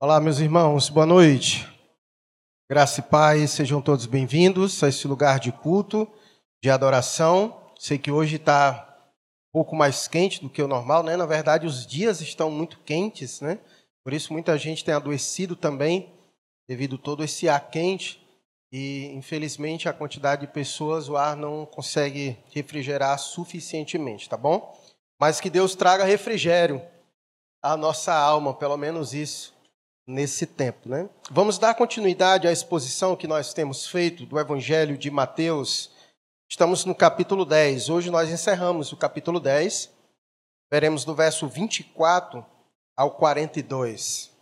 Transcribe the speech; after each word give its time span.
Olá, 0.00 0.20
meus 0.20 0.38
irmãos, 0.38 0.88
boa 0.88 1.04
noite. 1.04 1.66
Graça 2.70 3.00
e 3.00 3.02
paz, 3.02 3.50
sejam 3.50 3.82
todos 3.82 4.06
bem-vindos 4.06 4.80
a 4.84 4.88
esse 4.88 5.08
lugar 5.08 5.40
de 5.40 5.50
culto, 5.50 6.08
de 6.62 6.70
adoração. 6.70 7.72
Sei 7.76 7.98
que 7.98 8.08
hoje 8.08 8.36
está 8.36 8.96
um 9.48 9.52
pouco 9.52 9.74
mais 9.74 10.06
quente 10.06 10.40
do 10.40 10.48
que 10.48 10.62
o 10.62 10.68
normal, 10.68 11.02
né? 11.02 11.16
Na 11.16 11.26
verdade, 11.26 11.66
os 11.66 11.84
dias 11.84 12.20
estão 12.20 12.48
muito 12.48 12.78
quentes, 12.84 13.40
né? 13.40 13.58
Por 14.04 14.12
isso, 14.12 14.32
muita 14.32 14.56
gente 14.56 14.84
tem 14.84 14.94
adoecido 14.94 15.56
também, 15.56 16.14
devido 16.68 16.94
a 16.94 17.02
todo 17.02 17.24
esse 17.24 17.48
ar 17.48 17.68
quente. 17.68 18.24
E, 18.70 19.06
infelizmente, 19.16 19.88
a 19.88 19.92
quantidade 19.92 20.42
de 20.42 20.52
pessoas, 20.52 21.08
o 21.08 21.16
ar 21.16 21.34
não 21.34 21.66
consegue 21.66 22.38
refrigerar 22.54 23.18
suficientemente, 23.18 24.28
tá 24.28 24.36
bom? 24.36 24.80
Mas 25.20 25.40
que 25.40 25.50
Deus 25.50 25.74
traga 25.74 26.04
refrigério 26.04 26.80
à 27.60 27.76
nossa 27.76 28.14
alma, 28.14 28.54
pelo 28.54 28.76
menos 28.76 29.12
isso 29.12 29.57
nesse 30.08 30.46
tempo. 30.46 30.88
Né? 30.88 31.08
Vamos 31.30 31.58
dar 31.58 31.74
continuidade 31.74 32.48
à 32.48 32.52
exposição 32.52 33.14
que 33.14 33.28
nós 33.28 33.52
temos 33.52 33.86
feito 33.86 34.24
do 34.24 34.38
Evangelho 34.40 34.96
de 34.96 35.10
Mateus. 35.10 35.92
Estamos 36.50 36.86
no 36.86 36.94
capítulo 36.94 37.44
10. 37.44 37.90
Hoje 37.90 38.10
nós 38.10 38.30
encerramos 38.30 38.90
o 38.90 38.96
capítulo 38.96 39.38
10. 39.38 39.92
Veremos 40.72 41.04
do 41.04 41.14
verso 41.14 41.46
24 41.46 42.44
ao 42.96 43.10
42. 43.12 44.32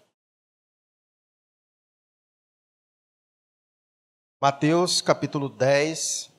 Mateus 4.41 5.01
capítulo 5.01 5.49
10, 5.49 6.31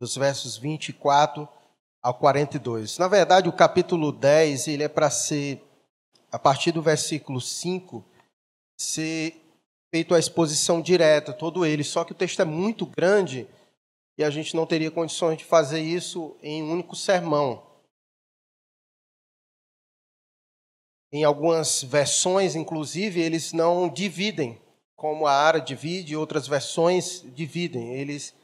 dos 0.00 0.14
versos 0.14 0.56
24 0.56 1.48
ao 2.00 2.14
42. 2.14 2.98
Na 2.98 3.08
verdade, 3.08 3.48
o 3.48 3.52
capítulo 3.52 4.12
10 4.12 4.68
ele 4.68 4.84
é 4.84 4.88
para 4.88 5.10
ser, 5.10 5.64
a 6.30 6.38
partir 6.38 6.70
do 6.70 6.82
versículo 6.82 7.40
5 7.40 8.04
ser 8.78 9.34
feito 9.90 10.14
a 10.14 10.18
exposição 10.18 10.80
direta, 10.80 11.32
todo 11.32 11.66
ele. 11.66 11.82
Só 11.82 12.04
que 12.04 12.12
o 12.12 12.14
texto 12.14 12.40
é 12.40 12.44
muito 12.44 12.86
grande 12.86 13.48
e 14.16 14.24
a 14.24 14.30
gente 14.30 14.54
não 14.54 14.66
teria 14.66 14.90
condições 14.90 15.38
de 15.38 15.44
fazer 15.44 15.80
isso 15.80 16.36
em 16.42 16.62
um 16.62 16.72
único 16.72 16.94
sermão. 16.94 17.66
Em 21.10 21.24
algumas 21.24 21.82
versões, 21.82 22.54
inclusive, 22.54 23.20
eles 23.20 23.52
não 23.52 23.88
dividem, 23.88 24.60
como 24.94 25.26
a 25.26 25.32
Ara 25.32 25.60
divide, 25.60 26.16
outras 26.16 26.46
versões 26.46 27.22
dividem. 27.34 27.94
Eles, 27.94 28.34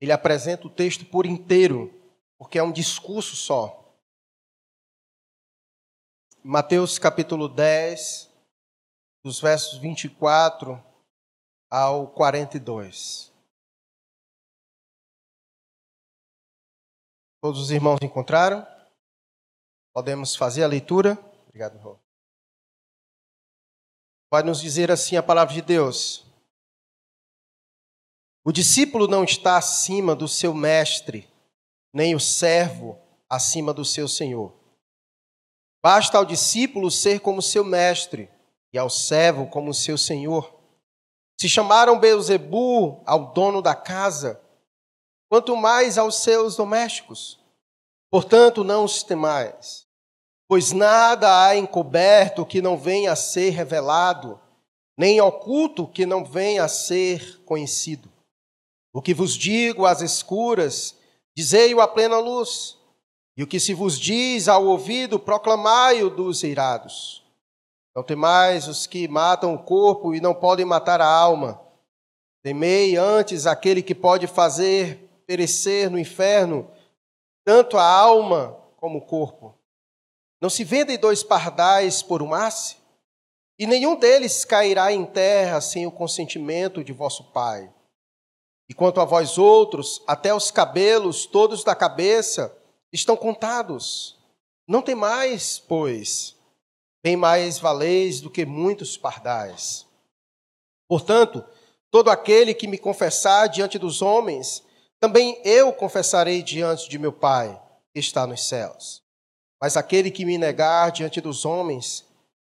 ele 0.00 0.10
apresenta 0.10 0.66
o 0.66 0.70
texto 0.70 1.04
por 1.04 1.26
inteiro, 1.26 1.92
porque 2.38 2.58
é 2.58 2.62
um 2.62 2.72
discurso 2.72 3.36
só. 3.36 3.84
Mateus 6.42 6.98
capítulo 6.98 7.48
10, 7.48 8.30
dos 9.24 9.40
versos 9.40 9.78
24 9.78 10.78
ao 11.70 12.08
42. 12.08 13.32
Todos 17.40 17.58
os 17.58 17.70
irmãos 17.70 17.98
encontraram? 18.02 18.66
Podemos 19.94 20.36
fazer 20.36 20.62
a 20.62 20.66
leitura? 20.66 21.12
Obrigado, 21.48 21.76
irmão. 21.78 21.98
Vai 24.30 24.42
nos 24.42 24.60
dizer 24.60 24.90
assim 24.90 25.16
a 25.16 25.22
palavra 25.22 25.54
de 25.54 25.62
Deus. 25.62 26.26
O 28.44 28.52
discípulo 28.52 29.08
não 29.08 29.24
está 29.24 29.56
acima 29.56 30.14
do 30.14 30.28
seu 30.28 30.52
mestre, 30.52 31.26
nem 31.94 32.14
o 32.14 32.20
servo 32.20 33.00
acima 33.30 33.72
do 33.72 33.86
seu 33.86 34.06
senhor. 34.06 34.54
Basta 35.82 36.18
ao 36.18 36.26
discípulo 36.26 36.90
ser 36.90 37.20
como 37.20 37.40
seu 37.40 37.64
mestre 37.64 38.28
e 38.74 38.78
ao 38.78 38.90
servo 38.90 39.46
como 39.46 39.72
seu 39.72 39.96
senhor. 39.96 40.52
Se 41.40 41.48
chamaram 41.48 41.98
Beuzebu 41.98 43.00
ao 43.06 43.32
dono 43.32 43.62
da 43.62 43.74
casa, 43.74 44.40
quanto 45.28 45.56
mais 45.56 45.96
aos 45.96 46.16
seus 46.16 46.56
domésticos. 46.56 47.40
Portanto, 48.10 48.64
não 48.64 48.84
os 48.84 49.04
temais, 49.04 49.86
pois 50.48 50.72
nada 50.72 51.46
há 51.46 51.56
encoberto 51.56 52.44
que 52.44 52.60
não 52.60 52.76
venha 52.76 53.12
a 53.12 53.16
ser 53.16 53.50
revelado, 53.50 54.40
nem 54.98 55.20
oculto 55.20 55.86
que 55.86 56.04
não 56.04 56.24
venha 56.24 56.64
a 56.64 56.68
ser 56.68 57.44
conhecido. 57.44 58.10
O 58.92 59.00
que 59.00 59.14
vos 59.14 59.34
digo 59.34 59.86
às 59.86 60.00
escuras, 60.00 60.96
dizei-o 61.36 61.80
à 61.80 61.86
plena 61.86 62.18
luz, 62.18 62.76
e 63.36 63.42
o 63.42 63.46
que 63.46 63.58
se 63.58 63.72
vos 63.72 63.98
diz 63.98 64.48
ao 64.48 64.66
ouvido, 64.66 65.18
proclamai-o 65.18 66.10
dos 66.10 66.42
eirados. 66.42 67.23
Não 67.94 68.02
temais 68.02 68.66
os 68.66 68.86
que 68.86 69.06
matam 69.06 69.54
o 69.54 69.62
corpo 69.62 70.14
e 70.14 70.20
não 70.20 70.34
podem 70.34 70.66
matar 70.66 71.00
a 71.00 71.06
alma. 71.06 71.60
Temei 72.42 72.96
antes 72.96 73.46
aquele 73.46 73.82
que 73.82 73.94
pode 73.94 74.26
fazer 74.26 75.08
perecer 75.26 75.90
no 75.90 75.98
inferno 75.98 76.70
tanto 77.44 77.76
a 77.76 77.86
alma 77.86 78.58
como 78.76 78.98
o 78.98 79.06
corpo. 79.06 79.54
Não 80.40 80.50
se 80.50 80.64
vendem 80.64 80.98
dois 80.98 81.22
pardais 81.22 82.02
por 82.02 82.22
um 82.22 82.34
asse? 82.34 82.76
E 83.58 83.66
nenhum 83.66 83.96
deles 83.96 84.44
cairá 84.44 84.92
em 84.92 85.06
terra 85.06 85.60
sem 85.60 85.86
o 85.86 85.92
consentimento 85.92 86.82
de 86.82 86.92
vosso 86.92 87.24
Pai. 87.32 87.72
E 88.68 88.74
quanto 88.74 89.00
a 89.00 89.04
vós 89.04 89.38
outros, 89.38 90.02
até 90.06 90.34
os 90.34 90.50
cabelos 90.50 91.26
todos 91.26 91.62
da 91.62 91.74
cabeça 91.74 92.56
estão 92.92 93.16
contados. 93.16 94.18
Não 94.66 94.82
temais, 94.82 95.58
pois, 95.58 96.33
bem 97.04 97.18
mais 97.18 97.58
valeis 97.58 98.22
do 98.22 98.30
que 98.30 98.46
muitos 98.46 98.96
pardais. 98.96 99.86
Portanto, 100.88 101.44
todo 101.90 102.08
aquele 102.08 102.54
que 102.54 102.66
me 102.66 102.78
confessar 102.78 103.46
diante 103.46 103.78
dos 103.78 104.00
homens, 104.00 104.64
também 104.98 105.38
eu 105.44 105.70
confessarei 105.70 106.42
diante 106.42 106.88
de 106.88 106.98
meu 106.98 107.12
Pai, 107.12 107.60
que 107.92 108.00
está 108.00 108.26
nos 108.26 108.48
céus. 108.48 109.02
Mas 109.60 109.76
aquele 109.76 110.10
que 110.10 110.24
me 110.24 110.38
negar 110.38 110.90
diante 110.90 111.20
dos 111.20 111.44
homens, 111.44 112.06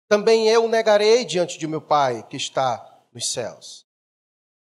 também 0.10 0.48
eu 0.48 0.68
negarei 0.68 1.24
diante 1.24 1.60
de 1.60 1.68
meu 1.68 1.80
Pai, 1.80 2.26
que 2.28 2.36
está 2.36 2.84
nos 3.14 3.32
céus. 3.32 3.86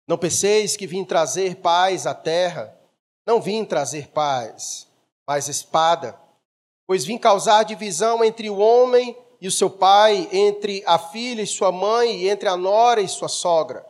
Não 0.09 0.17
penseis 0.17 0.75
que 0.75 0.87
vim 0.87 1.05
trazer 1.05 1.57
paz 1.57 2.07
à 2.07 2.15
terra, 2.15 2.75
não 3.27 3.43
vim 3.43 3.63
trazer 3.63 4.09
paz, 4.09 4.89
mas 5.29 5.49
espada, 5.49 6.19
pois 6.87 7.05
vim 7.05 7.19
causar 7.19 7.63
divisão 7.63 8.25
entre 8.25 8.49
o 8.49 8.57
homem 8.57 9.15
e 9.43 9.49
o 9.49 9.51
seu 9.51 9.69
pai, 9.69 10.29
entre 10.31 10.85
a 10.87 10.97
filha 10.97 11.43
e 11.43 11.47
sua 11.49 11.73
mãe, 11.73 12.23
e 12.23 12.29
entre 12.29 12.49
a 12.49 12.57
nora 12.57 13.01
e 13.01 13.09
sua 13.09 13.27
sogra. 13.27 13.85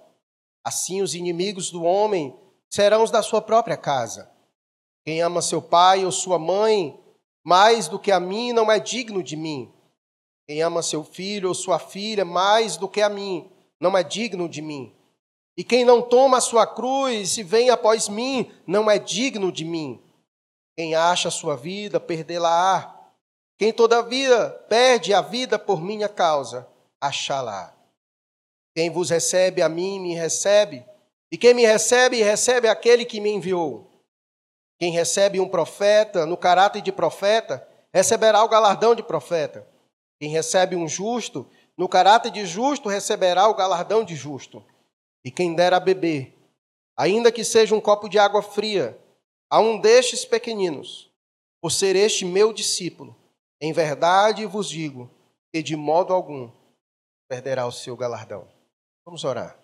Assim 0.65 1.03
os 1.03 1.15
inimigos 1.15 1.71
do 1.71 1.83
homem 1.83 2.35
serão 2.71 3.03
os 3.03 3.11
da 3.11 3.23
sua 3.23 3.43
própria 3.43 3.77
casa. 3.77 4.33
Quem 5.05 5.21
ama 5.21 5.43
seu 5.43 5.61
pai 5.61 6.07
ou 6.07 6.11
sua 6.11 6.39
mãe 6.39 6.99
mais 7.45 7.87
do 7.87 7.99
que 7.99 8.11
a 8.11 8.19
mim 8.19 8.51
não 8.51 8.73
é 8.73 8.81
digno 8.81 9.23
de 9.23 9.37
mim. 9.37 9.71
Quem 10.49 10.62
ama 10.62 10.83
seu 10.83 11.05
filho 11.05 11.51
ou 11.51 11.55
sua 11.55 11.79
filha 11.79 12.25
mais 12.25 12.79
do 12.79 12.89
que 12.89 13.03
a 13.03 13.11
mim 13.11 13.53
não 13.79 13.95
é 13.95 14.03
digno 14.03 14.49
de 14.49 14.62
mim. 14.62 14.97
E 15.55 15.62
quem 15.62 15.85
não 15.85 16.01
toma 16.01 16.39
a 16.39 16.41
sua 16.41 16.67
cruz 16.67 17.37
e 17.37 17.43
vem 17.43 17.69
após 17.69 18.09
mim 18.09 18.51
não 18.67 18.91
é 18.91 18.99
digno 18.99 19.53
de 19.53 19.67
mim. 19.67 20.01
Quem 20.75 20.95
acha 20.95 21.29
a 21.29 21.31
sua 21.31 21.57
vida, 21.57 22.01
perdê-la-á. 22.01 23.02
Quem 23.59 23.73
todavia 23.73 24.51
perde 24.69 25.15
a 25.15 25.21
vida 25.21 25.59
por 25.59 25.81
minha 25.81 26.09
causa, 26.09 26.69
achá-la. 27.01 27.77
Quem 28.75 28.91
vos 28.91 29.11
recebe 29.11 29.63
a 29.63 29.69
mim, 29.69 30.01
me 30.01 30.15
recebe, 30.15 30.85
e 31.31 31.39
quem 31.39 31.55
me 31.55 31.65
recebe, 31.65 32.23
recebe 32.23 32.69
aquele 32.69 33.05
que 33.05 33.21
me 33.21 33.31
enviou. 33.31 33.91
Quem 34.79 34.91
recebe 34.91 35.39
um 35.39 35.49
profeta 35.49 36.27
no 36.27 36.37
caráter 36.37 36.83
de 36.83 36.91
profeta, 36.91 37.67
receberá 37.93 38.43
o 38.43 38.49
galardão 38.49 38.95
de 38.95 39.03
profeta. 39.03 39.67
Quem 40.21 40.31
recebe 40.31 40.75
um 40.75 40.89
justo, 40.89 41.49
no 41.77 41.89
caráter 41.89 42.31
de 42.31 42.45
justo, 42.45 42.89
receberá 42.89 43.49
o 43.49 43.55
galardão 43.55 44.05
de 44.05 44.15
justo. 44.15 44.65
E 45.25 45.31
quem 45.31 45.55
der 45.55 45.73
a 45.73 45.81
beber, 45.81 46.37
ainda 46.97 47.31
que 47.31 47.44
seja 47.44 47.75
um 47.75 47.81
copo 47.81 48.09
de 48.09 48.19
água 48.19 48.43
fria, 48.43 48.99
a 49.49 49.61
um 49.61 49.79
destes 49.79 50.25
pequeninos, 50.25 51.11
por 51.61 51.71
ser 51.71 51.94
este 51.94 52.25
meu 52.25 52.53
discípulo, 52.53 53.15
em 53.62 53.73
verdade 53.73 54.44
vos 54.44 54.69
digo 54.69 55.09
que 55.53 55.62
de 55.62 55.76
modo 55.76 56.12
algum 56.12 56.50
perderá 57.29 57.64
o 57.64 57.70
seu 57.70 57.97
galardão. 57.97 58.49
Vamos 59.06 59.23
orar. 59.23 59.56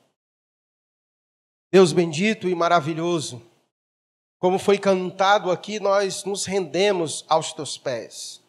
Deus 1.72 1.92
bendito 1.92 2.48
e 2.48 2.54
maravilhoso, 2.54 3.42
como 4.38 4.56
foi 4.56 4.78
cantado 4.78 5.50
aqui, 5.50 5.80
nós 5.80 6.22
nos 6.22 6.44
rendemos 6.44 7.24
aos 7.28 7.52
teus 7.52 7.76
pés. 7.76 8.40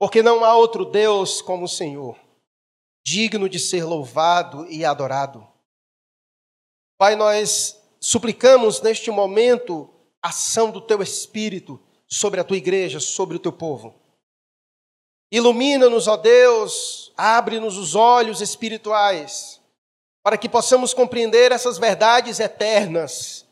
Porque 0.00 0.20
não 0.20 0.44
há 0.44 0.56
outro 0.56 0.84
Deus 0.84 1.40
como 1.40 1.66
o 1.66 1.68
Senhor, 1.68 2.18
digno 3.06 3.48
de 3.48 3.60
ser 3.60 3.84
louvado 3.84 4.66
e 4.66 4.84
adorado. 4.84 5.46
Pai, 6.98 7.14
nós 7.14 7.80
suplicamos 8.00 8.82
neste 8.82 9.12
momento 9.12 9.88
a 10.20 10.30
ação 10.30 10.72
do 10.72 10.80
teu 10.80 11.00
Espírito 11.00 11.80
sobre 12.08 12.40
a 12.40 12.44
tua 12.44 12.56
igreja, 12.56 12.98
sobre 12.98 13.36
o 13.36 13.40
teu 13.40 13.52
povo 13.52 14.02
Ilumina-nos, 15.34 16.06
ó 16.06 16.16
Deus, 16.16 17.12
abre-nos 17.16 17.76
os 17.76 17.96
olhos 17.96 18.40
espirituais, 18.40 19.60
para 20.22 20.38
que 20.38 20.48
possamos 20.48 20.94
compreender 20.94 21.50
essas 21.50 21.76
verdades 21.76 22.38
eternas. 22.38 23.44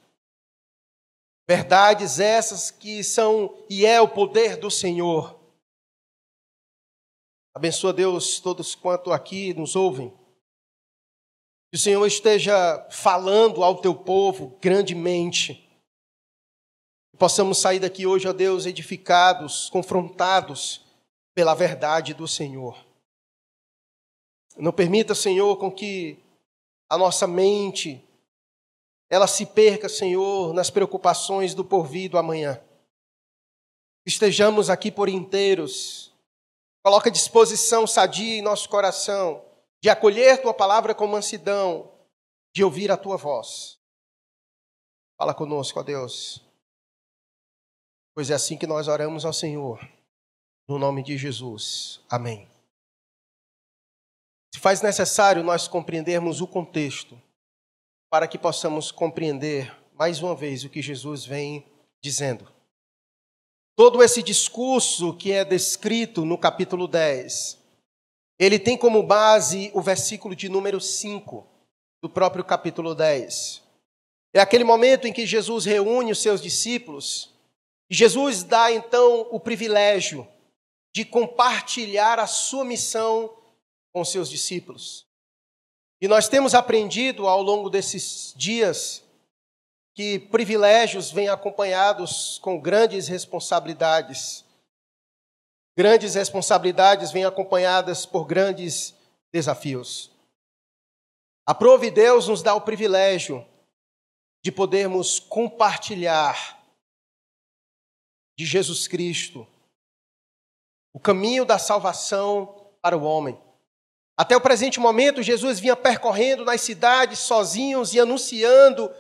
Verdades 1.45 2.21
essas 2.21 2.71
que 2.71 3.03
são 3.03 3.67
e 3.69 3.85
é 3.85 4.01
o 4.01 4.07
poder 4.07 4.57
do 4.59 4.71
Senhor. 4.71 5.37
Abençoa 7.53 7.93
Deus 7.93 8.39
todos 8.39 8.77
quanto 8.77 9.11
aqui 9.11 9.53
nos 9.53 9.75
ouvem. 9.75 10.11
Que 11.69 11.77
o 11.77 11.81
Senhor 11.81 12.07
esteja 12.07 12.87
falando 12.93 13.65
ao 13.65 13.81
teu 13.81 13.93
povo 13.93 14.57
grandemente. 14.61 15.55
Que 17.11 17.19
possamos 17.19 17.59
sair 17.59 17.81
daqui 17.81 18.07
hoje, 18.07 18.29
ó 18.29 18.33
Deus, 18.33 18.67
edificados, 18.67 19.69
confrontados 19.69 20.92
pela 21.35 21.55
verdade 21.55 22.15
do 22.15 22.29
Senhor. 22.29 22.77
Não 24.57 24.73
permita, 24.73 25.15
Senhor, 25.15 25.57
com 25.57 25.71
que 25.71 26.19
a 26.89 26.99
nossa 26.99 27.27
mente 27.27 28.05
ela 29.09 29.27
se 29.27 29.47
perca, 29.47 29.89
Senhor, 29.89 30.53
nas 30.53 30.71
preocupações 30.71 31.55
do 31.55 31.65
porvir 31.65 32.11
do 32.11 32.19
amanhã. 32.19 32.63
Estejamos 34.07 34.69
aqui 34.69 34.91
por 34.91 35.09
inteiros 35.09 36.13
Coloca 36.83 37.13
disposição 37.13 37.87
sadia 37.87 38.39
em 38.39 38.43
nosso 38.43 38.69
coração 38.69 39.45
de 39.81 39.89
acolher 39.89 40.43
tua 40.43 40.53
palavra 40.53 40.95
com 40.95 41.07
mansidão, 41.07 41.93
de 42.53 42.65
ouvir 42.65 42.91
a 42.91 42.97
tua 42.97 43.17
voz. 43.17 43.79
Fala 45.17 45.33
conosco, 45.33 45.79
ó 45.79 45.83
Deus. 45.83 46.45
Pois 48.13 48.31
é 48.31 48.35
assim 48.35 48.59
que 48.59 48.67
nós 48.67 48.89
oramos 48.89 49.25
ao 49.25 49.33
Senhor, 49.33 49.81
no 50.73 50.79
nome 50.79 51.03
de 51.03 51.19
Jesus. 51.19 52.01
Amém. 52.09 52.49
Se 54.55 54.59
faz 54.59 54.81
necessário 54.81 55.43
nós 55.45 55.69
compreendermos 55.69 56.41
o 56.41 56.47
contexto, 56.47 57.21
para 58.11 58.27
que 58.27 58.39
possamos 58.39 58.91
compreender 58.91 59.71
mais 59.93 60.23
uma 60.23 60.35
vez 60.35 60.65
o 60.65 60.71
que 60.71 60.81
Jesus 60.81 61.27
vem 61.27 61.67
dizendo. 62.03 62.51
Todo 63.77 64.03
esse 64.03 64.23
discurso 64.23 65.15
que 65.15 65.31
é 65.31 65.45
descrito 65.45 66.25
no 66.25 66.39
capítulo 66.39 66.89
10, 66.89 67.59
ele 68.39 68.59
tem 68.59 68.77
como 68.79 69.03
base 69.03 69.71
o 69.75 69.83
versículo 69.83 70.35
de 70.35 70.49
número 70.49 70.81
5 70.81 71.47
do 72.03 72.09
próprio 72.09 72.45
capítulo 72.45 72.95
10. 72.95 73.63
É 74.35 74.41
aquele 74.41 74.65
momento 74.65 75.07
em 75.07 75.13
que 75.13 75.27
Jesus 75.27 75.67
reúne 75.67 76.13
os 76.13 76.23
seus 76.23 76.41
discípulos 76.41 77.35
e 77.91 77.95
Jesus 77.95 78.43
dá 78.43 78.73
então 78.73 79.29
o 79.31 79.39
privilégio 79.39 80.27
de 80.93 81.05
compartilhar 81.05 82.19
a 82.19 82.27
sua 82.27 82.65
missão 82.65 83.35
com 83.93 84.05
seus 84.05 84.29
discípulos. 84.29 85.07
E 86.01 86.09
nós 86.09 86.29
temos 86.29 86.55
aprendido 86.55 87.29
ao 87.29 87.41
longo 87.43 87.71
desses 87.71 88.35
dias 88.37 89.05
que 89.95 90.19
privilégios 90.19 91.11
vêm 91.11 91.29
acompanhados 91.29 92.39
com 92.39 92.61
grandes 92.61 93.09
responsabilidades. 93.09 94.45
Grandes 95.77 96.15
responsabilidades 96.15 97.13
vêm 97.13 97.25
acompanhadas 97.25 98.05
por 98.05 98.25
grandes 98.25 98.95
desafios. 99.33 100.11
A 101.47 101.55
prova 101.55 101.85
de 101.85 101.91
Deus 101.91 102.29
nos 102.29 102.43
dá 102.43 102.55
o 102.55 102.61
privilégio 102.61 103.47
de 104.45 104.51
podermos 104.51 105.19
compartilhar 105.19 106.61
de 108.37 108.45
Jesus 108.45 108.89
Cristo, 108.89 109.47
o 110.93 111.01
caminho 111.01 111.45
da 111.45 111.59
salvação 111.59 112.71
para 112.81 112.97
o 112.97 113.03
homem. 113.03 113.39
Até 114.17 114.37
o 114.37 114.41
presente 114.41 114.79
momento, 114.79 115.23
Jesus 115.23 115.59
vinha 115.59 115.75
percorrendo 115.75 116.45
nas 116.45 116.61
cidades 116.61 117.19
sozinhos 117.21 117.95
e 117.95 118.01
anunciando 118.01 118.93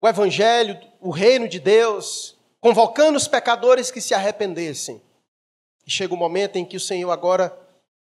o 0.00 0.08
Evangelho, 0.08 0.78
o 1.00 1.10
reino 1.10 1.48
de 1.48 1.60
Deus, 1.60 2.36
convocando 2.60 3.16
os 3.16 3.28
pecadores 3.28 3.90
que 3.90 4.00
se 4.00 4.12
arrependessem. 4.12 5.00
E 5.86 5.90
chega 5.90 6.14
o 6.14 6.16
momento 6.16 6.56
em 6.56 6.64
que 6.64 6.76
o 6.76 6.80
Senhor 6.80 7.10
agora 7.10 7.56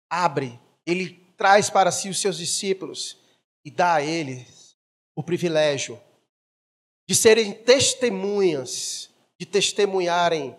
abre, 0.09 0.59
ele 0.85 1.21
traz 1.37 1.69
para 1.69 1.91
si 1.91 2.09
os 2.09 2.19
seus 2.19 2.37
discípulos 2.37 3.17
e 3.63 3.71
dá 3.71 3.95
a 3.95 4.01
eles 4.01 4.75
o 5.15 5.23
privilégio 5.23 6.01
de 7.07 7.15
serem 7.15 7.51
testemunhas, 7.51 9.09
de 9.39 9.45
testemunharem 9.45 10.55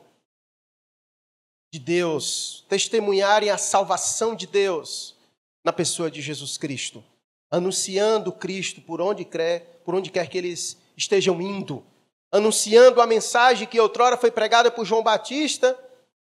de 1.72 1.78
Deus, 1.78 2.66
testemunharem 2.68 3.48
a 3.48 3.56
salvação 3.56 4.34
de 4.34 4.46
Deus 4.46 5.16
na 5.64 5.72
pessoa 5.72 6.10
de 6.10 6.20
Jesus 6.20 6.58
Cristo, 6.58 7.02
anunciando 7.50 8.30
Cristo 8.30 8.82
por 8.82 9.00
onde 9.00 9.24
quer, 9.24 9.80
por 9.84 9.94
onde 9.94 10.10
quer 10.10 10.28
que 10.28 10.36
eles 10.36 10.76
estejam 10.96 11.40
indo, 11.40 11.84
anunciando 12.30 13.00
a 13.00 13.06
mensagem 13.06 13.66
que 13.66 13.80
outrora 13.80 14.18
foi 14.18 14.30
pregada 14.30 14.70
por 14.70 14.84
João 14.84 15.02
Batista, 15.02 15.78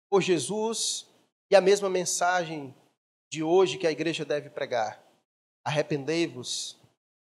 por 0.09 0.23
Jesus, 0.23 1.07
e 1.51 1.57
a 1.57 1.61
mesma 1.61 1.91
mensagem 1.91 2.73
de 3.29 3.43
hoje 3.43 3.77
que 3.77 3.87
a 3.87 3.93
igreja 3.93 4.25
deve 4.25 4.51
pregar. 4.51 5.03
Arrependei-vos, 5.65 6.79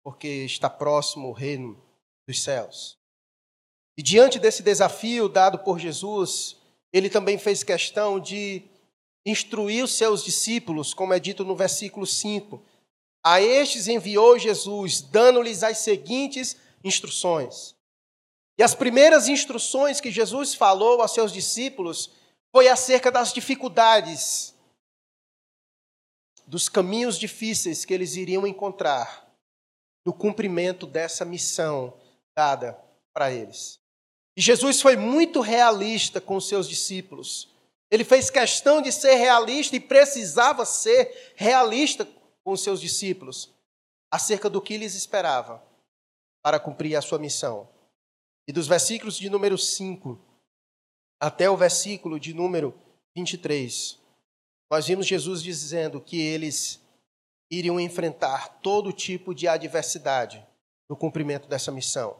porque 0.03 0.27
está 0.27 0.69
próximo 0.69 1.29
o 1.29 1.33
reino 1.33 1.81
dos 2.27 2.41
céus. 2.41 2.97
E 3.97 4.03
diante 4.03 4.37
desse 4.37 4.63
desafio 4.63 5.29
dado 5.29 5.59
por 5.59 5.79
Jesus, 5.79 6.60
ele 6.91 7.09
também 7.09 7.37
fez 7.37 7.63
questão 7.63 8.19
de 8.19 8.63
instruir 9.25 9.83
os 9.83 9.93
seus 9.93 10.23
discípulos, 10.23 10.93
como 10.93 11.13
é 11.13 11.19
dito 11.19 11.45
no 11.45 11.55
versículo 11.55 12.05
5. 12.05 12.61
A 13.23 13.41
estes 13.41 13.87
enviou 13.87 14.37
Jesus, 14.37 15.01
dando-lhes 15.01 15.63
as 15.63 15.77
seguintes 15.79 16.57
instruções. 16.83 17.75
E 18.57 18.63
as 18.63 18.75
primeiras 18.75 19.27
instruções 19.27 20.01
que 20.01 20.11
Jesus 20.11 20.53
falou 20.53 21.01
aos 21.01 21.13
seus 21.13 21.31
discípulos 21.31 22.11
foi 22.51 22.67
acerca 22.67 23.11
das 23.11 23.31
dificuldades, 23.31 24.53
dos 26.45 26.67
caminhos 26.67 27.17
difíceis 27.17 27.85
que 27.85 27.93
eles 27.93 28.15
iriam 28.15 28.45
encontrar 28.45 29.31
no 30.05 30.13
cumprimento 30.13 30.85
dessa 30.85 31.23
missão 31.23 31.93
dada 32.35 32.77
para 33.13 33.31
eles. 33.31 33.80
E 34.35 34.41
Jesus 34.41 34.81
foi 34.81 34.95
muito 34.95 35.41
realista 35.41 36.21
com 36.21 36.35
os 36.35 36.47
seus 36.47 36.67
discípulos. 36.67 37.49
Ele 37.89 38.03
fez 38.03 38.29
questão 38.29 38.81
de 38.81 38.91
ser 38.91 39.15
realista 39.15 39.75
e 39.75 39.79
precisava 39.79 40.65
ser 40.65 41.33
realista 41.35 42.07
com 42.43 42.53
os 42.53 42.63
seus 42.63 42.79
discípulos 42.79 43.53
acerca 44.09 44.49
do 44.49 44.61
que 44.61 44.77
lhes 44.77 44.95
esperava 44.95 45.61
para 46.41 46.59
cumprir 46.59 46.95
a 46.95 47.01
sua 47.01 47.19
missão. 47.19 47.67
E 48.47 48.51
dos 48.51 48.67
versículos 48.67 49.17
de 49.17 49.29
número 49.29 49.57
5 49.57 50.19
até 51.19 51.49
o 51.49 51.55
versículo 51.55 52.19
de 52.19 52.33
número 52.33 52.73
23, 53.15 53.99
nós 54.71 54.87
vimos 54.87 55.05
Jesus 55.05 55.43
dizendo 55.43 56.01
que 56.01 56.19
eles 56.19 56.81
iriam 57.51 57.79
enfrentar 57.79 58.59
todo 58.61 58.93
tipo 58.93 59.35
de 59.35 59.47
adversidade 59.47 60.43
no 60.89 60.95
cumprimento 60.95 61.47
dessa 61.47 61.71
missão. 61.71 62.17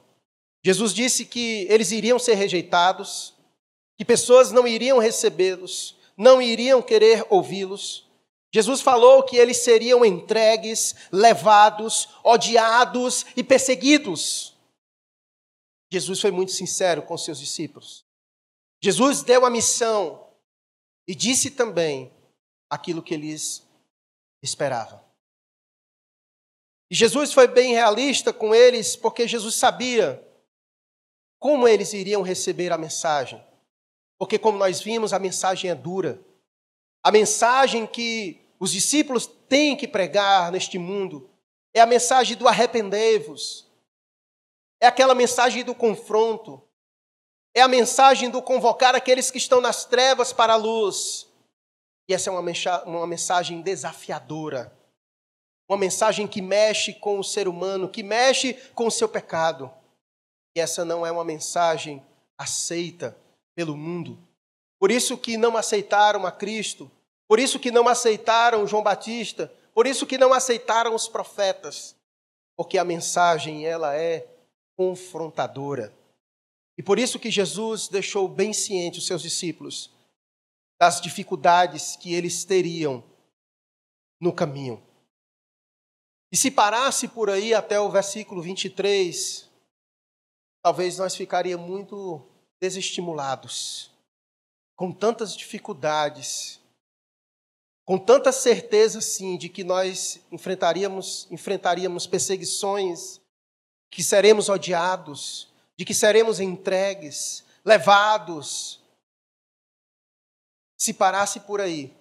Jesus 0.63 0.93
disse 0.93 1.25
que 1.25 1.65
eles 1.69 1.91
iriam 1.91 2.19
ser 2.19 2.35
rejeitados, 2.35 3.33
que 3.97 4.05
pessoas 4.05 4.51
não 4.51 4.67
iriam 4.67 4.99
recebê-los, 4.99 5.97
não 6.15 6.41
iriam 6.41 6.81
querer 6.81 7.25
ouvi-los, 7.29 8.11
Jesus 8.53 8.81
falou 8.81 9.23
que 9.23 9.37
eles 9.37 9.57
seriam 9.57 10.03
entregues, 10.03 10.93
levados, 11.11 12.09
odiados 12.21 13.25
e 13.35 13.43
perseguidos. 13.43 14.57
Jesus 15.91 16.19
foi 16.19 16.31
muito 16.31 16.51
sincero 16.51 17.01
com 17.01 17.17
seus 17.17 17.39
discípulos. 17.39 18.05
Jesus 18.83 19.23
deu 19.23 19.45
a 19.45 19.49
missão 19.49 20.27
e 21.07 21.15
disse 21.15 21.51
também 21.51 22.11
aquilo 22.69 23.01
que 23.01 23.13
eles 23.13 23.65
esperavam. 24.43 25.01
E 26.89 26.95
Jesus 26.95 27.31
foi 27.31 27.47
bem 27.47 27.71
realista 27.71 28.33
com 28.33 28.53
eles, 28.53 28.97
porque 28.97 29.27
Jesus 29.27 29.55
sabia 29.55 30.21
como 31.41 31.67
eles 31.67 31.91
iriam 31.91 32.21
receber 32.21 32.71
a 32.71 32.77
mensagem. 32.77 33.43
Porque, 34.19 34.38
como 34.38 34.60
nós 34.60 34.79
vimos, 34.79 35.12
a 35.12 35.17
mensagem 35.17 35.71
é 35.71 35.75
dura. 35.75 36.21
A 37.03 37.12
mensagem 37.12 37.88
que 37.88 38.39
os 38.60 38.71
discípulos 38.71 39.25
têm 39.50 39.75
que 39.75 39.88
pregar 39.88 40.51
neste 40.51 40.77
mundo 40.77 41.27
é 41.74 41.81
a 41.81 41.86
mensagem 41.88 42.38
do 42.38 42.48
arrependei-vos, 42.48 43.67
é 44.79 44.86
aquela 44.86 45.15
mensagem 45.15 45.63
do 45.63 45.74
confronto, 45.74 46.62
é 47.55 47.62
a 47.62 47.67
mensagem 47.67 48.29
do 48.29 48.39
convocar 48.39 48.93
aqueles 48.93 49.31
que 49.31 49.39
estão 49.39 49.60
nas 49.60 49.83
trevas 49.83 50.31
para 50.31 50.53
a 50.53 50.57
luz. 50.57 51.27
E 52.07 52.13
essa 52.13 52.29
é 52.29 52.33
uma 52.86 53.07
mensagem 53.07 53.62
desafiadora, 53.62 54.77
uma 55.67 55.77
mensagem 55.77 56.27
que 56.27 56.41
mexe 56.41 56.93
com 56.93 57.17
o 57.17 57.24
ser 57.24 57.48
humano, 57.48 57.89
que 57.89 58.03
mexe 58.03 58.53
com 58.75 58.86
o 58.86 58.91
seu 58.91 59.10
pecado. 59.10 59.74
E 60.55 60.60
essa 60.60 60.84
não 60.84 61.05
é 61.05 61.12
uma 61.12 61.24
mensagem 61.24 62.03
aceita 62.38 63.17
pelo 63.55 63.77
mundo. 63.77 64.17
Por 64.79 64.91
isso 64.91 65.17
que 65.17 65.38
não 65.38 65.55
aceitaram 65.55 66.25
a 66.25 66.31
Cristo 66.31 66.91
Por 67.31 67.39
isso 67.39 67.58
que 67.62 67.72
não 67.72 67.88
aceitaram 67.88 68.67
João 68.67 68.84
Batista, 68.84 69.50
por 69.74 69.88
isso 69.88 70.05
que 70.05 70.17
não 70.17 70.34
aceitaram 70.34 70.93
os 70.93 71.08
profetas, 71.08 71.96
porque 72.58 72.77
a 72.77 72.84
mensagem 72.84 73.65
ela 73.65 73.96
é 73.96 74.27
confrontadora. 74.75 75.93
E 76.77 76.84
por 76.84 77.00
isso 77.00 77.17
que 77.17 77.31
Jesus 77.31 77.88
deixou 77.88 78.27
bem 78.27 78.51
ciente 78.51 79.00
os 79.00 79.08
seus 79.08 79.22
discípulos 79.22 79.89
das 80.77 81.00
dificuldades 81.00 81.96
que 81.96 82.13
eles 82.13 82.43
teriam 82.43 83.01
no 84.20 84.34
caminho. 84.34 84.84
E 86.34 86.36
se 86.36 86.51
parasse 86.51 87.08
por 87.08 87.29
aí 87.29 87.53
até 87.53 87.79
o 87.79 87.89
versículo 87.89 88.41
23, 88.41 89.50
talvez 90.61 90.97
nós 90.97 91.15
ficaríamos 91.15 91.67
muito 91.67 92.21
desestimulados, 92.59 93.91
com 94.75 94.91
tantas 94.91 95.35
dificuldades, 95.35 96.59
com 97.85 97.97
tanta 97.97 98.31
certeza 98.31 99.01
sim 99.01 99.37
de 99.37 99.49
que 99.49 99.63
nós 99.63 100.21
enfrentaríamos 100.31 101.27
enfrentaríamos 101.31 102.05
perseguições, 102.05 103.19
que 103.89 104.03
seremos 104.03 104.47
odiados, 104.47 105.51
de 105.77 105.83
que 105.83 105.93
seremos 105.93 106.39
entregues, 106.39 107.43
levados, 107.65 108.79
se 110.77 110.93
parasse 110.93 111.39
por 111.41 111.61
aí, 111.61 111.95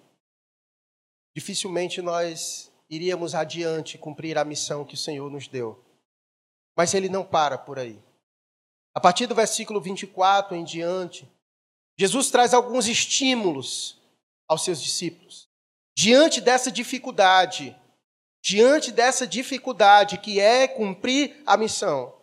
dificilmente 1.35 2.01
nós 2.01 2.71
iríamos 2.89 3.35
adiante 3.35 3.97
cumprir 3.97 4.37
a 4.37 4.45
missão 4.45 4.83
que 4.83 4.95
o 4.95 4.97
Senhor 4.97 5.29
nos 5.29 5.47
deu. 5.47 5.83
Mas 6.75 6.93
ele 6.93 7.09
não 7.09 7.23
para 7.23 7.57
por 7.57 7.77
aí. 7.77 8.01
A 8.93 8.99
partir 8.99 9.25
do 9.25 9.35
versículo 9.35 9.79
24 9.79 10.55
em 10.55 10.63
diante, 10.63 11.29
Jesus 11.97 12.29
traz 12.29 12.53
alguns 12.53 12.87
estímulos 12.87 13.99
aos 14.47 14.63
seus 14.63 14.81
discípulos. 14.81 15.47
Diante 15.95 16.41
dessa 16.41 16.71
dificuldade, 16.71 17.75
diante 18.43 18.91
dessa 18.91 19.25
dificuldade 19.25 20.17
que 20.17 20.39
é 20.39 20.67
cumprir 20.67 21.41
a 21.45 21.55
missão, 21.55 22.13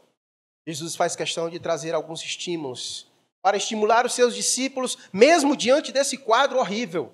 Jesus 0.67 0.95
faz 0.95 1.17
questão 1.17 1.49
de 1.49 1.59
trazer 1.59 1.95
alguns 1.95 2.23
estímulos 2.23 3.07
para 3.41 3.57
estimular 3.57 4.05
os 4.05 4.13
seus 4.13 4.35
discípulos, 4.35 4.99
mesmo 5.11 5.57
diante 5.57 5.91
desse 5.91 6.19
quadro 6.19 6.59
horrível. 6.59 7.11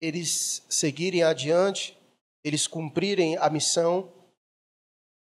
Eles 0.00 0.64
seguirem 0.68 1.22
adiante, 1.22 1.96
eles 2.42 2.66
cumprirem 2.66 3.36
a 3.36 3.48
missão 3.48 4.12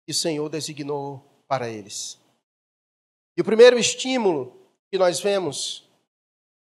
que 0.04 0.12
o 0.12 0.14
Senhor 0.14 0.48
designou 0.50 1.42
para 1.48 1.68
eles. 1.68 2.19
E 3.40 3.42
o 3.42 3.44
primeiro 3.44 3.78
estímulo 3.78 4.54
que 4.92 4.98
nós 4.98 5.18
vemos, 5.18 5.88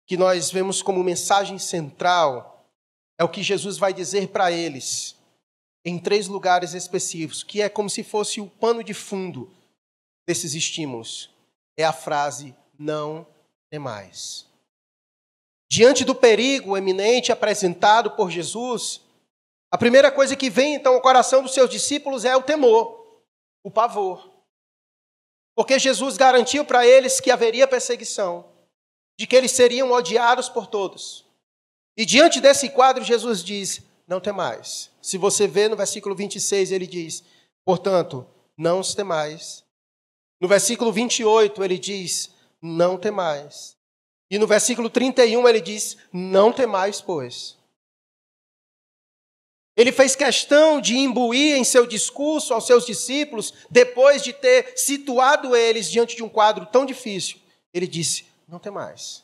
que 0.04 0.16
nós 0.16 0.50
vemos 0.50 0.82
como 0.82 1.00
mensagem 1.00 1.60
central, 1.60 2.66
é 3.16 3.22
o 3.22 3.28
que 3.28 3.40
Jesus 3.40 3.78
vai 3.78 3.94
dizer 3.94 4.30
para 4.30 4.50
eles 4.50 5.14
em 5.84 5.96
três 5.96 6.26
lugares 6.26 6.74
específicos, 6.74 7.44
que 7.44 7.62
é 7.62 7.68
como 7.68 7.88
se 7.88 8.02
fosse 8.02 8.40
o 8.40 8.50
pano 8.50 8.82
de 8.82 8.92
fundo 8.92 9.48
desses 10.26 10.54
estímulos 10.54 11.30
é 11.76 11.84
a 11.84 11.92
frase 11.92 12.52
não 12.76 13.24
temais. 13.70 14.44
Diante 15.70 16.04
do 16.04 16.16
perigo 16.16 16.76
eminente 16.76 17.30
apresentado 17.30 18.10
por 18.10 18.28
Jesus, 18.28 19.02
a 19.70 19.78
primeira 19.78 20.10
coisa 20.10 20.34
que 20.34 20.50
vem 20.50 20.74
então 20.74 20.94
ao 20.94 21.00
coração 21.00 21.44
dos 21.44 21.54
seus 21.54 21.70
discípulos 21.70 22.24
é 22.24 22.36
o 22.36 22.42
temor, 22.42 23.22
o 23.62 23.70
pavor. 23.70 24.35
Porque 25.56 25.78
Jesus 25.78 26.18
garantiu 26.18 26.66
para 26.66 26.86
eles 26.86 27.18
que 27.18 27.30
haveria 27.30 27.66
perseguição, 27.66 28.44
de 29.18 29.26
que 29.26 29.34
eles 29.34 29.52
seriam 29.52 29.90
odiados 29.90 30.50
por 30.50 30.66
todos. 30.66 31.24
E 31.96 32.04
diante 32.04 32.42
desse 32.42 32.68
quadro, 32.68 33.02
Jesus 33.02 33.42
diz: 33.42 33.80
Não 34.06 34.20
temais. 34.20 34.90
Se 35.00 35.16
você 35.16 35.48
vê 35.48 35.66
no 35.66 35.74
versículo 35.74 36.14
26, 36.14 36.70
ele 36.70 36.86
diz: 36.86 37.24
Portanto, 37.64 38.26
não 38.56 38.80
os 38.80 38.94
temais, 38.94 39.64
no 40.38 40.46
versículo 40.46 40.92
28 40.92 41.64
ele 41.64 41.78
diz: 41.78 42.30
Não 42.60 42.98
temais. 42.98 43.76
E 44.30 44.38
no 44.38 44.46
versículo 44.46 44.90
31 44.90 45.48
ele 45.48 45.60
diz: 45.62 45.96
Não 46.12 46.52
temais, 46.52 47.00
pois. 47.00 47.56
Ele 49.76 49.92
fez 49.92 50.16
questão 50.16 50.80
de 50.80 50.96
imbuir 50.96 51.56
em 51.56 51.64
seu 51.64 51.86
discurso 51.86 52.54
aos 52.54 52.66
seus 52.66 52.86
discípulos, 52.86 53.52
depois 53.70 54.22
de 54.22 54.32
ter 54.32 54.72
situado 54.76 55.54
eles 55.54 55.90
diante 55.90 56.16
de 56.16 56.22
um 56.22 56.28
quadro 56.28 56.64
tão 56.66 56.86
difícil. 56.86 57.38
Ele 57.74 57.86
disse: 57.86 58.24
Não 58.48 58.58
temais. 58.58 59.22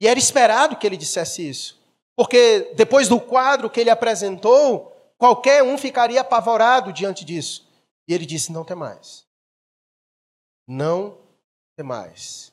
E 0.00 0.08
era 0.08 0.18
esperado 0.18 0.76
que 0.76 0.86
ele 0.86 0.96
dissesse 0.96 1.46
isso, 1.46 1.78
porque 2.16 2.72
depois 2.74 3.06
do 3.06 3.20
quadro 3.20 3.68
que 3.68 3.78
ele 3.78 3.90
apresentou, 3.90 4.96
qualquer 5.18 5.62
um 5.62 5.76
ficaria 5.76 6.22
apavorado 6.22 6.90
diante 6.90 7.22
disso. 7.22 7.68
E 8.08 8.14
ele 8.14 8.24
disse: 8.24 8.50
Não 8.50 8.64
temais 8.64 9.28
não 10.70 11.18
temais. 11.76 12.52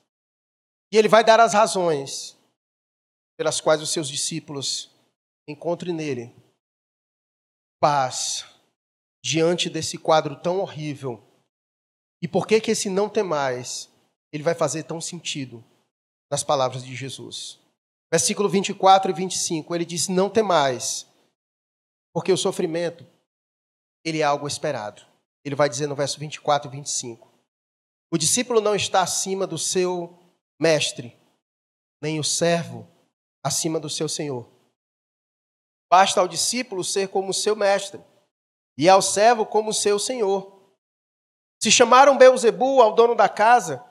E 0.92 0.98
ele 0.98 1.08
vai 1.08 1.24
dar 1.24 1.40
as 1.40 1.54
razões 1.54 2.36
pelas 3.38 3.62
quais 3.62 3.82
os 3.82 3.92
seus 3.92 4.10
discípulos 4.10 4.90
encontrem 5.48 5.94
nele 5.94 6.36
paz 7.80 8.46
diante 9.24 9.70
desse 9.70 9.98
quadro 9.98 10.36
tão 10.36 10.60
horrível. 10.60 11.24
E 12.22 12.28
por 12.28 12.48
que 12.48 12.60
que 12.60 12.72
esse 12.72 12.90
não 12.90 13.08
temais 13.08 13.90
ele 14.32 14.44
vai 14.44 14.56
fazer 14.56 14.84
tão 14.84 15.00
sentido 15.00 15.64
nas 16.30 16.44
palavras 16.44 16.84
de 16.84 16.96
Jesus? 16.96 17.60
Versículo 18.12 18.50
24 18.50 19.12
e 19.12 19.14
25, 19.14 19.76
ele 19.76 19.86
diz: 19.86 20.08
"Não 20.08 20.30
temais, 20.30 21.06
porque 22.14 22.32
o 22.32 22.38
sofrimento 22.38 23.06
ele 24.04 24.20
é 24.20 24.24
algo 24.24 24.48
esperado." 24.48 25.06
Ele 25.46 25.56
vai 25.56 25.70
dizer 25.70 25.88
no 25.88 25.96
verso 25.96 26.20
24 26.20 26.70
e 26.70 26.72
25: 26.72 27.28
o 28.10 28.18
discípulo 28.18 28.62
não 28.62 28.74
está 28.74 29.02
acima 29.02 29.46
do 29.46 29.58
seu 29.58 30.18
mestre, 30.60 31.16
nem 32.02 32.20
o 32.20 32.24
servo 32.24 32.88
acima 33.44 33.80
do 33.80 33.90
seu 33.90 34.08
senhor. 34.08 34.48
Basta 35.90 36.20
ao 36.20 36.28
discípulo 36.28 36.84
ser 36.84 37.10
como 37.10 37.34
seu 37.34 37.56
mestre 37.56 38.04
e 38.78 38.88
ao 38.90 39.02
servo 39.02 39.46
como 39.46 39.74
seu 39.74 39.98
senhor. 39.98 40.58
Se 41.62 41.72
chamaram 41.72 42.18
Beuzebu 42.18 42.82
ao 42.82 42.94
dono 42.94 43.16
da 43.16 43.28
casa, 43.28 43.84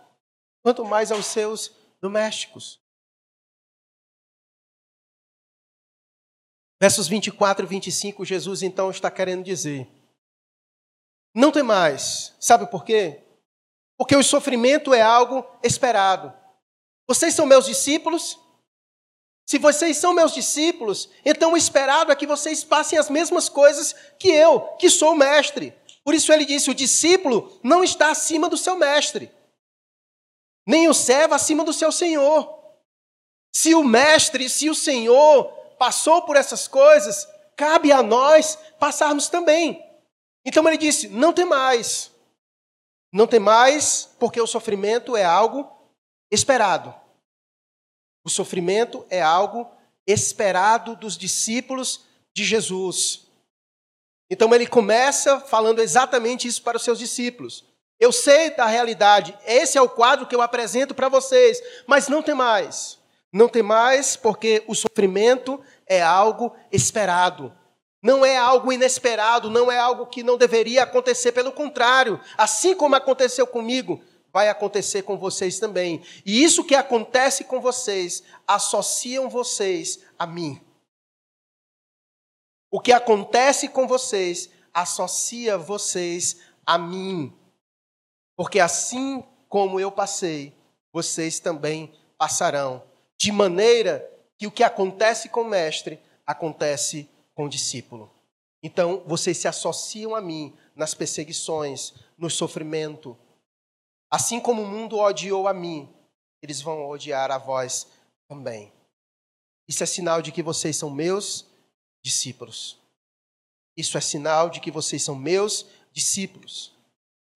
quanto 0.63 0.85
mais 0.85 1.11
aos 1.11 1.27
seus 1.27 1.73
domésticos. 2.01 2.81
Versos 6.81 7.09
24 7.09 7.65
e 7.65 7.69
25, 7.69 8.25
Jesus 8.25 8.63
então 8.63 8.91
está 8.91 9.11
querendo 9.11 9.43
dizer: 9.43 9.89
Não 11.35 11.51
tem 11.51 11.63
mais. 11.63 12.35
Sabe 12.39 12.71
por 12.71 12.85
quê? 12.85 13.25
Porque 13.97 14.15
o 14.15 14.23
sofrimento 14.23 14.93
é 14.93 15.01
algo 15.01 15.45
esperado. 15.63 16.33
Vocês 17.09 17.35
são 17.35 17.47
meus 17.47 17.65
discípulos? 17.65 18.39
Se 19.47 19.59
vocês 19.59 19.97
são 19.97 20.13
meus 20.13 20.35
discípulos, 20.35 21.09
então 21.25 21.53
o 21.53 21.57
esperado 21.57 22.11
é 22.11 22.17
que 22.17 22.27
vocês 22.27 22.65
passem 22.65 22.99
as 22.99 23.09
mesmas 23.09 23.49
coisas 23.49 23.95
que 24.19 24.29
eu, 24.29 24.61
que 24.77 24.91
sou 24.91 25.13
o 25.13 25.17
mestre. 25.17 25.73
Por 26.05 26.15
isso 26.15 26.33
ele 26.33 26.45
disse: 26.45 26.69
o 26.69 26.75
discípulo 26.75 27.59
não 27.63 27.85
está 27.85 28.11
acima 28.11 28.49
do 28.49 28.57
seu 28.57 28.77
mestre, 28.77 29.31
nem 30.67 30.89
o 30.89 30.95
servo 30.95 31.35
acima 31.35 31.63
do 31.63 31.73
seu 31.73 31.93
senhor. 31.93 32.57
Se 33.55 33.73
o 33.73 33.85
mestre, 33.85 34.49
se 34.51 34.69
o 34.69 34.75
senhor 34.75 35.45
passou 35.79 36.23
por 36.23 36.37
essas 36.37 36.67
coisas, 36.67 37.29
cabe 37.57 37.93
a 37.93 38.03
nós 38.03 38.59
passarmos 38.81 39.29
também. 39.29 39.81
Então 40.45 40.67
ele 40.67 40.77
disse: 40.77 41.09
não 41.09 41.33
tem 41.33 41.45
mais. 41.45 42.11
Não 43.13 43.29
tem 43.29 43.39
mais, 43.39 44.11
porque 44.19 44.41
o 44.41 44.47
sofrimento 44.47 45.17
é 45.17 45.25
algo 45.25 45.71
esperado. 46.31 46.93
O 48.27 48.29
sofrimento 48.29 49.07
é 49.09 49.23
algo 49.23 49.71
esperado 50.05 50.97
dos 50.97 51.17
discípulos 51.17 52.01
de 52.35 52.43
Jesus. 52.45 53.29
Então 54.29 54.53
ele 54.53 54.67
começa 54.67 55.39
falando 55.39 55.79
exatamente 55.79 56.49
isso 56.49 56.61
para 56.61 56.77
os 56.77 56.83
seus 56.83 56.99
discípulos. 56.99 57.65
Eu 58.01 58.11
sei 58.11 58.51
da 58.51 58.67
realidade, 58.67 59.39
esse 59.47 59.79
é 59.79 59.81
o 59.81 59.89
quadro 59.89 60.27
que 60.27 60.35
eu 60.35 60.43
apresento 60.43 60.93
para 60.93 61.09
vocês, 61.09 61.63
mas 61.87 62.09
não 62.09 62.21
tem 62.21 62.35
mais. 62.35 62.99
Não 63.33 63.49
tem 63.49 63.63
mais 63.63 64.17
porque 64.17 64.65
o 64.67 64.75
sofrimento 64.75 65.61
é 65.87 66.03
algo 66.03 66.53
esperado. 66.73 67.53
Não 68.03 68.27
é 68.27 68.37
algo 68.37 68.73
inesperado, 68.73 69.49
não 69.49 69.71
é 69.71 69.79
algo 69.79 70.05
que 70.07 70.25
não 70.25 70.37
deveria 70.37 70.83
acontecer, 70.83 71.31
pelo 71.31 71.53
contrário, 71.53 72.21
assim 72.37 72.75
como 72.75 72.97
aconteceu 72.97 73.47
comigo, 73.47 74.03
vai 74.37 74.51
acontecer 74.51 75.01
com 75.01 75.17
vocês 75.17 75.59
também. 75.59 76.03
E 76.23 76.45
isso 76.45 76.63
que 76.63 76.75
acontece 76.75 77.43
com 77.43 77.59
vocês, 77.59 78.23
associam 78.47 79.31
vocês 79.31 80.01
a 80.19 80.27
mim. 80.27 80.61
O 82.71 82.79
que 82.79 82.93
acontece 82.93 83.67
com 83.67 83.89
vocês, 83.89 84.51
associa 84.75 85.57
vocês 85.57 86.37
a 86.67 86.77
mim. 86.77 87.33
Porque 88.37 88.61
assim 88.61 89.25
como 89.49 89.81
eu 89.81 89.91
passei, 89.91 90.55
vocês 90.93 91.41
também 91.41 91.91
passarão. 92.19 92.83
De 93.17 93.33
maneira 93.33 94.07
que 94.37 94.47
o 94.47 94.53
que 94.53 94.63
acontece 94.63 95.31
com 95.31 95.41
o 95.41 95.49
mestre 95.49 95.99
acontece 96.27 97.09
com 97.35 97.47
o 97.47 97.49
discípulo. 97.49 98.13
Então, 98.63 99.03
vocês 99.07 99.39
se 99.39 99.49
associam 99.49 100.15
a 100.15 100.21
mim 100.21 100.55
nas 100.75 100.93
perseguições, 100.93 101.95
no 102.19 102.29
sofrimento. 102.29 103.17
Assim 104.11 104.41
como 104.41 104.63
o 104.63 104.67
mundo 104.67 104.99
odiou 104.99 105.49
a 105.49 105.55
mim, 105.55 105.93
eles 106.43 106.61
vão 106.61 106.89
odiar 106.89 107.31
a 107.31 107.39
vós 107.39 107.87
também. 108.29 108.73
Isso 109.69 109.83
é 109.83 109.87
sinal 109.87 110.23
de 110.23 110.31
que 110.31 110.43
vocês 110.43 110.77
são 110.77 110.91
meus 110.91 111.47
discípulos. 112.05 112.79
Isso 113.77 113.99
é 113.99 114.01
sinal 114.01 114.49
de 114.49 114.61
que 114.61 114.71
vocês 114.71 115.03
são 115.03 115.15
meus 115.15 115.67
discípulos. 115.93 116.73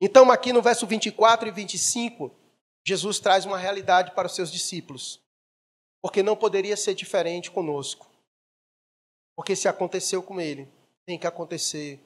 Então, 0.00 0.31
aqui 0.31 0.53
no 0.53 0.62
verso 0.62 0.87
24 0.87 1.49
e 1.49 1.53
25, 1.53 2.31
Jesus 2.87 3.19
traz 3.19 3.45
uma 3.45 3.59
realidade 3.59 4.12
para 4.12 4.27
os 4.27 4.35
seus 4.35 4.50
discípulos. 4.50 5.21
Porque 6.00 6.23
não 6.23 6.37
poderia 6.37 6.77
ser 6.77 6.95
diferente 6.95 7.50
conosco. 7.50 8.09
Porque 9.37 9.55
se 9.55 9.69
aconteceu 9.69 10.23
com 10.23 10.41
ele, 10.41 10.69
tem 11.05 11.19
que 11.19 11.27
acontecer 11.27 12.00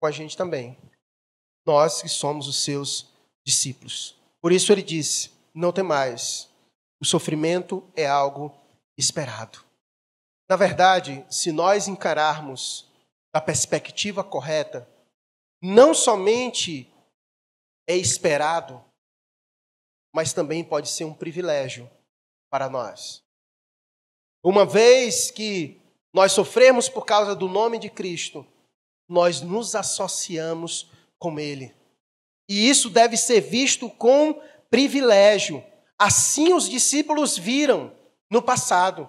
com 0.00 0.06
a 0.06 0.10
gente 0.10 0.36
também. 0.36 0.76
Nós 1.64 2.02
que 2.02 2.08
somos 2.08 2.48
os 2.48 2.64
seus 2.64 3.11
discípulos. 3.44 4.16
Por 4.40 4.52
isso 4.52 4.72
ele 4.72 4.82
disse: 4.82 5.30
Não 5.54 5.72
tem 5.72 5.84
mais. 5.84 6.48
O 7.00 7.04
sofrimento 7.04 7.82
é 7.96 8.06
algo 8.06 8.54
esperado. 8.96 9.64
Na 10.48 10.56
verdade, 10.56 11.24
se 11.30 11.50
nós 11.50 11.88
encararmos 11.88 12.88
da 13.34 13.40
perspectiva 13.40 14.22
correta, 14.22 14.88
não 15.60 15.94
somente 15.94 16.92
é 17.88 17.96
esperado, 17.96 18.84
mas 20.14 20.32
também 20.32 20.62
pode 20.62 20.88
ser 20.88 21.04
um 21.04 21.14
privilégio 21.14 21.90
para 22.50 22.68
nós. 22.68 23.22
Uma 24.44 24.66
vez 24.66 25.30
que 25.30 25.80
nós 26.12 26.32
sofremos 26.32 26.88
por 26.88 27.06
causa 27.06 27.34
do 27.34 27.48
nome 27.48 27.78
de 27.78 27.88
Cristo, 27.88 28.46
nós 29.08 29.40
nos 29.40 29.74
associamos 29.74 30.90
com 31.18 31.38
Ele. 31.38 31.74
E 32.52 32.68
isso 32.68 32.90
deve 32.90 33.16
ser 33.16 33.40
visto 33.40 33.88
com 33.88 34.38
privilégio. 34.68 35.64
Assim 35.98 36.52
os 36.52 36.68
discípulos 36.68 37.38
viram 37.38 37.96
no 38.30 38.42
passado, 38.42 39.08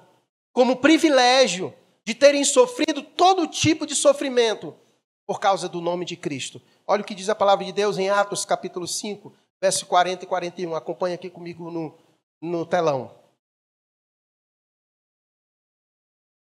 como 0.54 0.78
privilégio 0.78 1.74
de 2.06 2.16
terem 2.16 2.46
sofrido 2.46 3.04
todo 3.04 3.46
tipo 3.46 3.86
de 3.86 3.96
sofrimento 3.96 4.74
por 5.28 5.42
causa 5.42 5.68
do 5.68 5.82
nome 5.82 6.06
de 6.06 6.16
Cristo. 6.16 6.62
Olha 6.88 7.02
o 7.02 7.06
que 7.06 7.14
diz 7.14 7.28
a 7.28 7.36
palavra 7.36 7.66
de 7.66 7.74
Deus 7.74 7.98
em 7.98 8.10
Atos 8.10 8.46
capítulo 8.46 8.88
5, 8.88 9.36
verso 9.62 9.86
40 9.88 10.24
e 10.24 10.28
41. 10.28 10.74
Acompanhe 10.74 11.16
aqui 11.16 11.30
comigo 11.30 11.70
no, 11.70 11.98
no 12.42 12.66
telão. 12.66 13.14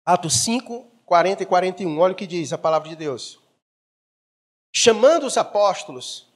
Atos 0.05 0.35
5, 0.35 0.89
40 1.05 1.43
e 1.43 1.45
41. 1.45 1.99
Olha 1.99 2.13
o 2.13 2.15
que 2.15 2.25
diz 2.25 2.53
a 2.53 2.57
palavra 2.57 2.87
de 2.87 2.95
Deus. 2.95 3.37
Chamando 4.73 5.25
os 5.25 5.35
apóstolos, 5.37 6.33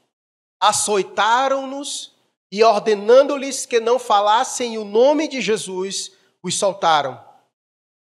açoitaram-nos 0.59 2.15
e 2.51 2.63
ordenando-lhes 2.63 3.65
que 3.65 3.79
não 3.79 3.99
falassem 3.99 4.77
o 4.77 4.83
nome 4.83 5.27
de 5.27 5.41
Jesus, 5.41 6.11
os 6.41 6.55
soltaram. 6.57 7.23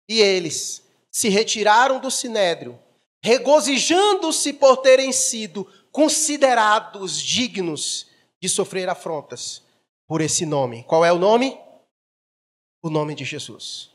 E 0.08 0.20
eles 0.20 0.82
se 1.10 1.28
retiraram 1.28 2.00
do 2.00 2.10
sinédrio, 2.10 2.78
regozijando-se 3.22 4.52
por 4.52 4.78
terem 4.78 5.12
sido 5.12 5.70
considerados 5.90 7.20
dignos 7.20 8.06
de 8.40 8.48
sofrer 8.48 8.88
afrontas 8.88 9.62
por 10.08 10.20
esse 10.20 10.44
nome. 10.44 10.84
Qual 10.84 11.04
é 11.04 11.12
o 11.12 11.18
nome? 11.18 11.58
O 12.82 12.90
nome 12.90 13.14
de 13.14 13.24
Jesus. 13.24 13.90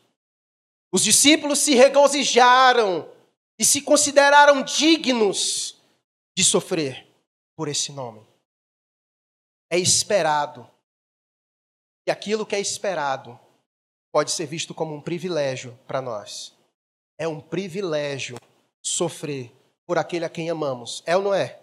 Os 0.91 1.03
discípulos 1.03 1.59
se 1.59 1.75
regozijaram 1.75 3.09
e 3.59 3.65
se 3.65 3.81
consideraram 3.81 4.61
dignos 4.61 5.75
de 6.37 6.43
sofrer 6.43 7.07
por 7.55 7.67
esse 7.67 7.91
nome. 7.91 8.26
É 9.69 9.77
esperado. 9.77 10.69
E 12.07 12.11
aquilo 12.11 12.45
que 12.45 12.55
é 12.55 12.59
esperado 12.59 13.39
pode 14.11 14.31
ser 14.31 14.45
visto 14.45 14.73
como 14.73 14.95
um 14.95 15.01
privilégio 15.01 15.77
para 15.85 16.01
nós. 16.01 16.55
É 17.17 17.27
um 17.27 17.39
privilégio 17.39 18.37
sofrer 18.81 19.51
por 19.85 19.97
aquele 19.97 20.25
a 20.25 20.29
quem 20.29 20.49
amamos. 20.49 21.03
É 21.05 21.15
ou 21.15 21.23
não 21.23 21.33
é? 21.33 21.59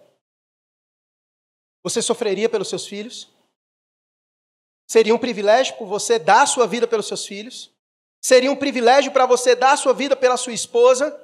Você 1.82 2.00
sofreria 2.00 2.48
pelos 2.48 2.68
seus 2.68 2.86
filhos? 2.86 3.30
Seria 4.86 5.14
um 5.14 5.18
privilégio 5.18 5.76
por 5.76 5.86
você 5.86 6.18
dar 6.18 6.42
a 6.42 6.46
sua 6.46 6.66
vida 6.66 6.86
pelos 6.86 7.06
seus 7.06 7.26
filhos? 7.26 7.74
Seria 8.22 8.50
um 8.50 8.56
privilégio 8.56 9.12
para 9.12 9.26
você 9.26 9.54
dar 9.54 9.72
a 9.72 9.76
sua 9.76 9.92
vida 9.92 10.16
pela 10.16 10.36
sua 10.36 10.52
esposa? 10.52 11.20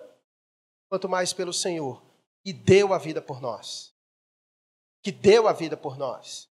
Quanto 0.90 1.08
mais 1.08 1.32
pelo 1.32 1.52
Senhor, 1.52 2.02
que 2.44 2.52
deu 2.52 2.92
a 2.92 2.98
vida 2.98 3.22
por 3.22 3.40
nós. 3.40 3.94
Que 5.02 5.12
deu 5.12 5.48
a 5.48 5.52
vida 5.52 5.76
por 5.76 5.96
nós. 5.96 6.49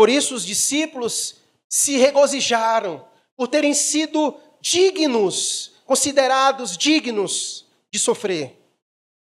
Por 0.00 0.08
isso 0.08 0.34
os 0.34 0.46
discípulos 0.46 1.36
se 1.68 1.98
regozijaram 1.98 3.06
por 3.36 3.48
terem 3.48 3.74
sido 3.74 4.34
dignos, 4.58 5.72
considerados 5.84 6.74
dignos 6.74 7.66
de 7.92 7.98
sofrer 7.98 8.56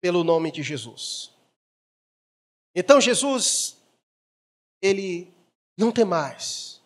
pelo 0.01 0.25
nome 0.25 0.51
de 0.51 0.65
Jesus. 0.65 1.31
Então 2.75 3.01
Jesus, 3.01 3.77
ele 4.83 5.33
não 5.79 5.93
tem 5.93 6.05
mais, 6.05 6.83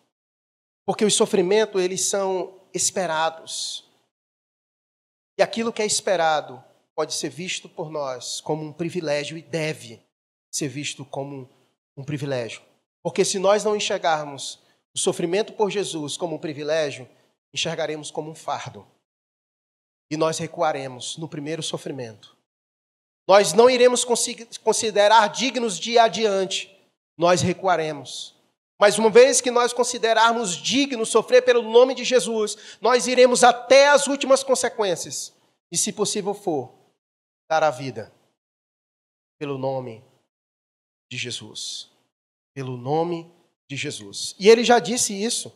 porque 0.85 1.03
os 1.03 1.15
sofrimentos 1.15 1.81
eles 1.81 2.01
são 2.01 2.61
esperados. 2.71 3.83
E 5.39 5.41
aquilo 5.41 5.73
que 5.73 5.81
é 5.81 5.87
esperado 5.87 6.63
pode 6.93 7.15
ser 7.15 7.29
visto 7.29 7.67
por 7.67 7.89
nós 7.89 8.41
como 8.41 8.63
um 8.63 8.71
privilégio 8.71 9.39
e 9.39 9.41
deve 9.41 9.99
ser 10.51 10.67
visto 10.67 11.03
como 11.03 11.49
um 11.97 12.03
privilégio. 12.03 12.69
Porque 13.03 13.25
se 13.25 13.39
nós 13.39 13.63
não 13.63 13.75
enxergarmos 13.75 14.59
o 14.93 14.99
sofrimento 14.99 15.53
por 15.53 15.69
Jesus 15.69 16.17
como 16.17 16.35
um 16.35 16.39
privilégio, 16.39 17.07
enxergaremos 17.53 18.11
como 18.11 18.29
um 18.29 18.35
fardo. 18.35 18.87
E 20.09 20.17
nós 20.17 20.37
recuaremos 20.37 21.17
no 21.17 21.27
primeiro 21.27 21.63
sofrimento. 21.63 22.35
Nós 23.27 23.53
não 23.53 23.69
iremos 23.69 24.05
considerar 24.63 25.27
dignos 25.29 25.79
de 25.79 25.97
adiante, 25.97 26.75
nós 27.17 27.41
recuaremos. 27.41 28.35
Mas 28.79 28.97
uma 28.97 29.11
vez 29.11 29.39
que 29.39 29.51
nós 29.51 29.71
considerarmos 29.71 30.55
digno 30.55 31.05
sofrer 31.05 31.43
pelo 31.43 31.61
nome 31.61 31.93
de 31.93 32.03
Jesus, 32.03 32.57
nós 32.81 33.05
iremos 33.05 33.43
até 33.43 33.89
as 33.89 34.07
últimas 34.07 34.43
consequências. 34.43 35.31
E 35.71 35.77
se 35.77 35.93
possível 35.93 36.33
for, 36.33 36.73
dar 37.47 37.63
a 37.63 37.69
vida 37.69 38.11
pelo 39.37 39.57
nome 39.57 40.03
de 41.11 41.17
Jesus. 41.17 41.90
Pelo 42.53 42.77
nome 42.77 43.31
de 43.69 43.75
Jesus. 43.75 44.35
E 44.37 44.49
ele 44.49 44.63
já 44.63 44.79
disse 44.79 45.13
isso. 45.13 45.51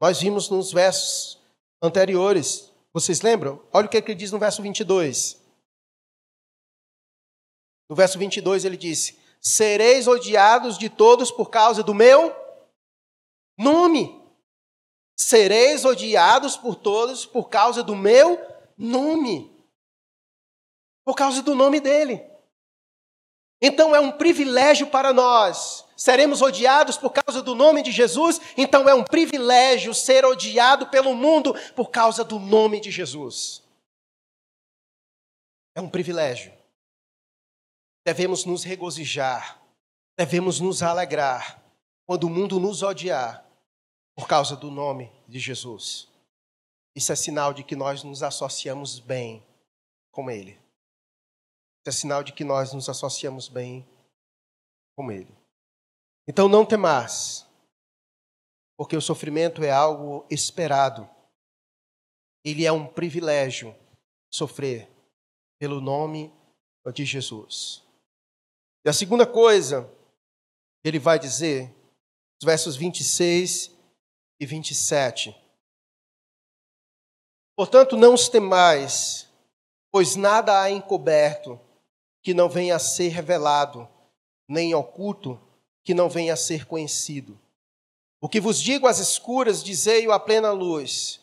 Nós 0.00 0.20
vimos 0.20 0.48
nos 0.48 0.72
versos 0.72 1.38
anteriores. 1.82 2.72
Vocês 2.92 3.20
lembram? 3.20 3.62
Olha 3.72 3.86
o 3.86 3.88
que 3.88 3.96
ele 3.96 4.14
diz 4.14 4.32
no 4.32 4.38
verso 4.38 4.62
22. 4.62 5.40
No 7.88 7.96
verso 7.96 8.18
22 8.18 8.64
ele 8.64 8.76
disse: 8.76 9.18
Sereis 9.40 10.08
odiados 10.08 10.78
de 10.78 10.88
todos 10.88 11.30
por 11.30 11.50
causa 11.50 11.82
do 11.82 11.94
meu 11.94 12.34
nome. 13.58 14.20
Sereis 15.16 15.84
odiados 15.84 16.56
por 16.56 16.74
todos 16.74 17.26
por 17.26 17.48
causa 17.48 17.82
do 17.82 17.94
meu 17.94 18.38
nome. 18.76 19.50
Por 21.04 21.14
causa 21.14 21.42
do 21.42 21.54
nome 21.54 21.78
dele. 21.78 22.24
Então 23.60 23.94
é 23.94 24.00
um 24.00 24.12
privilégio 24.12 24.86
para 24.86 25.12
nós 25.12 25.84
seremos 26.00 26.40
odiados 26.40 26.96
por 26.96 27.12
causa 27.12 27.42
do 27.42 27.54
nome 27.54 27.82
de 27.82 27.92
Jesus, 27.92 28.40
então 28.56 28.88
é 28.88 28.94
um 28.94 29.04
privilégio 29.04 29.92
ser 29.92 30.24
odiado 30.24 30.86
pelo 30.86 31.14
mundo 31.14 31.54
por 31.76 31.90
causa 31.90 32.24
do 32.24 32.38
nome 32.38 32.80
de 32.80 32.90
Jesus. 32.90 33.62
É 35.74 35.80
um 35.80 35.90
privilégio. 35.90 36.54
Devemos 38.02 38.46
nos 38.46 38.64
regozijar, 38.64 39.60
devemos 40.16 40.58
nos 40.58 40.82
alegrar 40.82 41.62
quando 42.06 42.24
o 42.24 42.30
mundo 42.30 42.58
nos 42.58 42.82
odiar 42.82 43.44
por 44.16 44.26
causa 44.26 44.56
do 44.56 44.70
nome 44.70 45.12
de 45.28 45.38
Jesus. 45.38 46.08
Isso 46.96 47.12
é 47.12 47.16
sinal 47.16 47.52
de 47.52 47.62
que 47.62 47.76
nós 47.76 48.02
nos 48.02 48.22
associamos 48.22 48.98
bem 48.98 49.46
com 50.10 50.30
Ele. 50.30 50.52
Isso 50.52 51.88
é 51.88 51.92
sinal 51.92 52.22
de 52.22 52.32
que 52.32 52.42
nós 52.42 52.72
nos 52.72 52.88
associamos 52.88 53.48
bem 53.48 53.86
com 54.96 55.12
Ele. 55.12 55.39
Então 56.26 56.48
não 56.48 56.64
temas, 56.64 57.46
porque 58.76 58.96
o 58.96 59.00
sofrimento 59.00 59.62
é 59.62 59.70
algo 59.70 60.26
esperado. 60.30 61.08
Ele 62.44 62.64
é 62.64 62.72
um 62.72 62.86
privilégio 62.86 63.74
sofrer 64.32 64.88
pelo 65.58 65.80
nome 65.80 66.32
de 66.94 67.04
Jesus. 67.04 67.82
E 68.84 68.88
a 68.88 68.92
segunda 68.92 69.26
coisa, 69.26 69.88
ele 70.82 70.98
vai 70.98 71.18
dizer, 71.18 71.74
os 72.40 72.46
versos 72.46 72.76
26 72.76 73.70
e 74.40 74.46
27. 74.46 75.36
Portanto, 77.54 77.96
não 77.98 78.14
os 78.14 78.30
temais, 78.30 79.28
pois 79.92 80.16
nada 80.16 80.62
há 80.62 80.70
encoberto 80.70 81.60
que 82.22 82.32
não 82.32 82.48
venha 82.48 82.76
a 82.76 82.78
ser 82.78 83.08
revelado, 83.08 83.86
nem 84.48 84.74
oculto 84.74 85.38
que 85.84 85.94
não 85.94 86.08
venha 86.08 86.34
a 86.34 86.36
ser 86.36 86.66
conhecido. 86.66 87.38
O 88.20 88.28
que 88.28 88.40
vos 88.40 88.60
digo 88.60 88.86
às 88.86 88.98
escuras, 88.98 89.62
dizei-o 89.62 90.12
à 90.12 90.20
plena 90.20 90.52
luz, 90.52 91.20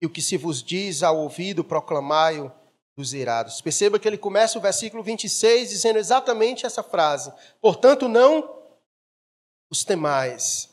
e 0.00 0.06
o 0.06 0.10
que 0.10 0.22
se 0.22 0.36
vos 0.36 0.62
diz 0.62 1.02
ao 1.02 1.18
ouvido, 1.18 1.64
proclamai-o 1.64 2.52
dos 2.96 3.12
irados. 3.12 3.60
Perceba 3.60 3.98
que 3.98 4.06
ele 4.06 4.18
começa 4.18 4.58
o 4.58 4.62
versículo 4.62 5.02
26 5.02 5.70
dizendo 5.70 5.98
exatamente 5.98 6.66
essa 6.66 6.82
frase. 6.82 7.32
Portanto, 7.60 8.08
não 8.08 8.58
os 9.70 9.84
temais. 9.84 10.68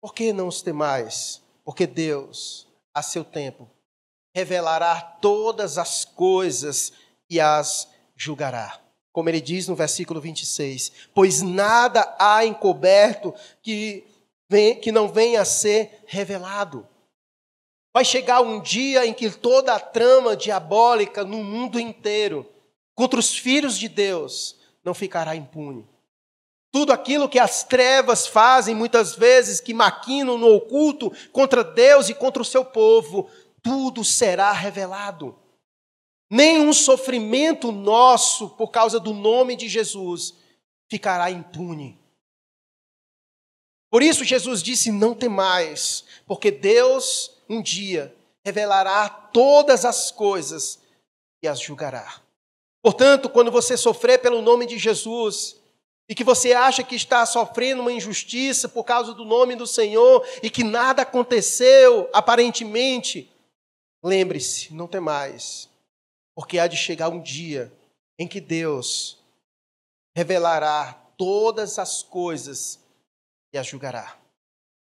Por 0.00 0.14
que 0.14 0.32
não 0.32 0.48
os 0.48 0.60
temais? 0.60 1.42
Porque 1.64 1.86
Deus, 1.86 2.68
a 2.92 3.02
seu 3.02 3.24
tempo, 3.24 3.70
revelará 4.34 5.00
todas 5.00 5.78
as 5.78 6.04
coisas 6.04 6.92
e 7.30 7.40
as 7.40 7.88
julgará. 8.16 8.83
Como 9.14 9.28
ele 9.28 9.40
diz 9.40 9.68
no 9.68 9.76
versículo 9.76 10.20
26, 10.20 10.90
pois 11.14 11.40
nada 11.40 12.16
há 12.18 12.44
encoberto 12.44 13.32
que, 13.62 14.02
vem, 14.50 14.74
que 14.74 14.90
não 14.90 15.06
venha 15.06 15.40
a 15.40 15.44
ser 15.44 16.02
revelado. 16.04 16.84
Vai 17.94 18.04
chegar 18.04 18.40
um 18.40 18.60
dia 18.60 19.06
em 19.06 19.14
que 19.14 19.30
toda 19.30 19.72
a 19.72 19.78
trama 19.78 20.36
diabólica 20.36 21.22
no 21.22 21.44
mundo 21.44 21.78
inteiro 21.78 22.44
contra 22.92 23.20
os 23.20 23.38
filhos 23.38 23.78
de 23.78 23.88
Deus 23.88 24.56
não 24.84 24.92
ficará 24.92 25.36
impune. 25.36 25.86
Tudo 26.72 26.92
aquilo 26.92 27.28
que 27.28 27.38
as 27.38 27.62
trevas 27.62 28.26
fazem, 28.26 28.74
muitas 28.74 29.14
vezes, 29.14 29.60
que 29.60 29.72
maquinam 29.72 30.36
no 30.36 30.56
oculto 30.56 31.12
contra 31.30 31.62
Deus 31.62 32.08
e 32.08 32.14
contra 32.14 32.42
o 32.42 32.44
seu 32.44 32.64
povo, 32.64 33.30
tudo 33.62 34.02
será 34.02 34.50
revelado. 34.50 35.38
Nenhum 36.30 36.72
sofrimento 36.72 37.70
nosso, 37.70 38.50
por 38.50 38.70
causa 38.70 38.98
do 38.98 39.12
nome 39.12 39.56
de 39.56 39.68
Jesus, 39.68 40.34
ficará 40.90 41.30
impune. 41.30 41.98
Por 43.90 44.02
isso, 44.02 44.24
Jesus 44.24 44.62
disse: 44.62 44.90
Não 44.90 45.14
temais, 45.14 46.04
porque 46.26 46.50
Deus 46.50 47.30
um 47.48 47.62
dia 47.62 48.14
revelará 48.44 49.08
todas 49.08 49.84
as 49.84 50.10
coisas 50.10 50.80
e 51.42 51.48
as 51.48 51.60
julgará. 51.60 52.20
Portanto, 52.82 53.28
quando 53.28 53.50
você 53.50 53.76
sofrer 53.76 54.20
pelo 54.20 54.42
nome 54.42 54.66
de 54.66 54.78
Jesus, 54.78 55.56
e 56.08 56.14
que 56.14 56.24
você 56.24 56.52
acha 56.52 56.82
que 56.82 56.94
está 56.94 57.24
sofrendo 57.24 57.80
uma 57.80 57.92
injustiça 57.92 58.68
por 58.68 58.84
causa 58.84 59.14
do 59.14 59.24
nome 59.24 59.56
do 59.56 59.66
Senhor 59.66 60.26
e 60.42 60.50
que 60.50 60.62
nada 60.62 61.00
aconteceu 61.02 62.10
aparentemente, 62.12 63.30
Lembre-se, 64.04 64.74
não 64.74 64.86
tem 64.86 65.00
mais, 65.00 65.66
porque 66.34 66.58
há 66.58 66.66
de 66.66 66.76
chegar 66.76 67.08
um 67.08 67.22
dia 67.22 67.72
em 68.18 68.26
que 68.26 68.40
Deus 68.40 69.22
revelará 70.16 70.92
todas 71.16 71.78
as 71.78 72.02
coisas 72.02 72.80
e 73.52 73.58
as 73.58 73.66
julgará. 73.66 74.18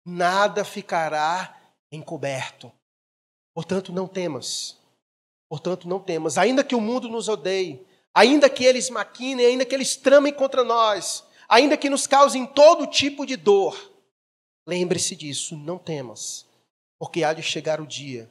Nada 0.04 0.64
ficará 0.64 1.56
encoberto. 1.92 2.72
Portanto, 3.54 3.92
não 3.92 4.06
temas. 4.06 4.76
Portanto, 5.48 5.88
não 5.88 6.00
temas. 6.00 6.38
Ainda 6.38 6.64
que 6.64 6.74
o 6.74 6.80
mundo 6.80 7.08
nos 7.08 7.28
odeie, 7.28 7.84
ainda 8.14 8.48
que 8.50 8.64
eles 8.64 8.90
maquinem, 8.90 9.46
ainda 9.46 9.64
que 9.64 9.74
eles 9.74 9.96
tramem 9.96 10.32
contra 10.32 10.64
nós, 10.64 11.24
ainda 11.48 11.76
que 11.76 11.90
nos 11.90 12.06
causem 12.06 12.46
todo 12.46 12.86
tipo 12.86 13.24
de 13.24 13.36
dor, 13.36 13.92
lembre-se 14.66 15.16
disso, 15.16 15.56
não 15.56 15.78
temas, 15.78 16.46
porque 16.98 17.24
há 17.24 17.32
de 17.32 17.42
chegar 17.42 17.80
o 17.80 17.86
dia 17.86 18.30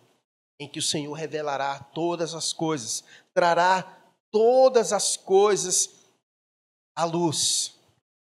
em 0.59 0.67
que 0.67 0.79
o 0.79 0.83
Senhor 0.83 1.13
revelará 1.13 1.79
todas 1.93 2.33
as 2.33 2.51
coisas, 2.51 3.03
trará 3.33 3.83
todas 4.31 4.91
as 4.91 5.15
coisas 5.15 5.89
à 6.95 7.05
luz. 7.05 7.75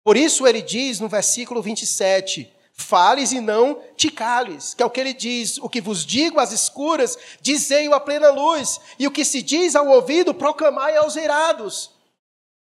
Por 0.04 0.18
isso 0.18 0.46
ele 0.46 0.62
diz 0.62 1.00
no 1.00 1.08
versículo 1.08 1.62
27, 1.62 2.52
fales 2.74 3.32
e 3.32 3.40
não 3.40 3.82
te 3.96 4.12
cales, 4.12 4.74
que 4.74 4.84
é 4.84 4.86
o 4.86 4.90
que 4.90 5.00
ele 5.00 5.14
diz, 5.14 5.58
o 5.58 5.70
que 5.70 5.80
vos 5.80 6.06
digo 6.06 6.40
às 6.40 6.52
escuras, 6.52 7.18
dizei-o 7.42 7.94
à 7.94 8.00
plena 8.00 8.30
luz, 8.30 8.82
e 9.00 9.08
o 9.08 9.12
que 9.12 9.24
se 9.24 9.42
diz 9.42 9.76
ao 9.76 9.88
ouvido, 9.88 10.34
proclamai 10.34 10.96
aos 10.98 11.16
irados. 11.16 11.92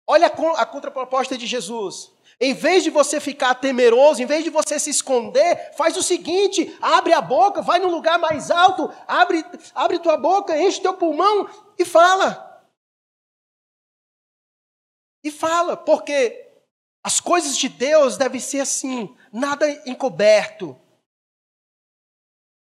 Olha 0.08 0.28
a 0.28 0.66
contraproposta 0.66 1.38
de 1.38 1.46
Jesus. 1.46 2.12
Em 2.44 2.56
vez 2.56 2.84
de 2.84 2.90
você 2.90 3.20
ficar 3.20 3.54
temeroso, 3.54 4.20
em 4.20 4.26
vez 4.26 4.44
de 4.44 4.50
você 4.50 4.80
se 4.80 4.90
esconder, 4.90 5.76
faz 5.78 5.96
o 5.96 6.02
seguinte: 6.02 6.76
abre 6.82 7.14
a 7.14 7.22
boca, 7.22 7.62
vai 7.62 7.78
no 7.78 7.88
lugar 7.88 8.18
mais 8.18 8.50
alto, 8.50 8.92
abre, 9.08 9.46
abre 9.76 10.00
tua 10.00 10.18
boca, 10.18 10.60
enche 10.60 10.82
teu 10.82 10.98
pulmão 10.98 11.48
e 11.78 11.86
fala. 11.86 12.50
E 15.24 15.30
fala, 15.30 15.78
porque 15.78 16.52
as 17.04 17.20
coisas 17.20 17.56
de 17.56 17.70
Deus 17.70 18.18
devem 18.18 18.40
ser 18.40 18.62
assim, 18.62 19.16
nada 19.32 19.70
encoberto. 19.88 20.76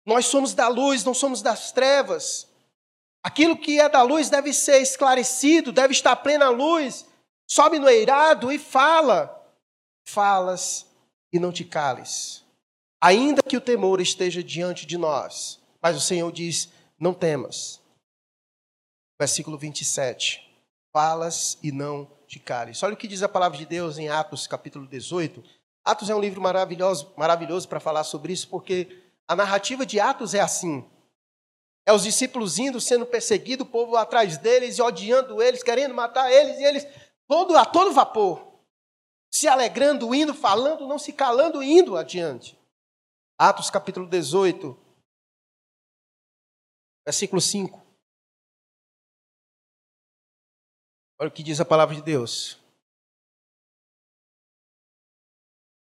Nós 0.07 0.25
somos 0.25 0.55
da 0.55 0.67
luz, 0.69 1.05
não 1.05 1.13
somos 1.13 1.43
das 1.43 1.73
trevas. 1.73 2.49
Aquilo 3.23 3.55
que 3.55 3.79
é 3.79 3.87
da 3.87 4.01
luz 4.01 4.31
deve 4.31 4.55
ser 4.55 4.81
esclarecido, 4.81 5.73
deve 5.73 5.93
estar 5.93 6.17
plena 6.17 6.49
luz. 6.49 7.05
Sobe 7.47 7.79
no 7.79 7.87
eirado 7.87 8.51
e 8.51 8.59
fala 8.59 9.38
falas 10.09 10.87
e 11.33 11.39
não 11.39 11.53
te 11.53 11.65
cales. 11.65 12.45
Ainda 13.01 13.43
que 13.43 13.57
o 13.57 13.61
temor 13.61 14.01
esteja 14.01 14.43
diante 14.43 14.87
de 14.87 14.97
nós, 14.97 15.61
mas 15.81 15.97
o 15.97 16.01
Senhor 16.01 16.33
diz: 16.33 16.71
não 16.99 17.15
temas. 17.15 17.81
Versículo 19.21 19.59
27. 19.59 20.45
Falas 20.93 21.59
e 21.63 21.71
não 21.71 22.11
te 22.27 22.39
cales. 22.39 22.83
Olha 22.83 22.95
o 22.95 22.97
que 22.97 23.07
diz 23.07 23.23
a 23.23 23.29
palavra 23.29 23.59
de 23.59 23.67
Deus 23.67 23.99
em 23.99 24.09
Atos, 24.09 24.47
capítulo 24.47 24.87
18. 24.87 25.45
Atos 25.85 26.11
é 26.11 26.15
um 26.15 26.21
livro 26.21 26.41
maravilhoso, 26.41 27.13
maravilhoso 27.17 27.69
para 27.69 27.81
falar 27.81 28.05
sobre 28.05 28.33
isso, 28.33 28.49
porque 28.49 29.03
a 29.29 29.37
narrativa 29.37 29.85
de 29.85 30.01
Atos 30.01 30.35
é 30.35 30.41
assim. 30.41 30.85
É 31.87 31.93
os 31.93 32.03
discípulos 32.03 32.59
indo, 32.59 32.81
sendo 32.81 33.07
perseguidos, 33.07 33.67
o 33.67 33.71
povo 33.71 33.97
atrás 33.97 34.39
deles 34.39 34.79
e 34.79 34.83
odiando 34.83 35.43
eles, 35.43 35.63
querendo 35.63 35.95
matar 35.95 36.31
eles, 36.31 36.59
e 36.59 36.65
eles 36.65 36.87
todo, 37.27 37.57
a 37.57 37.65
todo 37.65 37.93
vapor 37.93 38.48
se 39.31 39.47
alegrando, 39.47 40.15
indo, 40.15 40.35
falando, 40.35 40.87
não 40.87 40.99
se 40.99 41.13
calando, 41.13 41.63
indo 41.63 41.97
adiante. 41.97 42.59
Atos 43.39 43.71
capítulo 43.71 44.09
18, 44.09 44.77
versículo 47.05 47.41
5. 47.41 47.81
Olha 51.21 51.29
o 51.29 51.33
que 51.33 51.43
diz 51.43 51.61
a 51.61 51.65
palavra 51.65 51.95
de 51.95 52.03
Deus. 52.03 52.59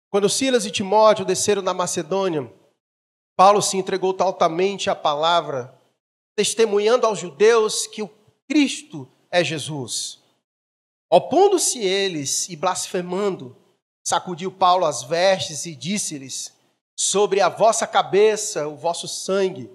Quando 0.10 0.30
Silas 0.30 0.66
e 0.66 0.72
Timóteo 0.72 1.26
desceram 1.26 1.62
na 1.62 1.74
Macedônia, 1.74 2.54
Paulo 3.36 3.62
se 3.62 3.78
entregou 3.78 4.14
totalmente 4.14 4.90
à 4.90 4.96
palavra, 4.96 5.76
testemunhando 6.36 7.08
aos 7.08 7.18
judeus 7.20 7.88
que 7.88 8.04
o 8.04 8.10
Cristo 8.48 9.12
é 9.32 9.44
Jesus. 9.44 10.23
Opondo-se 11.16 11.78
eles 11.78 12.50
e 12.50 12.56
blasfemando, 12.56 13.56
sacudiu 14.04 14.52
Paulo 14.52 14.84
as 14.84 15.04
vestes 15.04 15.68
e 15.68 15.76
disse-lhes: 15.76 16.52
Sobre 16.98 17.40
a 17.40 17.50
vossa 17.50 17.86
cabeça 17.86 18.68
o 18.68 18.76
vosso 18.76 19.08
sangue, 19.08 19.70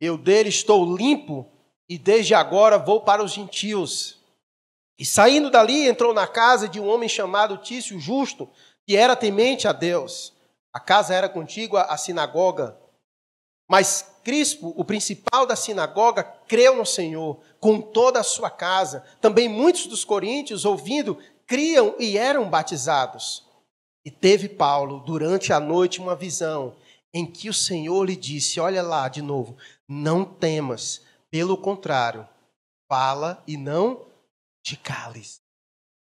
eu 0.00 0.18
dele 0.18 0.48
estou 0.48 0.96
limpo 0.96 1.48
e 1.88 1.96
desde 1.96 2.34
agora 2.34 2.76
vou 2.76 3.02
para 3.02 3.22
os 3.22 3.30
gentios. 3.30 4.18
E 4.98 5.04
saindo 5.04 5.48
dali, 5.48 5.86
entrou 5.86 6.12
na 6.12 6.26
casa 6.26 6.68
de 6.68 6.80
um 6.80 6.88
homem 6.88 7.08
chamado 7.08 7.58
Tício 7.58 8.00
Justo, 8.00 8.50
que 8.84 8.96
era 8.96 9.14
temente 9.14 9.68
a 9.68 9.72
Deus. 9.72 10.32
A 10.72 10.80
casa 10.80 11.14
era 11.14 11.28
contígua 11.28 11.82
à 11.82 11.96
sinagoga. 11.96 12.76
Mas 13.70 14.11
Crispo, 14.22 14.72
o 14.76 14.84
principal 14.84 15.46
da 15.46 15.56
sinagoga, 15.56 16.22
creu 16.46 16.76
no 16.76 16.86
Senhor 16.86 17.40
com 17.58 17.80
toda 17.80 18.20
a 18.20 18.24
sua 18.24 18.50
casa. 18.50 19.04
Também 19.20 19.48
muitos 19.48 19.86
dos 19.86 20.04
coríntios, 20.04 20.64
ouvindo, 20.64 21.18
criam 21.46 21.94
e 21.98 22.16
eram 22.16 22.48
batizados. 22.48 23.44
E 24.04 24.10
teve 24.10 24.48
Paulo, 24.48 25.00
durante 25.00 25.52
a 25.52 25.60
noite, 25.60 26.00
uma 26.00 26.16
visão 26.16 26.74
em 27.14 27.26
que 27.26 27.48
o 27.48 27.54
Senhor 27.54 28.04
lhe 28.04 28.16
disse: 28.16 28.58
Olha 28.58 28.82
lá 28.82 29.08
de 29.08 29.22
novo, 29.22 29.56
não 29.88 30.24
temas, 30.24 31.02
pelo 31.30 31.56
contrário, 31.56 32.28
fala 32.88 33.42
e 33.46 33.56
não 33.56 34.00
te 34.62 34.76
cales. 34.76 35.40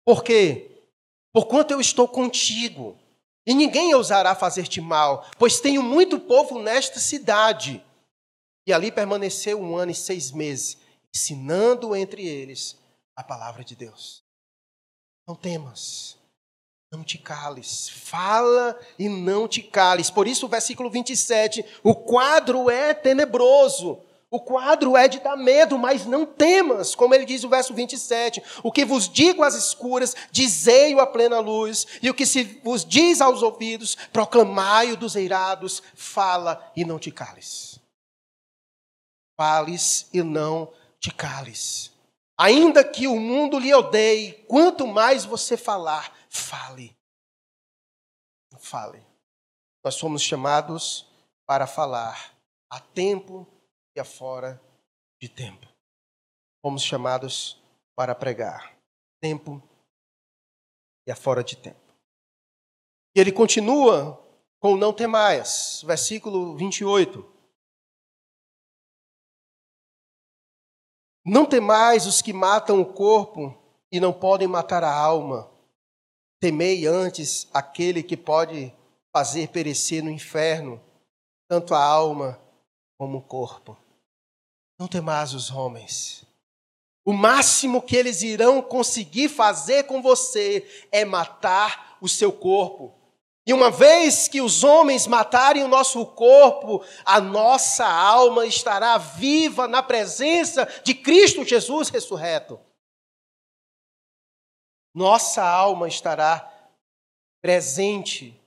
Por 0.06 0.24
quê? 0.24 0.72
Porquanto 1.34 1.74
eu 1.74 1.80
estou 1.80 2.08
contigo, 2.08 2.98
e 3.46 3.54
ninguém 3.54 3.94
ousará 3.94 4.36
fazer-te 4.36 4.80
mal, 4.82 5.26
pois 5.38 5.60
tenho 5.60 5.82
muito 5.82 6.20
povo 6.20 6.62
nesta 6.62 7.00
cidade. 7.00 7.84
E 8.70 8.74
ali 8.74 8.92
permaneceu 8.92 9.60
um 9.60 9.76
ano 9.76 9.92
e 9.92 9.96
seis 9.96 10.32
meses, 10.32 10.78
ensinando 11.12 11.96
entre 11.96 12.28
eles 12.28 12.78
a 13.16 13.24
palavra 13.24 13.64
de 13.64 13.76
Deus. 13.76 14.22
Não 15.28 15.34
temas, 15.34 16.16
não 16.92 17.04
te 17.04 17.18
cales, 17.18 17.90
fala 17.90 18.80
e 19.00 19.10
não 19.10 19.48
te 19.48 19.64
cales. 19.64 20.12
Por 20.12 20.28
isso, 20.28 20.46
o 20.46 20.50
versículo 20.50 20.88
27, 20.88 21.66
o 21.82 21.96
quadro 21.96 22.70
é 22.70 22.94
tenebroso. 22.94 24.04
O 24.30 24.40
quadro 24.40 24.96
é 24.96 25.08
de 25.08 25.20
dar 25.20 25.36
medo, 25.36 25.76
mas 25.80 26.06
não 26.06 26.24
temas, 26.24 26.94
como 26.94 27.16
ele 27.16 27.26
diz 27.26 27.42
no 27.42 27.50
verso 27.50 27.74
27. 27.74 28.44
O 28.62 28.72
que 28.72 28.86
vos 28.86 29.10
digo 29.10 29.42
às 29.42 29.56
escuras, 29.56 30.16
dizei-o 30.32 31.00
à 31.00 31.08
plena 31.08 31.40
luz, 31.40 31.88
e 32.04 32.10
o 32.12 32.14
que 32.14 32.24
se 32.24 32.44
vos 32.64 32.86
diz 32.86 33.20
aos 33.20 33.42
ouvidos, 33.42 33.98
proclamai-o 34.14 34.96
dos 34.96 35.16
eirados, 35.16 35.82
fala 35.96 36.72
e 36.76 36.86
não 36.86 37.00
te 37.00 37.10
cales. 37.10 37.79
Fales 39.40 40.10
e 40.14 40.22
não 40.22 40.70
te 41.00 41.14
cales. 41.14 41.94
Ainda 42.38 42.84
que 42.84 43.08
o 43.08 43.18
mundo 43.18 43.58
lhe 43.58 43.74
odeie, 43.74 44.34
quanto 44.50 44.86
mais 44.86 45.24
você 45.24 45.56
falar, 45.56 46.14
fale. 46.30 46.94
Fale. 48.60 49.02
Nós 49.82 49.96
somos 49.96 50.22
chamados 50.22 51.10
para 51.48 51.66
falar 51.66 52.36
a 52.70 52.82
tempo 52.82 53.48
e 53.96 54.02
a 54.02 54.04
fora 54.04 54.62
de 55.22 55.30
tempo. 55.30 55.66
Fomos 56.62 56.84
chamados 56.84 57.64
para 57.96 58.14
pregar 58.14 58.78
tempo 59.22 59.64
e 61.08 61.12
a 61.14 61.16
fora 61.16 61.46
de 61.46 61.56
tempo. 61.56 61.96
E 63.16 63.22
ele 63.22 63.32
continua 63.32 64.22
com 64.60 64.76
não 64.76 64.92
temais, 64.92 65.82
versículo 65.86 66.58
28. 66.58 67.39
Não 71.26 71.46
temais 71.46 72.06
os 72.06 72.22
que 72.22 72.34
matam 72.34 72.82
o 72.82 72.86
corpo 72.86 73.56
e 73.92 74.00
não 74.00 74.14
podem 74.14 74.48
matar 74.48 74.84
a 74.84 74.94
alma. 74.94 75.50
Temei 76.40 76.86
antes 76.86 77.48
aquele 77.54 78.02
que 78.02 78.16
pode 78.16 78.74
fazer 79.12 79.50
perecer 79.50 80.04
no 80.04 80.10
inferno 80.10 80.82
tanto 81.50 81.74
a 81.74 81.84
alma 81.84 82.40
como 82.98 83.18
o 83.18 83.22
corpo. 83.22 83.76
Não 84.80 84.88
temais 84.88 85.34
os 85.34 85.50
homens. 85.50 86.24
O 87.04 87.12
máximo 87.12 87.82
que 87.82 87.96
eles 87.96 88.22
irão 88.22 88.62
conseguir 88.62 89.30
fazer 89.30 89.84
com 89.84 90.02
você 90.02 90.68
é 90.92 91.04
matar 91.04 91.98
o 92.00 92.08
seu 92.08 92.32
corpo. 92.32 92.99
E 93.50 93.54
uma 93.54 93.72
vez 93.72 94.28
que 94.28 94.42
os 94.42 94.64
homens 94.64 95.08
matarem 95.08 95.64
o 95.64 95.68
nosso 95.68 96.06
corpo, 96.06 96.86
a 97.04 97.20
nossa 97.20 97.84
alma 97.84 98.46
estará 98.46 98.96
viva 99.00 99.68
na 99.68 99.82
presença 99.82 100.68
de 100.84 100.94
Cristo 100.94 101.44
Jesus 101.44 101.90
ressurreto. 101.90 102.60
Nossa 104.94 105.44
alma 105.44 105.88
estará 105.88 106.48
presente 107.42 108.40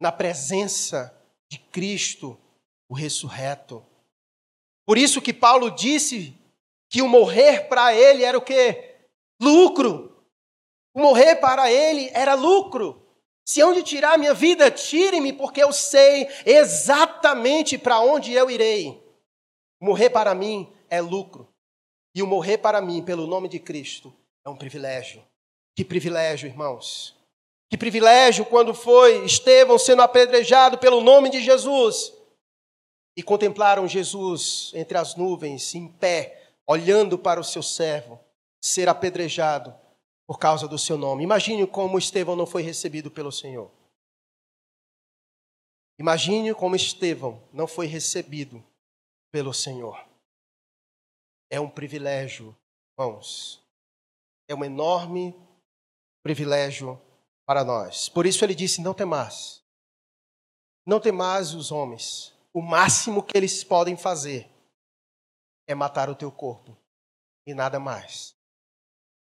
na 0.00 0.12
presença 0.12 1.12
de 1.50 1.58
Cristo, 1.58 2.38
o 2.88 2.94
ressurreto. 2.94 3.84
Por 4.86 4.96
isso 4.96 5.20
que 5.20 5.32
Paulo 5.32 5.68
disse 5.68 6.32
que 6.88 7.02
o 7.02 7.08
morrer 7.08 7.66
para 7.66 7.92
ele 7.92 8.22
era 8.22 8.38
o 8.38 8.42
quê? 8.42 9.00
Lucro. 9.42 10.24
O 10.94 11.00
morrer 11.00 11.40
para 11.40 11.72
ele 11.72 12.08
era 12.14 12.34
lucro. 12.34 13.03
Se 13.44 13.60
hão 13.60 13.74
de 13.74 13.82
tirar 13.82 14.18
minha 14.18 14.32
vida, 14.32 14.70
tirem-me, 14.70 15.32
porque 15.32 15.62
eu 15.62 15.72
sei 15.72 16.26
exatamente 16.46 17.76
para 17.76 18.00
onde 18.00 18.32
eu 18.32 18.50
irei. 18.50 19.02
Morrer 19.80 20.08
para 20.08 20.34
mim 20.34 20.72
é 20.88 21.00
lucro. 21.00 21.48
E 22.14 22.22
o 22.22 22.26
morrer 22.26 22.58
para 22.58 22.80
mim, 22.80 23.02
pelo 23.02 23.26
nome 23.26 23.48
de 23.48 23.58
Cristo, 23.58 24.14
é 24.46 24.48
um 24.48 24.56
privilégio. 24.56 25.22
Que 25.76 25.84
privilégio, 25.84 26.46
irmãos. 26.46 27.14
Que 27.68 27.76
privilégio 27.76 28.46
quando 28.46 28.72
foi 28.72 29.24
Estevão 29.24 29.78
sendo 29.78 30.00
apedrejado 30.00 30.78
pelo 30.78 31.00
nome 31.00 31.28
de 31.28 31.42
Jesus 31.42 32.12
e 33.16 33.22
contemplaram 33.22 33.86
Jesus 33.86 34.70
entre 34.74 34.96
as 34.96 35.16
nuvens, 35.16 35.74
em 35.74 35.88
pé, 35.88 36.50
olhando 36.66 37.18
para 37.18 37.40
o 37.40 37.44
seu 37.44 37.62
servo 37.62 38.18
ser 38.62 38.88
apedrejado 38.88 39.74
por 40.26 40.38
causa 40.38 40.66
do 40.66 40.78
seu 40.78 40.96
nome. 40.96 41.24
Imagine 41.24 41.66
como 41.66 41.98
Estevão 41.98 42.36
não 42.36 42.46
foi 42.46 42.62
recebido 42.62 43.10
pelo 43.10 43.30
Senhor. 43.30 43.70
Imagine 45.98 46.54
como 46.54 46.74
Estevão 46.74 47.42
não 47.52 47.66
foi 47.66 47.86
recebido 47.86 48.64
pelo 49.30 49.52
Senhor. 49.52 50.04
É 51.50 51.60
um 51.60 51.68
privilégio, 51.68 52.56
irmãos. 52.98 53.62
É 54.48 54.54
um 54.54 54.64
enorme 54.64 55.34
privilégio 56.22 57.00
para 57.46 57.64
nós. 57.64 58.08
Por 58.08 58.26
isso 58.26 58.44
ele 58.44 58.54
disse: 58.54 58.80
Não 58.80 58.94
temais. 58.94 59.62
Não 60.86 61.00
temais 61.00 61.54
os 61.54 61.72
homens, 61.72 62.34
o 62.52 62.60
máximo 62.60 63.22
que 63.22 63.36
eles 63.36 63.64
podem 63.64 63.96
fazer 63.96 64.50
é 65.66 65.74
matar 65.74 66.10
o 66.10 66.14
teu 66.14 66.30
corpo 66.30 66.76
e 67.46 67.54
nada 67.54 67.80
mais. 67.80 68.36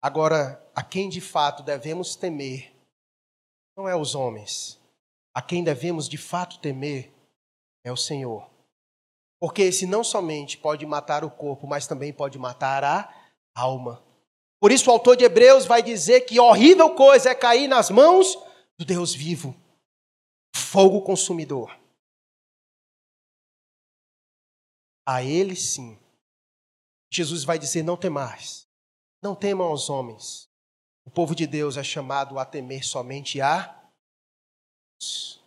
Agora, 0.02 0.66
a 0.74 0.82
quem 0.82 1.10
de 1.10 1.20
fato 1.20 1.62
devemos 1.62 2.16
temer 2.16 2.74
não 3.76 3.88
é 3.88 3.96
os 3.96 4.16
homens. 4.16 4.80
A 5.34 5.42
quem 5.42 5.64
devemos 5.64 6.08
de 6.08 6.18
fato 6.18 6.60
temer 6.60 7.14
é 7.84 7.92
o 7.92 7.98
Senhor. 7.98 8.50
Porque 9.40 9.62
esse 9.62 9.86
não 9.86 10.04
somente 10.04 10.58
pode 10.58 10.86
matar 10.86 11.24
o 11.24 11.32
corpo, 11.32 11.66
mas 11.66 11.88
também 11.88 12.12
pode 12.12 12.38
matar 12.38 12.84
a 12.84 13.14
alma. 13.56 14.04
Por 14.60 14.72
isso 14.72 14.90
o 14.90 14.94
autor 14.94 15.16
de 15.16 15.24
Hebreus 15.24 15.66
vai 15.66 15.82
dizer 15.82 16.22
que 16.22 16.40
horrível 16.40 16.94
coisa 16.94 17.30
é 17.30 17.36
cair 17.36 17.68
nas 17.68 17.90
mãos 17.90 18.38
do 18.78 18.84
Deus 18.84 19.14
vivo, 19.14 19.56
fogo 20.54 21.02
consumidor. 21.02 21.78
A 25.06 25.24
ele 25.24 25.56
sim. 25.56 25.98
Jesus 27.12 27.44
vai 27.44 27.58
dizer: 27.58 27.84
não 27.84 27.96
temais, 27.98 28.69
não 29.22 29.36
temam 29.36 29.68
aos 29.68 29.90
homens. 29.90 30.50
O 31.06 31.10
povo 31.10 31.34
de 31.36 31.48
Deus 31.48 31.78
é 31.78 31.84
chamado 31.84 32.38
a 32.38 32.46
temer 32.46 32.86
somente 32.86 33.42
a 33.42 33.76
Deus. 35.00 35.42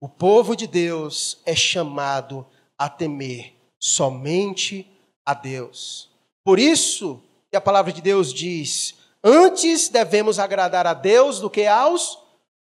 O 0.00 0.08
povo 0.08 0.54
de 0.54 0.66
Deus 0.66 1.40
é 1.44 1.54
chamado 1.54 2.46
a 2.78 2.88
temer 2.88 3.54
somente 3.80 4.90
a 5.26 5.34
Deus. 5.34 6.10
Por 6.44 6.58
isso 6.58 7.20
que 7.50 7.56
a 7.56 7.60
palavra 7.60 7.92
de 7.92 8.00
Deus 8.00 8.32
diz: 8.32 8.96
antes 9.22 9.88
devemos 9.88 10.38
agradar 10.38 10.86
a 10.86 10.94
Deus 10.94 11.40
do 11.40 11.50
que 11.50 11.66
aos 11.66 12.18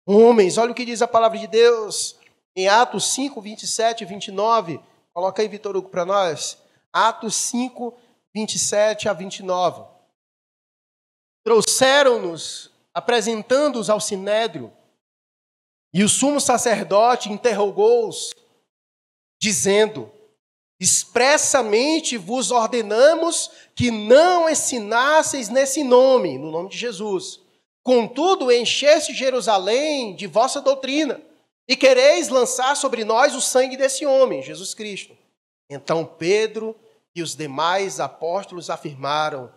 homens. 0.06 0.56
Olha 0.56 0.72
o 0.72 0.74
que 0.74 0.84
diz 0.84 1.02
a 1.02 1.08
palavra 1.08 1.38
de 1.38 1.46
Deus 1.46 2.16
em 2.54 2.68
Atos 2.68 3.12
5, 3.12 3.40
27 3.40 4.02
e 4.02 4.06
29. 4.06 4.80
Coloca 5.12 5.42
aí, 5.42 5.48
Vitor 5.48 5.76
Hugo, 5.76 5.90
para 5.90 6.06
nós. 6.06 6.58
Atos 6.92 7.34
5, 7.36 7.92
27 8.34 9.08
a 9.08 9.12
29. 9.12 9.95
Trouxeram-nos, 11.46 12.72
apresentando-os 12.92 13.88
ao 13.88 14.00
sinédrio, 14.00 14.72
e 15.94 16.02
o 16.02 16.08
sumo 16.08 16.40
sacerdote 16.40 17.30
interrogou-os, 17.30 18.34
dizendo: 19.40 20.10
Expressamente 20.80 22.16
vos 22.16 22.50
ordenamos 22.50 23.48
que 23.76 23.92
não 23.92 24.50
ensinasseis 24.50 25.48
nesse 25.48 25.84
nome, 25.84 26.36
no 26.36 26.50
nome 26.50 26.68
de 26.68 26.76
Jesus. 26.76 27.38
Contudo, 27.84 28.50
encheste 28.50 29.14
Jerusalém 29.14 30.16
de 30.16 30.26
vossa 30.26 30.60
doutrina 30.60 31.22
e 31.68 31.76
quereis 31.76 32.28
lançar 32.28 32.76
sobre 32.76 33.04
nós 33.04 33.36
o 33.36 33.40
sangue 33.40 33.76
desse 33.76 34.04
homem, 34.04 34.42
Jesus 34.42 34.74
Cristo. 34.74 35.16
Então 35.70 36.04
Pedro 36.04 36.74
e 37.14 37.22
os 37.22 37.36
demais 37.36 38.00
apóstolos 38.00 38.68
afirmaram: 38.68 39.48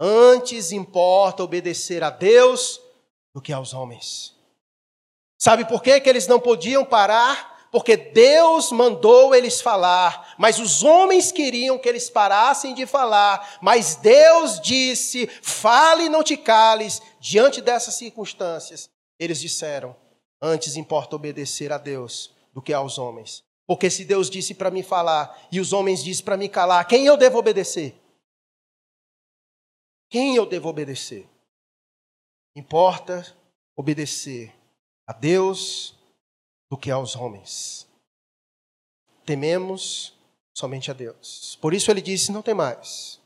Antes 0.00 0.72
importa 0.72 1.42
obedecer 1.42 2.04
a 2.04 2.10
Deus 2.10 2.80
do 3.34 3.40
que 3.40 3.52
aos 3.52 3.74
homens. 3.74 4.34
Sabe 5.36 5.64
por 5.64 5.82
quê 5.82 6.00
que 6.00 6.08
eles 6.08 6.26
não 6.26 6.40
podiam 6.40 6.84
parar? 6.84 7.68
Porque 7.70 7.96
Deus 7.96 8.72
mandou 8.72 9.34
eles 9.34 9.60
falar, 9.60 10.34
mas 10.38 10.58
os 10.58 10.82
homens 10.82 11.30
queriam 11.30 11.78
que 11.78 11.88
eles 11.88 12.08
parassem 12.08 12.74
de 12.74 12.86
falar, 12.86 13.58
mas 13.60 13.96
Deus 13.96 14.58
disse: 14.58 15.26
fale 15.42 16.04
e 16.04 16.08
não 16.08 16.22
te 16.22 16.36
cales. 16.36 17.02
Diante 17.20 17.60
dessas 17.60 17.94
circunstâncias, 17.94 18.88
eles 19.18 19.38
disseram: 19.40 19.94
Antes 20.40 20.76
importa 20.76 21.16
obedecer 21.16 21.72
a 21.72 21.78
Deus 21.78 22.34
do 22.54 22.62
que 22.62 22.72
aos 22.72 22.98
homens. 22.98 23.42
Porque 23.66 23.90
se 23.90 24.04
Deus 24.04 24.30
disse 24.30 24.54
para 24.54 24.70
mim 24.70 24.82
falar 24.82 25.38
e 25.52 25.60
os 25.60 25.74
homens 25.74 26.02
dizem 26.02 26.24
para 26.24 26.38
me 26.38 26.48
calar, 26.48 26.86
quem 26.86 27.04
eu 27.04 27.18
devo 27.18 27.38
obedecer? 27.38 27.97
Quem 30.08 30.36
eu 30.36 30.46
devo 30.46 30.68
obedecer? 30.68 31.28
Importa 32.56 33.36
obedecer 33.76 34.54
a 35.06 35.12
Deus 35.12 35.94
do 36.70 36.76
que 36.76 36.90
aos 36.90 37.14
homens. 37.14 37.86
Tememos 39.24 40.18
somente 40.56 40.90
a 40.90 40.94
Deus. 40.94 41.56
Por 41.60 41.74
isso 41.74 41.90
ele 41.90 42.00
disse: 42.00 42.32
Não 42.32 42.42
tem 42.42 42.54
mais. 42.54 43.20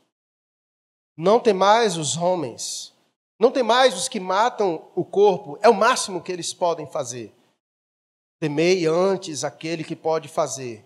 Não 1.15 1.39
tem 1.39 1.53
mais 1.53 1.95
os 1.95 2.17
homens, 2.17 2.91
não 3.39 3.51
tem 3.51 3.61
mais 3.61 3.95
os 3.95 4.07
que 4.07 4.19
matam 4.19 4.89
o 4.95 5.05
corpo, 5.05 5.59
é 5.61 5.69
o 5.69 5.73
máximo 5.73 6.23
que 6.23 6.31
eles 6.31 6.53
podem 6.53 6.87
fazer. 6.87 7.31
Temei 8.39 8.87
antes 8.87 9.43
aquele 9.43 9.83
que 9.83 9.95
pode 9.95 10.27
fazer 10.27 10.83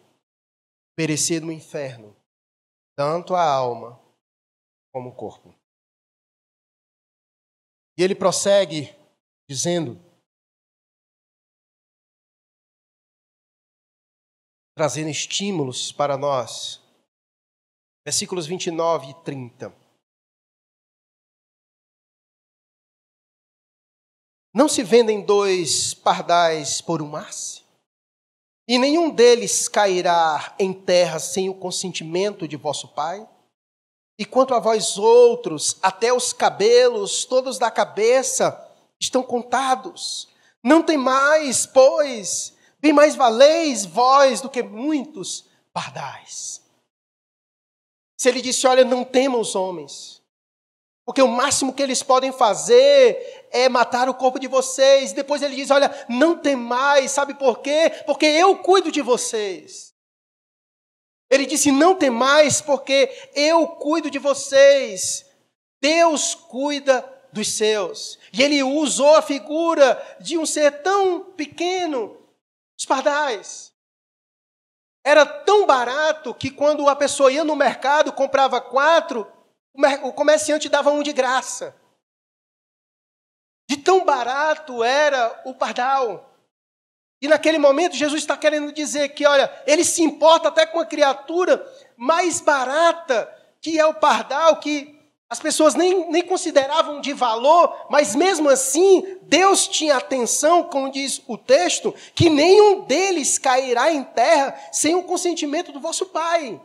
perecer 0.96 1.42
no 1.42 1.52
inferno, 1.52 2.16
tanto 2.96 3.36
a 3.36 3.44
alma 3.44 4.00
como 4.92 5.10
o 5.10 5.16
corpo. 5.16 5.56
E 7.98 8.04
ele 8.04 8.14
prossegue 8.14 8.96
dizendo: 9.50 10.00
trazendo 14.78 15.10
estímulos 15.10 15.92
para 15.92 16.16
nós. 16.16 16.80
Versículos 18.06 18.46
29 18.46 19.10
e 19.10 19.24
30. 19.24 19.76
Não 24.54 24.70
se 24.70 24.84
vendem 24.84 25.26
dois 25.26 25.94
pardais 25.94 26.80
por 26.80 27.02
um 27.02 27.16
asse? 27.16 27.64
E 28.68 28.78
nenhum 28.78 29.10
deles 29.10 29.68
cairá 29.68 30.56
em 30.60 30.74
terra 30.74 31.20
sem 31.20 31.50
o 31.50 31.56
consentimento 31.56 32.48
de 32.48 32.56
vosso 32.56 32.88
Pai? 32.94 33.28
E 34.18 34.26
quanto 34.26 34.54
a 34.54 34.60
vós 34.60 34.98
outros, 34.98 35.78
até 35.82 36.12
os 36.12 36.34
cabelos, 36.34 37.24
todos 37.26 37.60
da 37.60 37.70
cabeça, 37.70 38.68
estão 39.00 39.22
contados. 39.22 40.28
Não 40.64 40.82
tem 40.82 40.98
mais, 40.98 41.66
pois, 41.66 42.54
bem 42.80 42.92
mais 42.92 43.16
valeis 43.16 43.86
vós 43.86 44.42
do 44.42 44.50
que 44.50 44.64
muitos 44.64 45.46
pardais. 45.72 46.62
Se 48.18 48.28
ele 48.30 48.42
disse: 48.42 48.66
Olha, 48.66 48.84
não 48.84 49.04
temam 49.04 49.40
os 49.40 49.56
homens, 49.56 50.24
porque 51.06 51.22
o 51.22 51.28
máximo 51.28 51.72
que 51.72 51.84
eles 51.84 52.02
podem 52.02 52.32
fazer 52.32 53.48
é 53.52 53.70
matar 53.70 54.10
o 54.10 54.16
corpo 54.16 54.40
de 54.40 54.48
vocês. 54.48 55.14
Depois 55.14 55.44
ele 55.44 55.56
diz: 55.56 55.70
Olha, 55.70 55.90
não 56.10 56.36
temais, 56.36 57.12
sabe 57.12 57.36
por 57.36 57.60
quê? 57.60 57.92
Porque 58.06 58.26
eu 58.26 58.58
cuido 58.58 58.92
de 58.92 59.02
vocês. 59.02 59.87
Ele 61.30 61.46
disse: 61.46 61.72
Não 61.72 61.96
temais, 61.96 62.62
porque 62.62 63.10
eu 63.34 63.68
cuido 63.68 64.10
de 64.10 64.20
vocês. 64.20 65.26
Deus 65.82 66.34
cuida 66.34 67.02
dos 67.32 67.52
seus. 67.54 68.18
E 68.34 68.42
ele 68.42 68.64
usou 68.64 69.16
a 69.16 69.22
figura 69.22 70.02
de 70.20 70.38
um 70.38 70.46
ser 70.46 70.82
tão 70.82 71.32
pequeno, 71.34 72.18
os 72.78 72.86
pardais. 72.86 73.74
Era 75.06 75.26
tão 75.26 75.66
barato 75.66 76.34
que 76.34 76.50
quando 76.50 76.90
a 76.90 76.96
pessoa 76.96 77.32
ia 77.32 77.44
no 77.44 77.56
mercado, 77.56 78.12
comprava 78.12 78.60
quatro, 78.60 79.32
o 80.04 80.12
comerciante 80.12 80.68
dava 80.68 80.92
um 80.92 81.04
de 81.04 81.14
graça. 81.14 81.76
De 83.70 83.78
tão 83.78 84.04
barato 84.04 84.84
era 84.84 85.42
o 85.46 85.54
pardal. 85.54 86.37
E 87.22 87.28
naquele 87.28 87.58
momento, 87.58 87.96
Jesus 87.96 88.22
está 88.22 88.38
querendo 88.38 88.72
dizer 88.72 89.10
que, 89.10 89.26
olha, 89.26 89.52
ele 89.66 89.84
se 89.84 90.04
importa 90.04 90.50
até 90.50 90.66
com 90.66 90.80
a 90.80 90.86
criatura 90.86 91.66
mais 91.96 92.40
barata, 92.40 93.28
que 93.60 93.80
é 93.80 93.86
o 93.86 93.96
pardal, 93.96 94.58
que 94.58 94.96
as 95.30 95.40
pessoas 95.40 95.76
nem, 95.76 96.10
nem 96.10 96.22
consideravam 96.22 97.02
de 97.02 97.12
valor, 97.14 97.88
mas 97.90 98.16
mesmo 98.16 98.48
assim, 98.48 99.18
Deus 99.24 99.68
tinha 99.68 99.98
atenção, 99.98 100.64
como 100.64 100.92
diz 100.92 101.22
o 101.28 101.38
texto, 101.38 101.94
que 102.16 102.30
nenhum 102.30 102.82
deles 102.82 103.38
cairá 103.38 103.92
em 103.92 104.04
terra 104.04 104.58
sem 104.72 104.96
o 104.96 105.04
consentimento 105.04 105.72
do 105.72 105.82
vosso 105.82 106.06
Pai. 106.06 106.62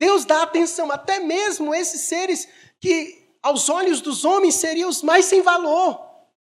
Deus 0.00 0.24
dá 0.24 0.42
atenção, 0.42 0.90
até 0.90 1.20
mesmo 1.20 1.72
esses 1.72 2.00
seres 2.00 2.48
que, 2.80 3.22
aos 3.40 3.68
olhos 3.68 4.00
dos 4.00 4.24
homens, 4.24 4.56
seriam 4.56 4.88
os 4.88 5.02
mais 5.02 5.26
sem 5.26 5.40
valor. 5.40 6.00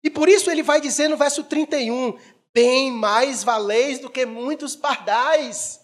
E 0.04 0.10
por 0.10 0.28
isso 0.28 0.50
ele 0.50 0.64
vai 0.64 0.82
dizer 0.82 1.10
no 1.10 1.18
verso 1.18 1.44
31: 1.44 2.18
Bem 2.58 2.92
mais 2.92 3.44
valeis 3.44 4.00
do 4.00 4.10
que 4.10 4.26
muitos 4.26 4.76
pardais. 4.76 5.80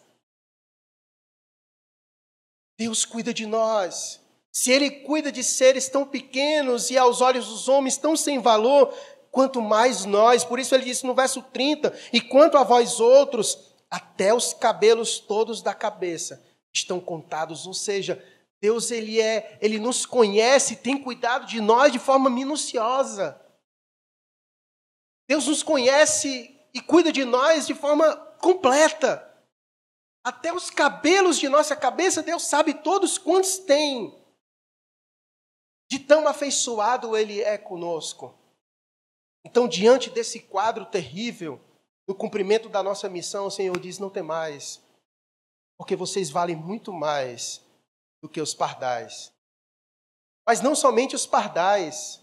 Deus 2.75 3.05
cuida 3.05 3.31
de 3.31 3.45
nós. 3.45 4.19
Se 4.51 4.71
ele 4.71 4.89
cuida 4.89 5.31
de 5.31 5.43
seres 5.43 5.87
tão 5.87 6.03
pequenos 6.03 6.89
e 6.89 6.97
aos 6.97 7.21
olhos 7.21 7.45
dos 7.45 7.67
homens 7.67 7.95
tão 7.95 8.17
sem 8.17 8.39
valor, 8.39 8.91
quanto 9.29 9.61
mais 9.61 10.03
nós. 10.05 10.43
Por 10.43 10.57
isso 10.57 10.73
ele 10.73 10.85
disse 10.85 11.05
no 11.05 11.13
verso 11.13 11.43
30: 11.43 11.95
E 12.11 12.19
quanto 12.19 12.57
a 12.57 12.63
vós 12.63 12.99
outros, 12.99 13.75
até 13.87 14.33
os 14.33 14.51
cabelos 14.51 15.19
todos 15.19 15.61
da 15.61 15.75
cabeça 15.75 16.43
estão 16.73 16.99
contados. 16.99 17.67
Ou 17.67 17.73
seja, 17.75 18.19
Deus 18.59 18.89
ele 18.89 19.21
é, 19.21 19.59
ele 19.61 19.77
nos 19.77 20.07
conhece, 20.07 20.77
tem 20.77 20.97
cuidado 20.97 21.45
de 21.45 21.61
nós 21.61 21.91
de 21.91 21.99
forma 21.99 22.31
minuciosa. 22.31 23.39
Deus 25.29 25.45
nos 25.45 25.61
conhece 25.61 26.52
e 26.73 26.81
cuida 26.81 27.11
de 27.11 27.23
nós 27.23 27.67
de 27.67 27.75
forma 27.75 28.15
completa. 28.39 29.29
Até 30.25 30.53
os 30.53 30.69
cabelos 30.69 31.37
de 31.37 31.49
nossa 31.49 31.75
cabeça, 31.75 32.23
Deus 32.23 32.43
sabe 32.43 32.73
todos 32.73 33.17
quantos 33.17 33.57
tem. 33.59 34.17
De 35.91 35.99
tão 35.99 36.27
afeiçoado 36.27 37.15
Ele 37.15 37.41
é 37.41 37.57
conosco. 37.57 38.33
Então, 39.45 39.67
diante 39.67 40.09
desse 40.09 40.39
quadro 40.39 40.85
terrível, 40.85 41.59
no 42.07 42.15
cumprimento 42.15 42.69
da 42.69 42.81
nossa 42.81 43.09
missão, 43.09 43.47
o 43.47 43.51
Senhor 43.51 43.77
diz: 43.79 43.99
não 43.99 44.09
tem 44.09 44.23
mais, 44.23 44.81
porque 45.77 45.95
vocês 45.95 46.29
valem 46.29 46.55
muito 46.55 46.93
mais 46.93 47.61
do 48.21 48.29
que 48.29 48.41
os 48.41 48.53
pardais. 48.53 49.33
Mas 50.47 50.61
não 50.61 50.75
somente 50.75 51.15
os 51.15 51.25
pardais, 51.25 52.21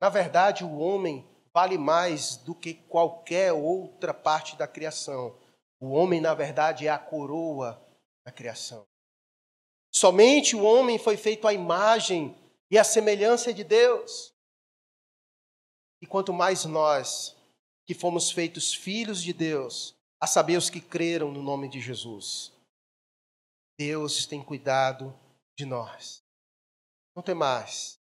na 0.00 0.08
verdade, 0.08 0.64
o 0.64 0.78
homem 0.78 1.26
vale 1.56 1.78
mais 1.78 2.36
do 2.36 2.54
que 2.54 2.74
qualquer 2.74 3.50
outra 3.50 4.12
parte 4.12 4.54
da 4.56 4.68
criação. 4.68 5.34
O 5.80 5.88
homem, 5.88 6.20
na 6.20 6.34
verdade, 6.34 6.86
é 6.86 6.90
a 6.90 6.98
coroa 6.98 7.82
da 8.26 8.30
criação. 8.30 8.86
Somente 9.90 10.54
o 10.54 10.62
homem 10.62 10.98
foi 10.98 11.16
feito 11.16 11.48
à 11.48 11.54
imagem 11.54 12.36
e 12.70 12.76
a 12.76 12.84
semelhança 12.84 13.54
de 13.54 13.64
Deus. 13.64 14.34
E 16.02 16.06
quanto 16.06 16.30
mais 16.30 16.66
nós, 16.66 17.34
que 17.86 17.94
fomos 17.94 18.30
feitos 18.30 18.74
filhos 18.74 19.22
de 19.22 19.32
Deus, 19.32 19.96
a 20.20 20.26
saber 20.26 20.58
os 20.58 20.68
que 20.68 20.82
creram 20.82 21.32
no 21.32 21.42
nome 21.42 21.70
de 21.70 21.80
Jesus, 21.80 22.52
Deus 23.78 24.26
tem 24.26 24.44
cuidado 24.44 25.18
de 25.58 25.64
nós. 25.64 26.22
Não 27.16 27.22
tem 27.22 27.34
mais. 27.34 27.98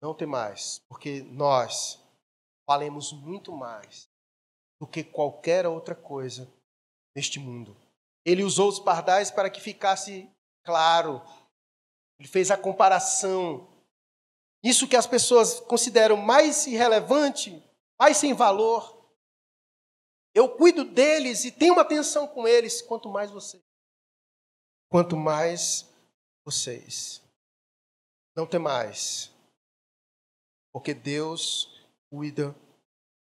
Não 0.00 0.14
tem 0.14 0.26
mais, 0.26 0.78
porque 0.88 1.20
nós 1.24 2.07
valemos 2.68 3.12
muito 3.12 3.50
mais 3.50 4.08
do 4.80 4.86
que 4.86 5.02
qualquer 5.02 5.66
outra 5.66 5.94
coisa 5.94 6.48
neste 7.16 7.40
mundo. 7.40 7.76
Ele 8.24 8.44
usou 8.44 8.68
os 8.68 8.78
pardais 8.78 9.30
para 9.30 9.50
que 9.50 9.60
ficasse 9.60 10.30
claro 10.62 11.20
ele 12.18 12.28
fez 12.28 12.50
a 12.50 12.56
comparação. 12.58 13.68
Isso 14.62 14.88
que 14.88 14.96
as 14.96 15.06
pessoas 15.06 15.60
consideram 15.60 16.16
mais 16.16 16.66
irrelevante, 16.66 17.62
mais 17.98 18.16
sem 18.16 18.34
valor. 18.34 18.96
Eu 20.34 20.56
cuido 20.56 20.84
deles 20.84 21.44
e 21.44 21.52
tenho 21.52 21.74
uma 21.74 21.82
atenção 21.82 22.26
com 22.26 22.46
eles, 22.46 22.82
quanto 22.82 23.08
mais 23.08 23.30
vocês. 23.30 23.62
Quanto 24.90 25.16
mais 25.16 25.88
vocês. 26.44 27.22
Não 28.36 28.46
tem 28.46 28.58
mais. 28.58 29.32
Porque 30.72 30.92
Deus 30.92 31.77
cuida 32.10 32.54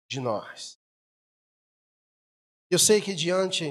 de 0.10 0.20
nós. 0.20 0.78
Eu 2.70 2.80
sei 2.80 3.02
que 3.02 3.14
diante 3.14 3.66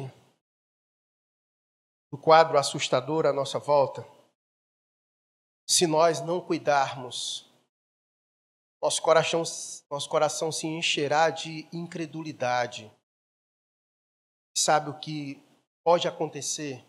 do 2.10 2.18
quadro 2.18 2.58
assustador 2.58 3.26
à 3.26 3.32
nossa 3.32 3.58
volta, 3.58 4.06
se 5.68 5.86
nós 5.86 6.20
não 6.20 6.40
cuidarmos, 6.40 7.50
nosso 8.82 9.00
coração, 9.00 9.42
nosso 9.90 10.08
coração 10.08 10.52
se 10.52 10.66
encherá 10.66 11.30
de 11.30 11.66
incredulidade. 11.72 12.92
Sabe 14.56 14.90
o 14.90 14.98
que 15.00 15.42
pode 15.82 16.06
acontecer? 16.06 16.84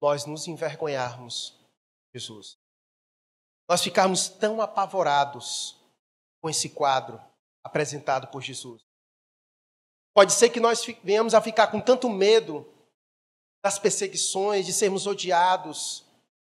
Nós 0.00 0.24
nos 0.24 0.46
envergonharmos, 0.46 1.58
Jesus. 2.14 2.56
Nós 3.68 3.82
ficarmos 3.82 4.28
tão 4.28 4.60
apavorados 4.60 5.76
com 6.46 6.50
esse 6.50 6.68
quadro 6.68 7.20
apresentado 7.64 8.28
por 8.28 8.40
Jesus. 8.40 8.80
Pode 10.14 10.32
ser 10.32 10.48
que 10.48 10.60
nós 10.60 10.86
venhamos 11.02 11.34
a 11.34 11.42
ficar 11.42 11.66
com 11.66 11.80
tanto 11.80 12.08
medo 12.08 12.64
das 13.64 13.80
perseguições, 13.80 14.64
de 14.64 14.72
sermos 14.72 15.08
odiados, 15.08 16.04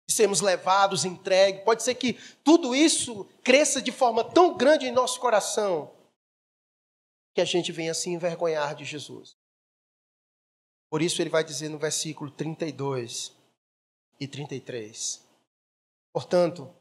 de 0.08 0.14
sermos 0.14 0.40
levados, 0.40 1.04
entregues. 1.04 1.62
Pode 1.64 1.82
ser 1.82 1.96
que 1.96 2.14
tudo 2.42 2.74
isso 2.74 3.26
cresça 3.44 3.82
de 3.82 3.92
forma 3.92 4.24
tão 4.24 4.56
grande 4.56 4.86
em 4.86 4.90
nosso 4.90 5.20
coração 5.20 5.92
que 7.34 7.42
a 7.42 7.44
gente 7.44 7.70
venha 7.70 7.92
se 7.92 8.08
envergonhar 8.08 8.74
de 8.74 8.86
Jesus. 8.86 9.36
Por 10.88 11.02
isso 11.02 11.20
ele 11.20 11.28
vai 11.28 11.44
dizer 11.44 11.68
no 11.68 11.78
versículo 11.78 12.30
32 12.30 13.36
e 14.18 14.26
33. 14.26 15.22
Portanto, 16.10 16.74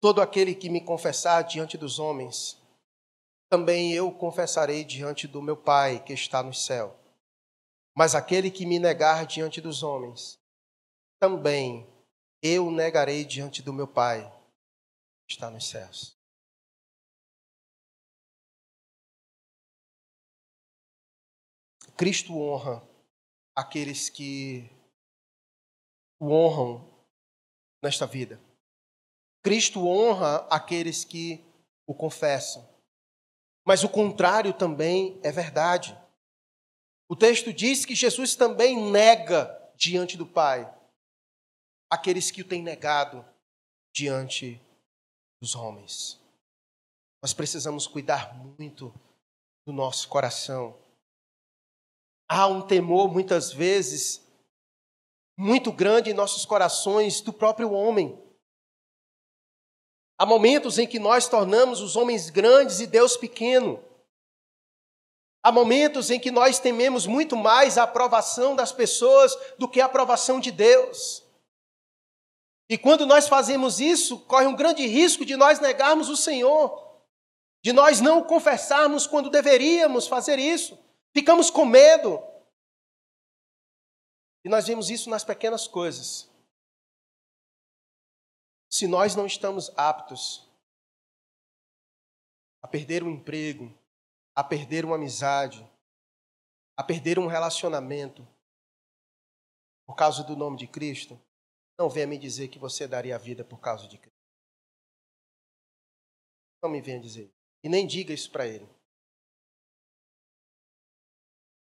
todo 0.00 0.20
aquele 0.20 0.54
que 0.54 0.68
me 0.68 0.80
confessar 0.80 1.42
diante 1.42 1.76
dos 1.76 1.98
homens, 1.98 2.60
também 3.48 3.92
eu 3.92 4.12
confessarei 4.12 4.84
diante 4.84 5.26
do 5.26 5.40
meu 5.40 5.56
Pai 5.56 6.02
que 6.02 6.12
está 6.12 6.42
no 6.42 6.52
céu. 6.52 6.98
Mas 7.94 8.14
aquele 8.14 8.50
que 8.50 8.66
me 8.66 8.78
negar 8.78 9.24
diante 9.24 9.60
dos 9.60 9.82
homens, 9.82 10.38
também 11.18 11.86
eu 12.42 12.70
negarei 12.70 13.24
diante 13.24 13.62
do 13.62 13.72
meu 13.72 13.88
Pai 13.88 14.30
que 15.26 15.32
está 15.32 15.50
nos 15.50 15.68
céus. 15.68 16.16
Cristo 21.96 22.36
honra 22.36 22.86
aqueles 23.54 24.10
que 24.10 24.70
o 26.20 26.30
honram 26.30 26.86
nesta 27.82 28.06
vida. 28.06 28.38
Cristo 29.46 29.86
honra 29.86 30.44
aqueles 30.50 31.04
que 31.04 31.40
o 31.86 31.94
confessam. 31.94 32.68
Mas 33.64 33.84
o 33.84 33.88
contrário 33.88 34.52
também 34.52 35.20
é 35.22 35.30
verdade. 35.30 35.96
O 37.08 37.14
texto 37.14 37.52
diz 37.52 37.84
que 37.84 37.94
Jesus 37.94 38.34
também 38.34 38.76
nega 38.90 39.56
diante 39.76 40.16
do 40.16 40.26
Pai 40.26 40.68
aqueles 41.88 42.28
que 42.32 42.42
o 42.42 42.44
têm 42.44 42.60
negado 42.60 43.24
diante 43.94 44.60
dos 45.40 45.54
homens. 45.54 46.20
Nós 47.22 47.32
precisamos 47.32 47.86
cuidar 47.86 48.34
muito 48.58 48.92
do 49.64 49.72
nosso 49.72 50.08
coração. 50.08 50.76
Há 52.28 52.48
um 52.48 52.66
temor, 52.66 53.12
muitas 53.12 53.52
vezes, 53.52 54.26
muito 55.38 55.70
grande 55.70 56.10
em 56.10 56.14
nossos 56.14 56.44
corações 56.44 57.20
do 57.20 57.32
próprio 57.32 57.70
homem. 57.70 58.25
Há 60.18 60.24
momentos 60.24 60.78
em 60.78 60.86
que 60.86 60.98
nós 60.98 61.28
tornamos 61.28 61.80
os 61.80 61.94
homens 61.94 62.30
grandes 62.30 62.80
e 62.80 62.86
Deus 62.86 63.16
pequeno. 63.16 63.82
Há 65.42 65.52
momentos 65.52 66.10
em 66.10 66.18
que 66.18 66.30
nós 66.30 66.58
tememos 66.58 67.06
muito 67.06 67.36
mais 67.36 67.76
a 67.76 67.82
aprovação 67.82 68.56
das 68.56 68.72
pessoas 68.72 69.36
do 69.58 69.68
que 69.68 69.80
a 69.80 69.84
aprovação 69.84 70.40
de 70.40 70.50
Deus. 70.50 71.22
E 72.68 72.76
quando 72.76 73.06
nós 73.06 73.28
fazemos 73.28 73.78
isso, 73.78 74.18
corre 74.20 74.46
um 74.46 74.56
grande 74.56 74.86
risco 74.86 75.24
de 75.24 75.36
nós 75.36 75.60
negarmos 75.60 76.08
o 76.08 76.16
Senhor, 76.16 77.00
de 77.62 77.72
nós 77.72 78.00
não 78.00 78.22
confessarmos 78.22 79.06
quando 79.06 79.30
deveríamos 79.30 80.08
fazer 80.08 80.38
isso. 80.38 80.76
Ficamos 81.14 81.50
com 81.50 81.64
medo. 81.64 82.20
E 84.44 84.48
nós 84.48 84.66
vemos 84.66 84.90
isso 84.90 85.08
nas 85.10 85.24
pequenas 85.24 85.68
coisas. 85.68 86.28
Se 88.70 88.86
nós 88.86 89.14
não 89.14 89.26
estamos 89.26 89.70
aptos 89.76 90.46
a 92.62 92.68
perder 92.68 93.02
um 93.02 93.10
emprego, 93.10 93.72
a 94.34 94.42
perder 94.42 94.84
uma 94.84 94.96
amizade, 94.96 95.64
a 96.76 96.82
perder 96.82 97.18
um 97.18 97.26
relacionamento 97.26 98.26
por 99.86 99.94
causa 99.94 100.24
do 100.24 100.36
nome 100.36 100.56
de 100.56 100.66
Cristo, 100.66 101.18
não 101.78 101.88
venha 101.88 102.06
me 102.06 102.18
dizer 102.18 102.48
que 102.48 102.58
você 102.58 102.88
daria 102.88 103.14
a 103.14 103.18
vida 103.18 103.44
por 103.44 103.60
causa 103.60 103.86
de 103.86 103.98
Cristo. 103.98 104.16
Não 106.62 106.70
me 106.70 106.80
venha 106.80 107.00
dizer. 107.00 107.32
E 107.62 107.68
nem 107.68 107.86
diga 107.86 108.12
isso 108.12 108.30
para 108.30 108.46
ele. 108.46 108.68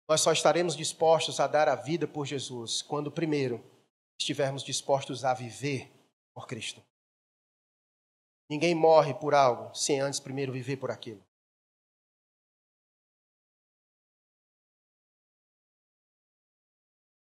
Nós 0.08 0.20
só 0.20 0.32
estaremos 0.32 0.76
dispostos 0.76 1.38
a 1.38 1.46
dar 1.46 1.68
a 1.68 1.76
vida 1.76 2.06
por 2.06 2.26
Jesus 2.26 2.82
quando, 2.82 3.12
primeiro, 3.12 3.64
estivermos 4.20 4.62
dispostos 4.62 5.24
a 5.24 5.32
viver 5.32 5.90
por 6.34 6.46
Cristo. 6.46 6.82
Ninguém 8.50 8.74
morre 8.74 9.14
por 9.14 9.32
algo 9.32 9.72
sem 9.72 10.00
antes 10.00 10.18
primeiro 10.18 10.52
viver 10.52 10.76
por 10.76 10.90
aquilo. 10.90 11.24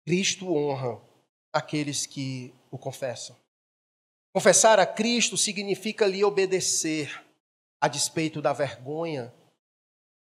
Cristo 0.04 0.54
honra 0.54 1.02
aqueles 1.50 2.04
que 2.04 2.54
o 2.70 2.78
confessam. 2.78 3.34
Confessar 4.34 4.78
a 4.78 4.86
Cristo 4.86 5.38
significa 5.38 6.06
lhe 6.06 6.22
obedecer 6.22 7.24
a 7.80 7.88
despeito 7.88 8.42
da 8.42 8.52
vergonha 8.52 9.34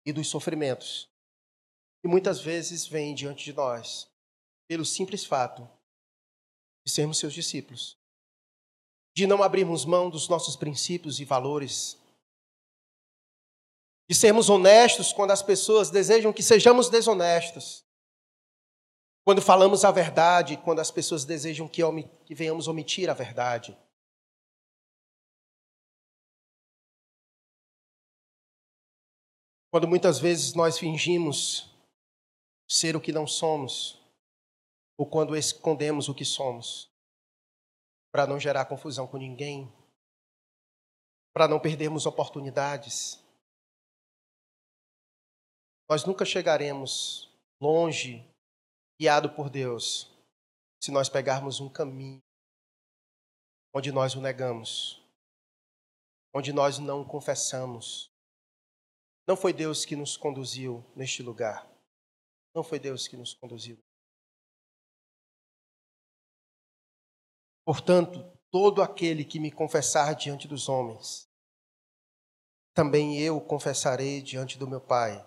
e 0.04 0.12
dos 0.12 0.28
sofrimentos 0.28 1.10
que 2.02 2.08
muitas 2.08 2.40
vezes 2.40 2.86
vêm 2.86 3.14
diante 3.14 3.44
de 3.44 3.54
nós 3.54 4.10
pelo 4.68 4.84
simples 4.84 5.24
fato 5.24 5.66
de 6.84 6.92
sermos 6.92 7.18
seus 7.18 7.32
discípulos, 7.32 7.96
de 9.14 9.26
não 9.26 9.42
abrirmos 9.42 9.84
mão 9.84 10.08
dos 10.08 10.28
nossos 10.28 10.56
princípios 10.56 11.20
e 11.20 11.24
valores, 11.24 11.98
de 14.08 14.16
sermos 14.16 14.48
honestos 14.48 15.12
quando 15.12 15.30
as 15.30 15.42
pessoas 15.42 15.90
desejam 15.90 16.32
que 16.32 16.42
sejamos 16.42 16.88
desonestos, 16.88 17.84
quando 19.24 19.40
falamos 19.40 19.84
a 19.84 19.90
verdade, 19.90 20.56
quando 20.56 20.80
as 20.80 20.90
pessoas 20.90 21.24
desejam 21.24 21.68
que, 21.68 21.82
que 22.24 22.34
venhamos 22.34 22.66
omitir 22.66 23.08
a 23.08 23.14
verdade. 23.14 23.76
Quando 29.70 29.88
muitas 29.88 30.18
vezes 30.18 30.52
nós 30.52 30.78
fingimos 30.78 31.70
ser 32.68 32.94
o 32.94 33.00
que 33.00 33.12
não 33.12 33.26
somos, 33.26 33.98
ou 34.98 35.06
quando 35.06 35.34
escondemos 35.34 36.08
o 36.08 36.14
que 36.14 36.24
somos, 36.24 36.91
para 38.12 38.26
não 38.26 38.38
gerar 38.38 38.66
confusão 38.66 39.08
com 39.08 39.16
ninguém, 39.16 39.72
para 41.32 41.48
não 41.48 41.58
perdermos 41.58 42.04
oportunidades. 42.04 43.18
Nós 45.88 46.04
nunca 46.04 46.24
chegaremos 46.24 47.30
longe 47.60 48.24
guiado 49.00 49.30
por 49.30 49.48
Deus, 49.48 50.12
se 50.80 50.92
nós 50.92 51.08
pegarmos 51.08 51.58
um 51.58 51.68
caminho 51.68 52.22
onde 53.74 53.90
nós 53.90 54.14
o 54.14 54.20
negamos, 54.20 55.02
onde 56.34 56.52
nós 56.52 56.78
não 56.78 57.00
o 57.00 57.06
confessamos. 57.06 58.10
Não 59.26 59.36
foi 59.36 59.52
Deus 59.52 59.84
que 59.84 59.96
nos 59.96 60.16
conduziu 60.16 60.84
neste 60.94 61.22
lugar. 61.22 61.66
Não 62.54 62.62
foi 62.62 62.78
Deus 62.78 63.08
que 63.08 63.16
nos 63.16 63.32
conduziu. 63.34 63.78
Portanto, 67.64 68.18
todo 68.50 68.82
aquele 68.82 69.24
que 69.24 69.38
me 69.38 69.50
confessar 69.50 70.14
diante 70.14 70.48
dos 70.48 70.68
homens, 70.68 71.28
também 72.74 73.18
eu 73.18 73.40
confessarei 73.40 74.20
diante 74.20 74.58
do 74.58 74.68
meu 74.68 74.80
Pai, 74.80 75.24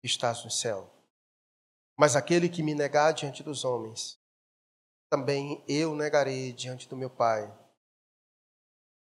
que 0.00 0.06
estás 0.06 0.44
no 0.44 0.50
céu. 0.50 0.92
Mas 1.96 2.14
aquele 2.14 2.48
que 2.48 2.62
me 2.62 2.74
negar 2.74 3.12
diante 3.12 3.42
dos 3.42 3.64
homens, 3.64 4.20
também 5.10 5.64
eu 5.66 5.94
negarei 5.94 6.52
diante 6.52 6.88
do 6.88 6.96
meu 6.96 7.10
Pai, 7.10 7.46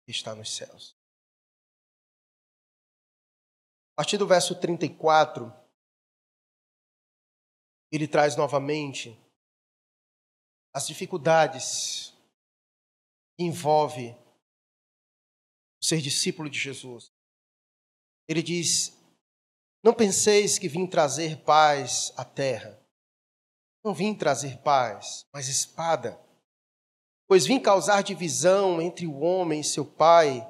que 0.05 0.11
está 0.11 0.35
nos 0.35 0.55
céus. 0.55 0.95
A 3.93 4.01
partir 4.01 4.17
do 4.17 4.27
verso 4.27 4.57
34, 4.59 5.51
ele 7.91 8.07
traz 8.07 8.35
novamente 8.35 9.19
as 10.73 10.87
dificuldades 10.87 12.13
envolve 13.39 14.15
ser 15.81 16.01
discípulo 16.01 16.49
de 16.49 16.59
Jesus. 16.59 17.11
Ele 18.27 18.43
diz: 18.43 18.99
não 19.81 19.93
penseis 19.93 20.59
que 20.59 20.67
vim 20.67 20.85
trazer 20.85 21.37
paz 21.37 22.11
à 22.17 22.25
terra. 22.25 22.77
Não 23.83 23.93
vim 23.93 24.13
trazer 24.13 24.57
paz, 24.57 25.25
mas 25.31 25.47
espada. 25.47 26.19
Pois 27.27 27.45
vim 27.45 27.59
causar 27.59 28.03
divisão 28.03 28.81
entre 28.81 29.07
o 29.07 29.19
homem 29.19 29.61
e 29.61 29.63
seu 29.63 29.85
pai, 29.85 30.45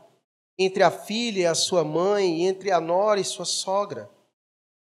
entre 0.58 0.82
a 0.82 0.90
filha 0.90 1.42
e 1.42 1.46
a 1.46 1.54
sua 1.54 1.84
mãe, 1.84 2.44
entre 2.44 2.72
a 2.72 2.82
nora 2.82 3.20
e 3.20 3.24
sua 3.24 3.46
sogra. 3.46 4.10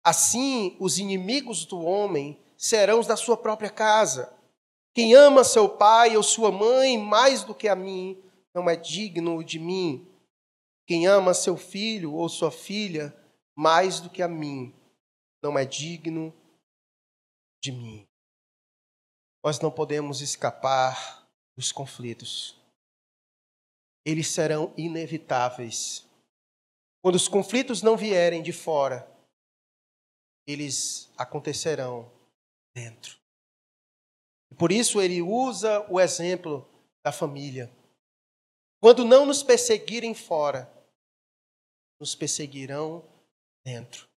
Assim, 0.04 0.76
os 0.80 0.98
inimigos 0.98 1.64
do 1.66 1.80
homem 1.82 2.42
serão 2.58 3.00
os 3.00 3.06
da 3.06 3.16
sua 3.16 3.38
própria 3.38 3.70
casa. 3.70 4.33
Quem 4.94 5.16
ama 5.16 5.44
seu 5.44 5.68
pai 5.68 6.16
ou 6.16 6.22
sua 6.22 6.52
mãe 6.52 6.98
mais 6.98 7.44
do 7.44 7.56
que 7.56 7.68
a 7.68 7.76
mim, 7.76 8.22
não 8.54 8.70
é 8.70 8.76
digno 8.76 9.44
de 9.44 9.58
mim. 9.58 10.08
Quem 10.86 11.08
ama 11.08 11.34
seu 11.34 11.58
filho 11.58 12.14
ou 12.14 12.30
sua 12.30 12.52
filha, 12.52 13.16
mais 13.56 14.00
do 14.00 14.10
que 14.10 14.22
a 14.22 14.28
mim, 14.28 14.74
não 15.42 15.58
é 15.58 15.66
digno 15.66 16.34
de 17.62 17.72
mim. 17.72 18.08
Nós 19.44 19.60
não 19.60 19.72
podemos 19.72 20.22
escapar 20.22 21.28
dos 21.56 21.72
conflitos. 21.72 22.56
Eles 24.06 24.28
serão 24.28 24.74
inevitáveis. 24.78 26.06
Quando 27.02 27.16
os 27.16 27.28
conflitos 27.28 27.82
não 27.82 27.98
vierem 27.98 28.44
de 28.44 28.54
fora, 28.54 29.10
eles 30.46 31.10
acontecerão 31.18 32.12
dentro. 32.76 33.23
Por 34.58 34.72
isso 34.72 35.02
ele 35.02 35.22
usa 35.22 35.86
o 35.90 36.00
exemplo 36.00 36.68
da 37.04 37.12
família. 37.12 37.72
Quando 38.82 39.06
não 39.06 39.26
nos 39.26 39.42
perseguirem 39.42 40.14
fora, 40.14 40.72
nos 42.00 42.16
perseguirão 42.16 43.04
dentro. 43.66 44.08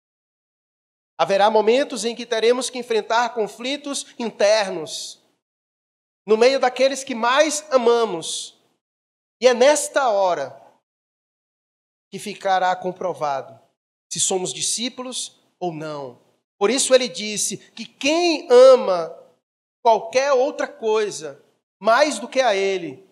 Haverá 1.19 1.51
momentos 1.51 2.05
em 2.05 2.15
que 2.15 2.27
teremos 2.27 2.69
que 2.69 2.79
enfrentar 2.79 3.33
conflitos 3.35 4.07
internos. 4.19 5.23
no 6.27 6.37
meio 6.37 6.59
daqueles 6.59 7.05
que 7.05 7.15
mais 7.15 7.65
amamos. 7.71 8.59
E 9.41 9.47
é 9.47 9.55
nesta 9.55 10.09
hora 10.09 10.61
que 12.11 12.19
ficará 12.19 12.75
comprovado 12.75 13.59
se 14.13 14.19
somos 14.19 14.53
discípulos 14.53 15.41
ou 15.61 15.73
não. 15.73 16.21
Por 16.59 16.69
isso 16.71 16.95
ele 16.95 17.09
disse 17.09 17.57
que 17.57 17.85
quem 17.85 18.49
ama 18.51 19.17
qualquer 19.87 20.33
outra 20.33 20.67
coisa 20.67 21.41
mais 21.79 22.19
do 22.19 22.29
que 22.29 22.41
a 22.41 22.57
ele, 22.57 23.09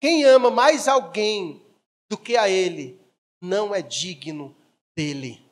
quem 0.00 0.24
ama 0.24 0.50
mais 0.50 0.88
alguém 0.88 1.62
do 2.08 2.16
que 2.16 2.34
a 2.34 2.48
ele, 2.48 2.98
não 3.42 3.74
é 3.74 3.82
digno 3.82 4.56
dele. 4.96 5.46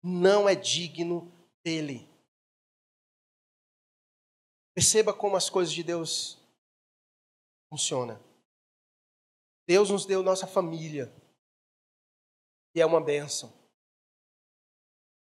Não 0.00 0.48
é 0.48 0.54
digno 0.54 1.28
dele. 1.64 2.08
Perceba 4.76 5.12
como 5.12 5.34
as 5.34 5.50
coisas 5.50 5.74
de 5.74 5.82
Deus 5.82 6.38
funcionam. 7.68 8.22
Deus 9.66 9.90
nos 9.90 10.06
deu 10.06 10.22
nossa 10.22 10.46
família. 10.46 11.12
E 12.76 12.80
é 12.80 12.86
uma 12.86 13.00
bênção. 13.00 13.52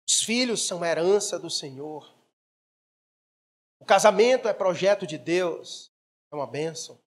Os 0.06 0.22
filhos 0.22 0.66
são 0.66 0.84
herança 0.84 1.38
do 1.38 1.48
Senhor. 1.48 2.13
O 3.84 3.86
casamento 3.86 4.48
é 4.48 4.54
projeto 4.54 5.06
de 5.06 5.18
Deus. 5.18 5.92
É 6.32 6.34
uma 6.34 6.46
bênção. 6.46 6.98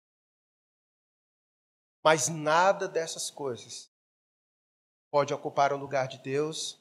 Mas 2.04 2.30
nada 2.30 2.88
dessas 2.88 3.32
coisas 3.32 3.92
pode 5.10 5.34
ocupar 5.34 5.74
o 5.74 5.78
lugar 5.78 6.08
de 6.08 6.20
Deus 6.20 6.80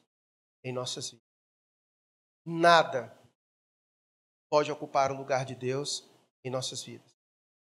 em 0.63 0.71
nossas 0.71 1.09
vidas. 1.09 1.25
Nada 2.45 3.19
pode 4.51 4.71
ocupar 4.71 5.11
o 5.11 5.17
lugar 5.17 5.43
de 5.43 5.55
Deus 5.55 6.07
em 6.45 6.51
nossas 6.51 6.83
vidas. 6.83 7.17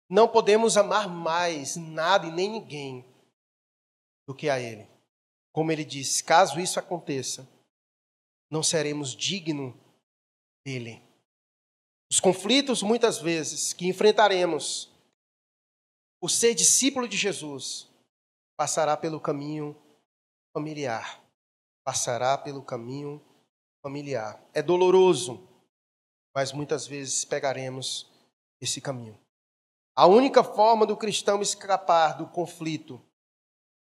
Não 0.09 0.29
podemos 0.29 0.77
amar 0.77 1.09
mais 1.09 1.75
nada 1.75 2.29
e 2.29 2.31
nem 2.31 2.49
ninguém 2.49 3.05
do 4.29 4.33
que 4.33 4.49
a 4.49 4.61
Ele. 4.61 4.89
Como 5.51 5.73
ele 5.73 5.85
disse, 5.85 6.23
caso 6.23 6.61
isso 6.61 6.79
aconteça, 6.79 7.49
não 8.49 8.63
seremos 8.63 9.11
dignos 9.11 9.75
dele. 10.65 11.12
Os 12.13 12.21
conflitos, 12.21 12.83
muitas 12.83 13.19
vezes, 13.19 13.73
que 13.73 13.89
enfrentaremos, 13.89 14.93
o 16.21 16.29
ser 16.29 16.55
discípulo 16.55 17.09
de 17.09 17.17
Jesus 17.17 17.89
passará 18.55 18.99
pelo 18.99 19.19
caminho 19.19 19.75
familiar. 20.53 21.23
Passará 21.83 22.37
pelo 22.37 22.63
caminho 22.63 23.19
familiar. 23.83 24.39
É 24.53 24.61
doloroso, 24.61 25.49
mas 26.35 26.53
muitas 26.53 26.87
vezes 26.87 27.25
pegaremos 27.25 28.13
esse 28.61 28.79
caminho. 28.79 29.19
A 29.97 30.07
única 30.07 30.45
forma 30.45 30.85
do 30.85 30.99
cristão 30.99 31.41
escapar 31.41 32.19
do 32.19 32.27
conflito 32.27 33.01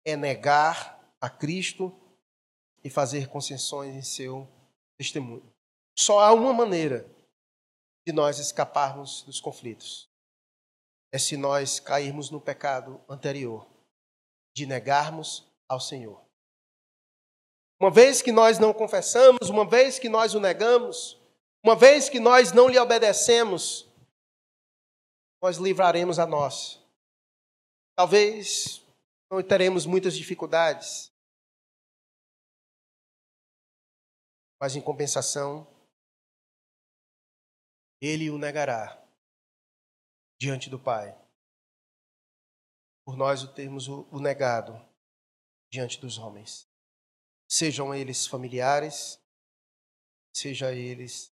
é 0.05 0.15
negar 0.15 1.13
a 1.19 1.29
Cristo 1.29 1.93
e 2.85 2.89
fazer 2.89 3.27
concessões 3.27 3.93
em 3.93 4.01
seu 4.01 4.47
testemunho. 4.97 5.43
Só 5.93 6.21
há 6.21 6.31
uma 6.31 6.53
maneira 6.53 7.12
de 8.05 8.11
nós 8.13 8.39
escaparmos 8.39 9.23
dos 9.23 9.39
conflitos. 9.39 10.09
É 11.11 11.17
se 11.17 11.37
nós 11.37 11.79
cairmos 11.79 12.29
no 12.29 12.41
pecado 12.41 13.03
anterior, 13.07 13.67
de 14.55 14.65
negarmos 14.65 15.47
ao 15.67 15.79
Senhor. 15.79 16.23
Uma 17.79 17.91
vez 17.91 18.21
que 18.21 18.31
nós 18.31 18.59
não 18.59 18.73
confessamos, 18.73 19.49
uma 19.49 19.67
vez 19.67 19.99
que 19.99 20.09
nós 20.09 20.33
o 20.33 20.39
negamos, 20.39 21.19
uma 21.63 21.75
vez 21.75 22.09
que 22.09 22.19
nós 22.19 22.51
não 22.51 22.67
lhe 22.67 22.79
obedecemos, 22.79 23.87
nós 25.41 25.57
livraremos 25.57 26.19
a 26.19 26.25
nós. 26.25 26.81
Talvez 27.95 28.81
não 29.29 29.41
teremos 29.43 29.85
muitas 29.85 30.15
dificuldades, 30.15 31.11
mas 34.61 34.75
em 34.75 34.81
compensação, 34.81 35.67
ele 38.05 38.29
o 38.29 38.37
negará 38.37 39.01
diante 40.37 40.69
do 40.69 40.77
Pai. 40.77 41.17
Por 43.05 43.15
nós 43.15 43.43
o 43.43 43.53
termos 43.53 43.87
o 43.87 44.19
negado 44.19 44.73
diante 45.71 46.01
dos 46.01 46.17
homens. 46.17 46.67
Sejam 47.49 47.95
eles 47.95 48.27
familiares, 48.27 49.21
seja 50.35 50.73
eles 50.73 51.33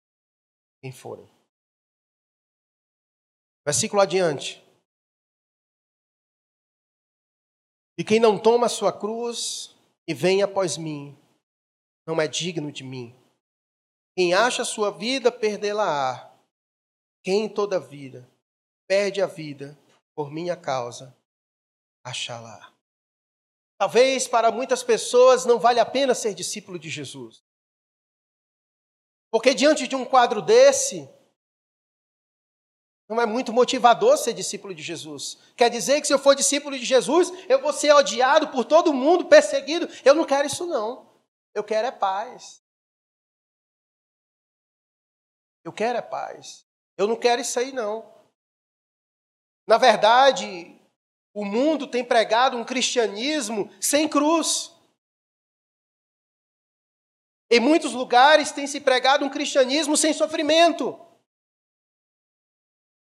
quem 0.80 0.92
forem. 0.92 1.28
Versículo 3.66 4.02
adiante. 4.02 4.64
E 7.98 8.04
quem 8.04 8.20
não 8.20 8.40
toma 8.40 8.68
a 8.68 8.70
sua 8.70 8.98
cruz 8.98 9.76
e 10.08 10.14
vem 10.14 10.44
após 10.44 10.78
mim, 10.78 11.18
não 12.06 12.22
é 12.22 12.28
digno 12.28 12.72
de 12.72 12.84
mim. 12.84 13.16
Quem 14.16 14.36
acha 14.36 14.62
a 14.62 14.66
sua 14.66 14.92
vida, 14.92 15.32
perdê-la-á. 15.32 16.29
Quem 17.24 17.48
toda 17.48 17.80
vida 17.80 18.30
perde 18.88 19.22
a 19.22 19.28
vida 19.28 19.78
por 20.16 20.32
minha 20.32 20.56
causa, 20.56 21.16
achá-la. 22.04 22.74
Talvez 23.78 24.28
para 24.28 24.52
muitas 24.52 24.84
pessoas 24.84 25.46
não 25.46 25.60
vale 25.60 25.80
a 25.80 25.86
pena 25.86 26.14
ser 26.14 26.34
discípulo 26.34 26.78
de 26.78 26.90
Jesus. 26.90 27.44
Porque 29.32 29.54
diante 29.54 29.88
de 29.88 29.96
um 29.96 30.04
quadro 30.04 30.42
desse, 30.42 31.08
não 33.08 33.20
é 33.20 33.26
muito 33.26 33.52
motivador 33.52 34.18
ser 34.18 34.34
discípulo 34.34 34.76
de 34.76 34.84
Jesus. 34.84 35.40
Quer 35.56 35.70
dizer 35.70 36.00
que 36.00 36.08
se 36.08 36.14
eu 36.14 36.20
for 36.20 36.36
discípulo 36.36 36.78
de 36.78 36.86
Jesus, 36.86 37.32
eu 37.48 37.62
vou 37.62 37.74
ser 37.74 37.92
odiado 37.94 38.50
por 38.50 38.66
todo 38.66 38.94
mundo, 38.94 39.26
perseguido. 39.26 39.88
Eu 40.06 40.14
não 40.14 40.26
quero 40.26 40.46
isso, 40.46 40.66
não. 40.66 41.10
Eu 41.56 41.64
quero 41.64 41.88
é 41.88 41.92
paz. 41.92 42.62
Eu 45.64 45.74
quero 45.74 45.98
é 45.98 46.02
paz. 46.02 46.69
Eu 47.00 47.08
não 47.08 47.16
quero 47.16 47.40
isso 47.40 47.58
aí, 47.58 47.72
não. 47.72 48.14
Na 49.66 49.78
verdade, 49.78 50.78
o 51.34 51.46
mundo 51.46 51.88
tem 51.88 52.04
pregado 52.04 52.58
um 52.58 52.66
cristianismo 52.66 53.72
sem 53.80 54.06
cruz. 54.06 54.76
Em 57.50 57.58
muitos 57.58 57.94
lugares 57.94 58.52
tem 58.52 58.68
se 58.68 58.82
pregado 58.82 59.24
um 59.24 59.30
cristianismo 59.30 59.96
sem 59.96 60.12
sofrimento. 60.12 61.00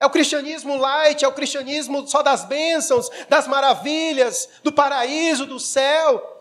É 0.02 0.06
o 0.06 0.12
cristianismo 0.12 0.76
light, 0.76 1.24
é 1.24 1.28
o 1.30 1.34
cristianismo 1.34 2.06
só 2.10 2.22
das 2.22 2.44
bênçãos, 2.44 3.08
das 3.30 3.48
maravilhas, 3.48 4.50
do 4.64 4.74
paraíso, 4.74 5.46
do 5.46 5.62
céu. 5.62 6.37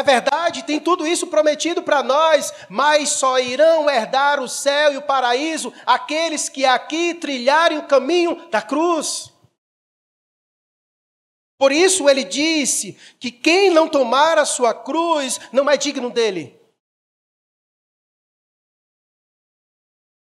É 0.00 0.02
verdade, 0.02 0.64
tem 0.64 0.80
tudo 0.80 1.06
isso 1.06 1.26
prometido 1.26 1.82
para 1.82 2.02
nós, 2.02 2.54
mas 2.70 3.10
só 3.10 3.38
irão 3.38 3.88
herdar 3.90 4.40
o 4.40 4.48
céu 4.48 4.94
e 4.94 4.96
o 4.96 5.02
paraíso 5.02 5.70
aqueles 5.84 6.48
que 6.48 6.64
aqui 6.64 7.14
trilharem 7.14 7.76
o 7.76 7.86
caminho 7.86 8.48
da 8.48 8.62
cruz. 8.62 9.30
Por 11.58 11.70
isso 11.70 12.08
ele 12.08 12.24
disse 12.24 12.94
que 13.18 13.30
quem 13.30 13.68
não 13.68 13.90
tomar 13.90 14.38
a 14.38 14.46
sua 14.46 14.72
cruz 14.72 15.38
não 15.52 15.68
é 15.68 15.76
digno 15.76 16.08
dele. 16.08 16.58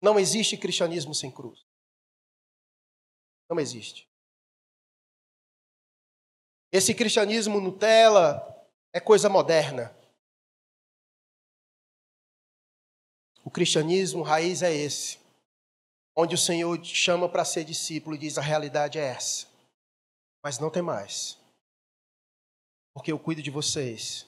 Não 0.02 0.18
existe 0.18 0.58
cristianismo 0.58 1.14
sem 1.14 1.30
cruz. 1.30 1.64
Não 3.48 3.58
existe. 3.58 4.06
Esse 6.70 6.92
cristianismo 6.92 7.58
Nutella, 7.62 8.53
é 8.94 9.00
coisa 9.00 9.28
moderna. 9.28 9.94
O 13.44 13.50
cristianismo 13.50 14.22
raiz 14.22 14.62
é 14.62 14.72
esse, 14.72 15.18
onde 16.16 16.34
o 16.34 16.38
Senhor 16.38 16.78
te 16.78 16.94
chama 16.94 17.28
para 17.28 17.44
ser 17.44 17.64
discípulo 17.64 18.14
e 18.14 18.18
diz: 18.18 18.38
a 18.38 18.40
realidade 18.40 18.98
é 18.98 19.02
essa, 19.02 19.48
mas 20.42 20.60
não 20.60 20.70
tem 20.70 20.80
mais, 20.80 21.36
porque 22.94 23.10
eu 23.10 23.18
cuido 23.18 23.42
de 23.42 23.50
vocês. 23.50 24.26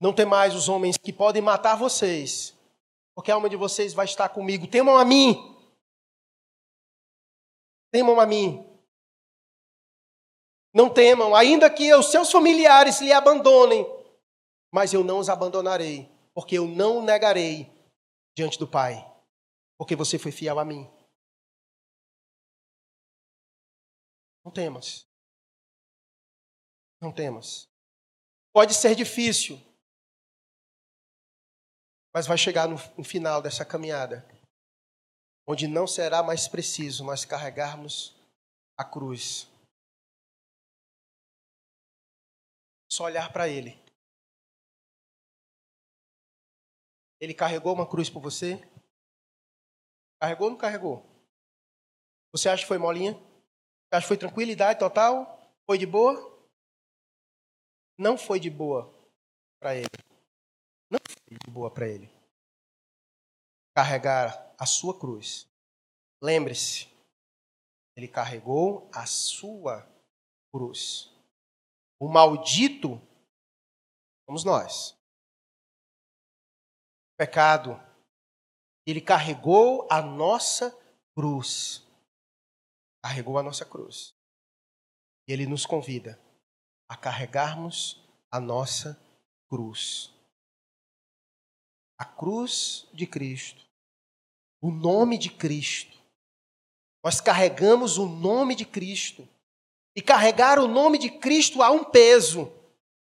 Não 0.00 0.12
tem 0.12 0.26
mais 0.26 0.54
os 0.54 0.68
homens 0.68 0.96
que 0.98 1.12
podem 1.12 1.40
matar 1.40 1.76
vocês, 1.76 2.54
porque 3.14 3.30
a 3.30 3.34
alma 3.34 3.48
de 3.48 3.56
vocês 3.56 3.92
vai 3.92 4.06
estar 4.06 4.28
comigo. 4.30 4.66
Temam 4.66 4.96
a 4.96 5.04
mim. 5.04 5.54
Temam 7.92 8.18
a 8.18 8.26
mim. 8.26 8.73
Não 10.74 10.92
temam, 10.92 11.36
ainda 11.36 11.70
que 11.70 11.94
os 11.94 12.10
seus 12.10 12.32
familiares 12.32 13.00
lhe 13.00 13.12
abandonem, 13.12 13.86
mas 14.72 14.92
eu 14.92 15.04
não 15.04 15.20
os 15.20 15.28
abandonarei, 15.28 16.10
porque 16.34 16.58
eu 16.58 16.66
não 16.66 17.00
negarei 17.00 17.72
diante 18.36 18.58
do 18.58 18.66
Pai, 18.66 18.96
porque 19.78 19.94
você 19.94 20.18
foi 20.18 20.32
fiel 20.32 20.58
a 20.58 20.64
mim. 20.64 20.90
Não 24.44 24.50
temas. 24.52 25.06
Não 27.00 27.12
temas. 27.12 27.68
Pode 28.52 28.74
ser 28.74 28.94
difícil, 28.96 29.60
mas 32.12 32.26
vai 32.26 32.36
chegar 32.36 32.68
no, 32.68 32.76
no 32.96 33.04
final 33.04 33.40
dessa 33.40 33.64
caminhada. 33.64 34.26
onde 35.46 35.68
não 35.68 35.86
será 35.86 36.22
mais 36.22 36.48
preciso 36.48 37.04
nós 37.04 37.24
carregarmos 37.24 38.16
a 38.76 38.84
cruz. 38.84 39.46
Só 42.90 43.04
olhar 43.04 43.32
para 43.32 43.48
Ele. 43.48 43.82
Ele 47.20 47.32
carregou 47.32 47.72
uma 47.72 47.88
cruz 47.88 48.10
por 48.10 48.20
você? 48.20 48.60
Carregou 50.20 50.46
ou 50.46 50.50
não 50.52 50.58
carregou? 50.58 51.02
Você 52.32 52.48
acha 52.48 52.62
que 52.62 52.68
foi 52.68 52.78
molinha? 52.78 53.12
Você 53.14 53.92
acha 53.92 54.02
que 54.02 54.08
foi 54.08 54.18
tranquilidade 54.18 54.78
total? 54.78 55.52
Foi 55.66 55.78
de 55.78 55.86
boa? 55.86 56.34
Não 57.96 58.18
foi 58.18 58.40
de 58.40 58.50
boa 58.50 58.92
para 59.60 59.76
ele. 59.76 59.88
Não 60.90 60.98
foi 61.06 61.38
de 61.38 61.50
boa 61.50 61.70
para 61.70 61.88
ele. 61.88 62.10
Carregar 63.74 64.54
a 64.58 64.66
sua 64.66 64.98
cruz. 64.98 65.46
Lembre-se, 66.22 66.88
ele 67.96 68.08
carregou 68.08 68.90
a 68.92 69.06
sua 69.06 69.88
cruz. 70.52 71.13
O 71.98 72.08
maldito 72.08 73.00
somos 74.26 74.44
nós. 74.44 74.90
O 77.12 77.16
pecado, 77.16 77.80
ele 78.86 79.00
carregou 79.00 79.86
a 79.90 80.02
nossa 80.02 80.70
cruz. 81.14 81.86
Carregou 83.02 83.38
a 83.38 83.42
nossa 83.42 83.64
cruz. 83.64 84.14
E 85.28 85.32
ele 85.32 85.46
nos 85.46 85.64
convida 85.64 86.20
a 86.88 86.96
carregarmos 86.96 88.02
a 88.30 88.40
nossa 88.40 89.00
cruz. 89.48 90.12
A 91.98 92.04
cruz 92.04 92.88
de 92.92 93.06
Cristo. 93.06 93.64
O 94.60 94.70
nome 94.70 95.16
de 95.16 95.30
Cristo. 95.30 95.96
Nós 97.04 97.20
carregamos 97.20 97.98
o 97.98 98.08
nome 98.08 98.54
de 98.54 98.64
Cristo. 98.64 99.28
E 99.94 100.02
carregar 100.02 100.58
o 100.58 100.68
nome 100.68 100.98
de 100.98 101.08
Cristo 101.08 101.62
há 101.62 101.70
um 101.70 101.84
peso 101.84 102.52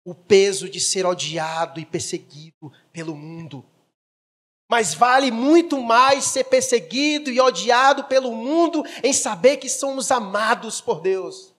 o 0.05 0.15
peso 0.15 0.69
de 0.69 0.79
ser 0.79 1.07
odiado 1.07 1.81
e 1.81 1.87
perseguido 1.87 2.71
pelo 2.93 3.17
mundo. 3.17 3.65
Mas 4.71 4.93
vale 4.93 5.31
muito 5.31 5.81
mais 5.81 6.25
ser 6.25 6.45
perseguido 6.45 7.31
e 7.31 7.41
odiado 7.41 8.05
pelo 8.05 8.33
mundo 8.33 8.85
em 9.03 9.13
saber 9.13 9.57
que 9.57 9.69
somos 9.69 10.11
amados 10.11 10.81
por 10.81 11.01
Deus. 11.01 11.55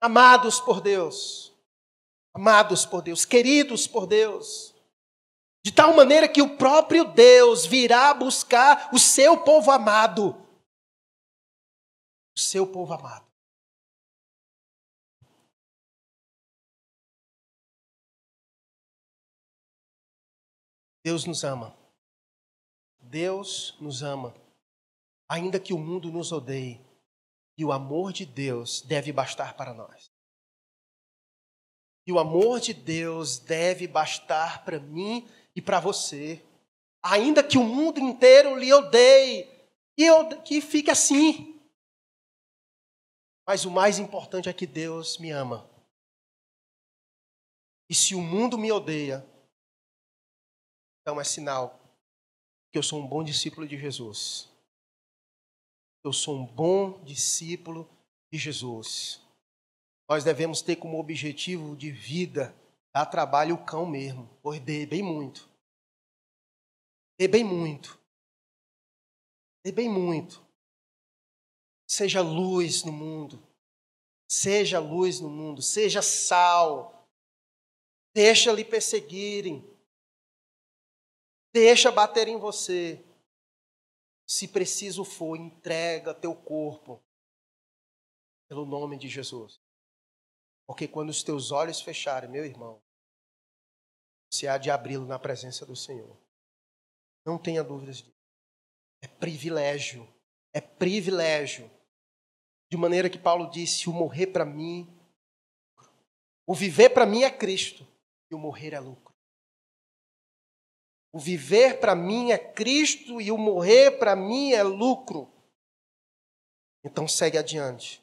Amados 0.00 0.60
por 0.60 0.80
Deus. 0.80 1.52
Amados 2.32 2.86
por 2.86 3.02
Deus, 3.02 3.24
queridos 3.24 3.86
por 3.86 4.06
Deus. 4.06 4.74
De 5.64 5.72
tal 5.72 5.94
maneira 5.94 6.28
que 6.28 6.40
o 6.40 6.56
próprio 6.56 7.04
Deus 7.04 7.66
virá 7.66 8.14
buscar 8.14 8.90
o 8.92 8.98
seu 8.98 9.38
povo 9.38 9.70
amado. 9.70 10.36
O 12.36 12.40
seu 12.40 12.66
povo 12.66 12.94
amado. 12.94 13.29
Deus 21.02 21.24
nos 21.24 21.44
ama. 21.44 21.76
Deus 23.00 23.76
nos 23.80 24.02
ama. 24.02 24.34
Ainda 25.28 25.58
que 25.58 25.72
o 25.72 25.78
mundo 25.78 26.10
nos 26.10 26.32
odeie, 26.32 26.80
e 27.56 27.64
o 27.64 27.72
amor 27.72 28.12
de 28.12 28.24
Deus 28.24 28.80
deve 28.82 29.12
bastar 29.12 29.54
para 29.54 29.74
nós. 29.74 30.10
E 32.06 32.12
o 32.12 32.18
amor 32.18 32.58
de 32.58 32.74
Deus 32.74 33.38
deve 33.38 33.86
bastar 33.86 34.64
para 34.64 34.80
mim 34.80 35.28
e 35.54 35.62
para 35.62 35.78
você. 35.78 36.44
Ainda 37.02 37.42
que 37.44 37.58
o 37.58 37.62
mundo 37.62 38.00
inteiro 38.00 38.56
lhe 38.58 38.72
odeie, 38.72 39.48
e 39.96 40.04
eu, 40.04 40.42
que 40.42 40.60
fique 40.60 40.90
assim. 40.90 41.60
Mas 43.46 43.64
o 43.64 43.70
mais 43.70 43.98
importante 43.98 44.48
é 44.48 44.52
que 44.52 44.66
Deus 44.66 45.18
me 45.18 45.30
ama. 45.30 45.68
E 47.88 47.94
se 47.94 48.14
o 48.14 48.20
mundo 48.20 48.56
me 48.56 48.70
odeia, 48.72 49.26
então 51.10 51.20
é 51.20 51.24
sinal 51.24 51.76
que 52.70 52.78
eu 52.78 52.84
sou 52.84 53.02
um 53.02 53.06
bom 53.06 53.24
discípulo 53.24 53.66
de 53.66 53.76
Jesus. 53.76 54.48
Eu 56.04 56.12
sou 56.12 56.38
um 56.38 56.46
bom 56.46 57.02
discípulo 57.02 57.90
de 58.32 58.38
Jesus. 58.38 59.20
Nós 60.08 60.22
devemos 60.22 60.62
ter 60.62 60.76
como 60.76 61.00
objetivo 61.00 61.74
de 61.74 61.90
vida 61.90 62.54
dar 62.94 63.06
trabalho 63.06 63.56
o 63.56 63.64
cão 63.64 63.84
mesmo, 63.84 64.30
dê 64.64 64.86
bem 64.86 65.02
muito. 65.02 65.50
Dê 67.18 67.26
bem 67.26 67.42
muito. 67.42 67.98
Dê 69.64 69.72
bem 69.72 69.88
muito. 69.88 70.40
Seja 71.88 72.20
luz 72.20 72.84
no 72.84 72.92
mundo. 72.92 73.42
Seja 74.30 74.78
luz 74.78 75.18
no 75.18 75.28
mundo. 75.28 75.60
Seja 75.60 76.02
sal. 76.02 77.04
Deixa 78.14 78.52
lhe 78.52 78.64
perseguirem. 78.64 79.68
Deixa 81.52 81.90
bater 81.90 82.28
em 82.28 82.38
você. 82.38 83.04
Se 84.26 84.46
preciso 84.46 85.04
for, 85.04 85.36
entrega 85.36 86.14
teu 86.14 86.34
corpo 86.34 87.02
pelo 88.48 88.64
nome 88.64 88.96
de 88.96 89.08
Jesus. 89.08 89.60
Porque 90.66 90.86
quando 90.86 91.10
os 91.10 91.22
teus 91.22 91.50
olhos 91.50 91.80
fecharem, 91.80 92.30
meu 92.30 92.44
irmão, 92.44 92.80
você 94.30 94.46
há 94.46 94.56
de 94.56 94.70
abri-lo 94.70 95.04
na 95.04 95.18
presença 95.18 95.66
do 95.66 95.74
Senhor. 95.74 96.16
Não 97.26 97.36
tenha 97.36 97.64
dúvidas 97.64 97.96
disso. 97.96 98.14
É 99.02 99.08
privilégio. 99.08 100.08
É 100.52 100.60
privilégio. 100.60 101.70
De 102.70 102.76
maneira 102.76 103.10
que 103.10 103.18
Paulo 103.18 103.50
disse: 103.50 103.88
o 103.88 103.92
morrer 103.92 104.28
para 104.28 104.44
mim, 104.44 104.88
o 106.46 106.54
viver 106.54 106.90
para 106.90 107.06
mim 107.06 107.22
é 107.22 107.30
Cristo 107.30 107.86
e 108.30 108.34
o 108.34 108.38
morrer 108.38 108.72
é 108.72 108.80
lucro. 108.80 109.09
O 111.12 111.18
viver 111.18 111.80
para 111.80 111.94
mim 111.94 112.30
é 112.30 112.38
Cristo 112.38 113.20
e 113.20 113.32
o 113.32 113.38
morrer 113.38 113.98
para 113.98 114.14
mim 114.14 114.52
é 114.52 114.62
lucro. 114.62 115.28
Então 116.84 117.08
segue 117.08 117.36
adiante. 117.36 118.02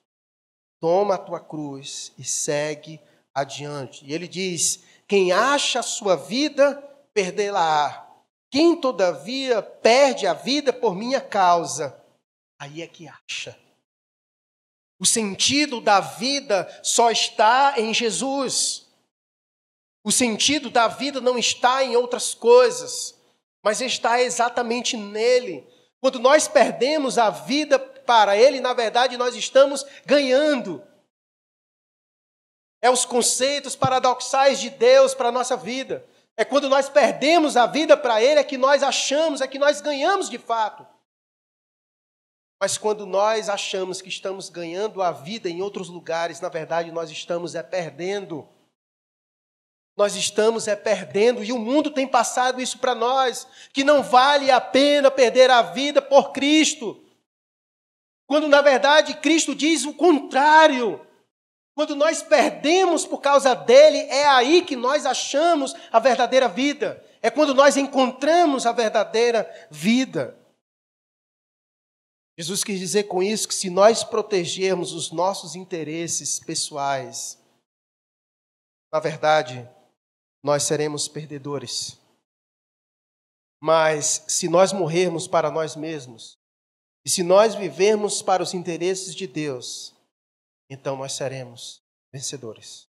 Toma 0.79 1.15
a 1.15 1.17
tua 1.17 1.39
cruz 1.39 2.11
e 2.17 2.23
segue 2.23 2.99
adiante. 3.33 4.05
E 4.05 4.13
ele 4.13 4.27
diz: 4.27 4.83
quem 5.07 5.31
acha 5.31 5.79
a 5.79 5.83
sua 5.83 6.15
vida, 6.15 6.75
perdê-la-á. 7.13 8.05
Quem, 8.49 8.79
todavia, 8.79 9.61
perde 9.61 10.25
a 10.25 10.33
vida 10.33 10.71
por 10.71 10.95
minha 10.95 11.19
causa, 11.19 12.01
aí 12.59 12.81
é 12.81 12.87
que 12.87 13.07
acha. 13.07 13.57
O 14.99 15.05
sentido 15.05 15.79
da 15.79 15.99
vida 15.99 16.67
só 16.83 17.11
está 17.11 17.75
em 17.77 17.93
Jesus. 17.93 18.86
O 20.07 20.11
sentido 20.13 20.69
da 20.69 20.87
vida 20.87 21.19
não 21.19 21.37
está 21.37 21.83
em 21.83 21.97
outras 21.97 22.33
coisas, 22.33 23.13
mas 23.61 23.81
está 23.81 24.21
exatamente 24.21 24.95
nele. 24.95 25.67
Quando 25.99 26.17
nós 26.17 26.47
perdemos 26.47 27.17
a 27.17 27.29
vida 27.29 27.77
para 27.77 28.37
ele, 28.37 28.61
na 28.61 28.73
verdade, 28.73 29.17
nós 29.17 29.35
estamos 29.35 29.85
ganhando. 30.05 30.81
É 32.81 32.89
os 32.89 33.03
conceitos 33.03 33.75
paradoxais 33.75 34.61
de 34.61 34.69
Deus 34.69 35.13
para 35.13 35.27
a 35.27 35.31
nossa 35.31 35.57
vida. 35.57 36.07
É 36.37 36.45
quando 36.45 36.69
nós 36.69 36.87
perdemos 36.87 37.57
a 37.57 37.65
vida 37.65 37.97
para 37.97 38.23
Ele, 38.23 38.39
é 38.39 38.45
que 38.45 38.57
nós 38.57 38.83
achamos, 38.83 39.41
é 39.41 39.47
que 39.47 39.59
nós 39.59 39.81
ganhamos 39.81 40.29
de 40.29 40.37
fato. 40.37 40.87
Mas 42.61 42.77
quando 42.77 43.05
nós 43.05 43.49
achamos 43.49 44.01
que 44.01 44.07
estamos 44.07 44.47
ganhando 44.47 45.01
a 45.01 45.11
vida 45.11 45.49
em 45.49 45.61
outros 45.61 45.89
lugares, 45.89 46.39
na 46.39 46.47
verdade 46.47 46.93
nós 46.93 47.11
estamos 47.11 47.55
é 47.55 47.61
perdendo 47.61 48.47
nós 49.97 50.15
estamos 50.15 50.67
é 50.67 50.75
perdendo 50.75 51.43
e 51.43 51.51
o 51.51 51.57
mundo 51.57 51.89
tem 51.89 52.07
passado 52.07 52.61
isso 52.61 52.77
para 52.77 52.93
nós, 52.93 53.47
que 53.73 53.83
não 53.83 54.03
vale 54.03 54.51
a 54.51 54.61
pena 54.61 55.09
perder 55.09 55.49
a 55.49 55.63
vida 55.63 55.99
por 55.99 56.31
Cristo. 56.31 57.03
Quando 58.27 58.47
na 58.47 58.61
verdade 58.61 59.15
Cristo 59.15 59.55
diz 59.55 59.85
o 59.85 59.93
contrário. 59.93 61.03
Quando 61.73 61.95
nós 61.95 62.21
perdemos 62.21 63.05
por 63.05 63.21
causa 63.21 63.55
dele, 63.55 63.97
é 63.97 64.27
aí 64.27 64.61
que 64.61 64.75
nós 64.75 65.05
achamos 65.05 65.75
a 65.91 65.99
verdadeira 65.99 66.47
vida. 66.47 67.03
É 67.21 67.31
quando 67.31 67.53
nós 67.55 67.75
encontramos 67.75 68.67
a 68.67 68.71
verdadeira 68.71 69.49
vida. 69.69 70.37
Jesus 72.37 72.63
quis 72.63 72.79
dizer 72.79 73.03
com 73.03 73.21
isso 73.21 73.47
que 73.47 73.55
se 73.55 73.69
nós 73.69 74.03
protegermos 74.03 74.93
os 74.93 75.11
nossos 75.11 75.55
interesses 75.55 76.39
pessoais, 76.39 77.39
na 78.91 78.99
verdade, 78.99 79.67
nós 80.43 80.63
seremos 80.63 81.07
perdedores. 81.07 81.99
Mas 83.59 84.23
se 84.27 84.47
nós 84.47 84.71
morrermos 84.71 85.27
para 85.27 85.49
nós 85.49 85.75
mesmos, 85.75 86.37
e 87.05 87.09
se 87.09 87.23
nós 87.23 87.55
vivermos 87.55 88.21
para 88.21 88.43
os 88.43 88.53
interesses 88.53 89.15
de 89.15 89.25
Deus, 89.25 89.95
então 90.69 90.95
nós 90.95 91.13
seremos 91.13 91.81
vencedores. 92.11 92.87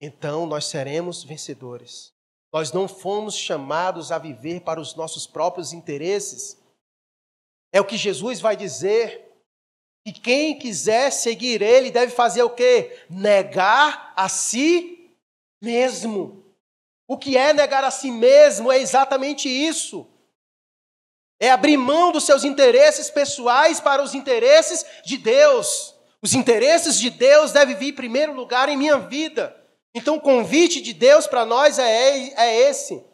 Então 0.00 0.46
nós 0.46 0.66
seremos 0.66 1.22
vencedores. 1.24 2.12
Nós 2.52 2.72
não 2.72 2.88
fomos 2.88 3.36
chamados 3.36 4.10
a 4.10 4.18
viver 4.18 4.60
para 4.60 4.80
os 4.80 4.94
nossos 4.94 5.26
próprios 5.26 5.72
interesses, 5.72 6.56
É 7.70 7.80
o 7.80 7.84
que 7.84 7.98
Jesus 7.98 8.40
vai 8.40 8.56
dizer. 8.56 9.26
Que 10.06 10.12
quem 10.12 10.58
quiser 10.58 11.10
seguir 11.10 11.60
ele 11.60 11.90
deve 11.90 12.12
fazer 12.12 12.42
o 12.42 12.48
quê? 12.48 13.04
Negar 13.10 14.14
a 14.16 14.26
si 14.26 14.97
mesmo. 15.62 16.44
O 17.06 17.16
que 17.16 17.36
é 17.36 17.52
negar 17.52 17.84
a 17.84 17.90
si 17.90 18.10
mesmo 18.10 18.70
é 18.70 18.78
exatamente 18.78 19.48
isso. 19.48 20.06
É 21.40 21.50
abrir 21.50 21.76
mão 21.76 22.10
dos 22.10 22.24
seus 22.24 22.44
interesses 22.44 23.10
pessoais 23.10 23.80
para 23.80 24.02
os 24.02 24.14
interesses 24.14 24.84
de 25.04 25.16
Deus. 25.16 25.94
Os 26.20 26.34
interesses 26.34 26.98
de 26.98 27.10
Deus 27.10 27.52
devem 27.52 27.76
vir 27.76 27.90
em 27.90 27.94
primeiro 27.94 28.32
lugar 28.34 28.68
em 28.68 28.76
minha 28.76 28.98
vida. 28.98 29.54
Então, 29.94 30.16
o 30.16 30.20
convite 30.20 30.80
de 30.80 30.92
Deus 30.92 31.26
para 31.26 31.44
nós 31.44 31.78
é, 31.78 31.84
é 32.34 32.68
esse: 32.68 33.04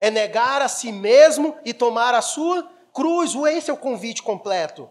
é 0.00 0.10
negar 0.10 0.62
a 0.62 0.68
si 0.68 0.92
mesmo 0.92 1.58
e 1.64 1.74
tomar 1.74 2.14
a 2.14 2.22
sua 2.22 2.62
cruz. 2.94 3.34
Esse 3.34 3.70
é 3.70 3.74
o 3.74 3.78
convite 3.78 4.22
completo. 4.22 4.88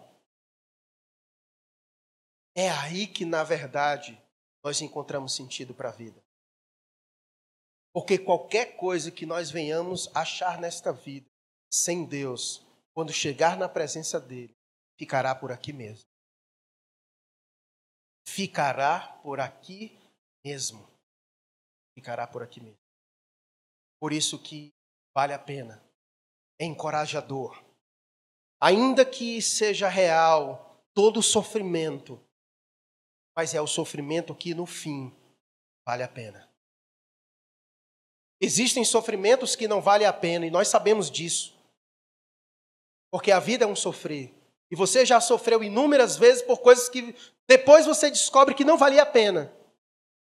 É 2.55 2.69
aí 2.69 3.07
que, 3.07 3.23
na 3.23 3.43
verdade, 3.43 4.21
nós 4.63 4.81
encontramos 4.81 5.33
sentido 5.33 5.73
para 5.73 5.89
a 5.89 5.93
vida. 5.93 6.26
Porque 7.97 8.19
qualquer 8.19 8.77
coisa 8.77 9.09
que 9.09 9.25
nós 9.25 9.49
venhamos 9.49 10.07
achar 10.15 10.61
nesta 10.61 10.93
vida, 10.93 11.25
sem 11.73 12.05
Deus, 12.05 12.63
quando 12.93 13.11
chegar 13.11 13.57
na 13.57 13.67
presença 13.67 14.19
dele, 14.19 14.55
ficará 14.99 15.33
por 15.33 15.51
aqui 15.51 15.73
mesmo. 15.73 16.07
Ficará 18.27 19.19
por 19.23 19.39
aqui 19.39 19.99
mesmo. 20.45 20.87
Ficará 21.95 22.27
por 22.27 22.43
aqui 22.43 22.61
mesmo. 22.61 22.77
Por 23.99 24.13
isso 24.13 24.37
que 24.37 24.71
vale 25.11 25.33
a 25.33 25.39
pena. 25.39 25.83
É 26.61 26.65
encorajador. 26.65 27.59
Ainda 28.61 29.03
que 29.03 29.41
seja 29.41 29.89
real 29.89 30.79
todo 30.93 31.17
o 31.19 31.23
sofrimento, 31.23 32.23
mas 33.35 33.55
é 33.55 33.59
o 33.59 33.65
sofrimento 33.65 34.35
que 34.35 34.53
no 34.53 34.67
fim 34.67 35.11
vale 35.83 36.03
a 36.03 36.07
pena. 36.07 36.47
Existem 38.39 38.85
sofrimentos 38.85 39.55
que 39.55 39.67
não 39.67 39.81
valem 39.81 40.07
a 40.07 40.13
pena 40.13 40.45
e 40.45 40.51
nós 40.51 40.67
sabemos 40.67 41.09
disso. 41.09 41.55
Porque 43.11 43.31
a 43.31 43.39
vida 43.39 43.65
é 43.65 43.67
um 43.67 43.75
sofrer. 43.75 44.33
E 44.69 44.75
você 44.75 45.05
já 45.05 45.19
sofreu 45.19 45.63
inúmeras 45.63 46.17
vezes 46.17 46.41
por 46.41 46.59
coisas 46.59 46.89
que 46.89 47.15
depois 47.47 47.85
você 47.85 48.11
descobre 48.11 48.53
que 48.53 48.65
não 48.65 48.77
valia 48.77 49.01
a 49.01 49.05
pena. 49.05 49.53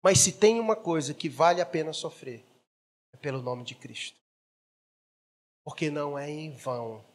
Mas 0.03 0.19
se 0.19 0.33
tem 0.33 0.59
uma 0.59 0.75
coisa 0.75 1.13
que 1.13 1.29
vale 1.29 1.61
a 1.61 1.65
pena 1.65 1.93
sofrer, 1.93 2.43
é 3.13 3.17
pelo 3.17 3.41
nome 3.41 3.63
de 3.63 3.75
Cristo. 3.75 4.19
Porque 5.63 5.89
não 5.89 6.17
é 6.19 6.29
em 6.29 6.51
vão. 6.51 7.05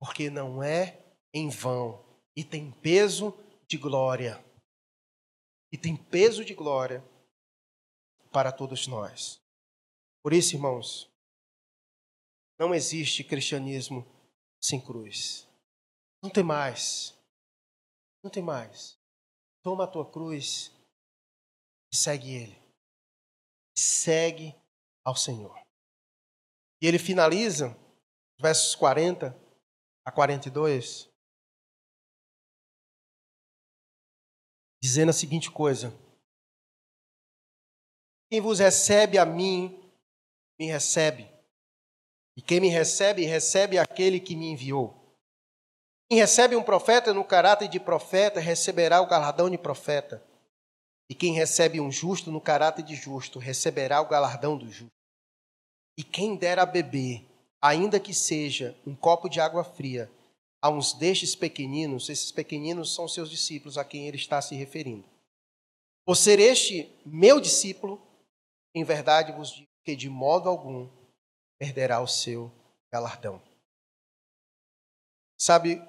Porque 0.00 0.30
não 0.30 0.62
é 0.62 0.98
em 1.32 1.48
vão. 1.48 2.04
E 2.34 2.42
tem 2.42 2.72
peso 2.72 3.32
de 3.68 3.76
glória. 3.76 4.42
E 5.70 5.78
tem 5.78 5.94
peso 5.94 6.44
de 6.44 6.54
glória 6.54 7.04
para 8.32 8.50
todos 8.50 8.88
nós. 8.88 9.39
Por 10.22 10.32
isso, 10.32 10.54
irmãos, 10.54 11.10
não 12.58 12.74
existe 12.74 13.24
cristianismo 13.24 14.04
sem 14.62 14.80
cruz. 14.80 15.48
Não 16.22 16.28
tem 16.28 16.44
mais. 16.44 17.18
Não 18.22 18.30
tem 18.30 18.42
mais. 18.42 18.98
Toma 19.62 19.84
a 19.84 19.86
tua 19.86 20.10
cruz 20.10 20.70
e 21.92 21.96
segue 21.96 22.34
Ele. 22.34 22.62
Segue 23.76 24.54
ao 25.04 25.16
Senhor. 25.16 25.58
E 26.82 26.86
ele 26.86 26.98
finaliza, 26.98 27.76
versos 28.40 28.74
40 28.74 29.38
a 30.04 30.12
42, 30.12 31.10
dizendo 34.82 35.10
a 35.10 35.14
seguinte 35.14 35.50
coisa: 35.50 35.92
Quem 38.30 38.40
vos 38.40 38.58
recebe 38.58 39.18
a 39.18 39.26
mim, 39.26 39.79
me 40.60 40.66
recebe. 40.66 41.26
E 42.36 42.42
quem 42.42 42.60
me 42.60 42.68
recebe, 42.68 43.24
recebe 43.24 43.78
aquele 43.78 44.20
que 44.20 44.36
me 44.36 44.50
enviou. 44.50 44.94
Quem 46.06 46.18
recebe 46.18 46.54
um 46.54 46.62
profeta 46.62 47.14
no 47.14 47.24
caráter 47.24 47.66
de 47.66 47.80
profeta, 47.80 48.40
receberá 48.40 49.00
o 49.00 49.06
galardão 49.06 49.48
de 49.48 49.56
profeta. 49.56 50.22
E 51.08 51.14
quem 51.14 51.32
recebe 51.32 51.80
um 51.80 51.90
justo 51.90 52.30
no 52.30 52.42
caráter 52.42 52.82
de 52.82 52.94
justo, 52.94 53.38
receberá 53.38 54.02
o 54.02 54.08
galardão 54.08 54.58
do 54.58 54.70
justo. 54.70 54.92
E 55.98 56.04
quem 56.04 56.36
der 56.36 56.58
a 56.58 56.66
beber, 56.66 57.26
ainda 57.60 57.98
que 57.98 58.12
seja 58.12 58.76
um 58.86 58.94
copo 58.94 59.30
de 59.30 59.40
água 59.40 59.64
fria, 59.64 60.10
a 60.62 60.68
uns 60.68 60.92
destes 60.92 61.34
pequeninos, 61.34 62.10
esses 62.10 62.30
pequeninos 62.30 62.94
são 62.94 63.08
seus 63.08 63.30
discípulos 63.30 63.78
a 63.78 63.84
quem 63.84 64.06
ele 64.06 64.18
está 64.18 64.42
se 64.42 64.54
referindo. 64.54 65.08
Por 66.04 66.16
ser 66.16 66.38
este 66.38 66.94
meu 67.06 67.40
discípulo, 67.40 68.00
em 68.74 68.84
verdade 68.84 69.32
vos 69.32 69.50
digo 69.52 69.69
que 69.84 69.96
de 69.96 70.08
modo 70.08 70.48
algum 70.48 70.88
perderá 71.58 72.00
o 72.00 72.06
seu 72.06 72.50
galardão. 72.92 73.42
Sabe, 75.38 75.80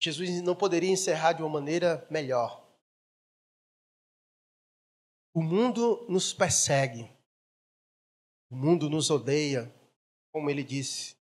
Jesus 0.00 0.42
não 0.42 0.54
poderia 0.54 0.90
encerrar 0.90 1.32
de 1.32 1.42
uma 1.42 1.48
maneira 1.50 2.06
melhor. 2.10 2.64
O 5.34 5.42
mundo 5.42 6.06
nos 6.08 6.32
persegue, 6.32 7.10
o 8.50 8.56
mundo 8.56 8.88
nos 8.88 9.10
odeia, 9.10 9.72
como 10.32 10.48
ele 10.48 10.62
disse. 10.62 11.16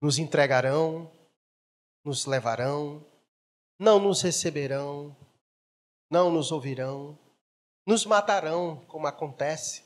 Nos 0.00 0.18
entregarão, 0.18 1.10
nos 2.04 2.24
levarão, 2.24 3.04
não 3.78 3.98
nos 3.98 4.22
receberão, 4.22 5.14
não 6.10 6.30
nos 6.30 6.52
ouvirão, 6.52 7.18
nos 7.86 8.04
matarão, 8.04 8.84
como 8.86 9.06
acontece, 9.06 9.84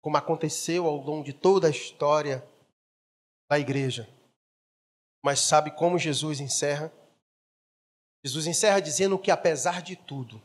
como 0.00 0.16
aconteceu 0.16 0.86
ao 0.86 0.96
longo 0.96 1.24
de 1.24 1.32
toda 1.32 1.66
a 1.66 1.70
história 1.70 2.46
da 3.50 3.58
igreja. 3.58 4.08
Mas 5.22 5.40
sabe 5.40 5.72
como 5.72 5.98
Jesus 5.98 6.40
encerra? 6.40 6.92
Jesus 8.24 8.46
encerra 8.46 8.80
dizendo 8.80 9.18
que, 9.18 9.30
apesar 9.30 9.82
de 9.82 9.96
tudo, 9.96 10.40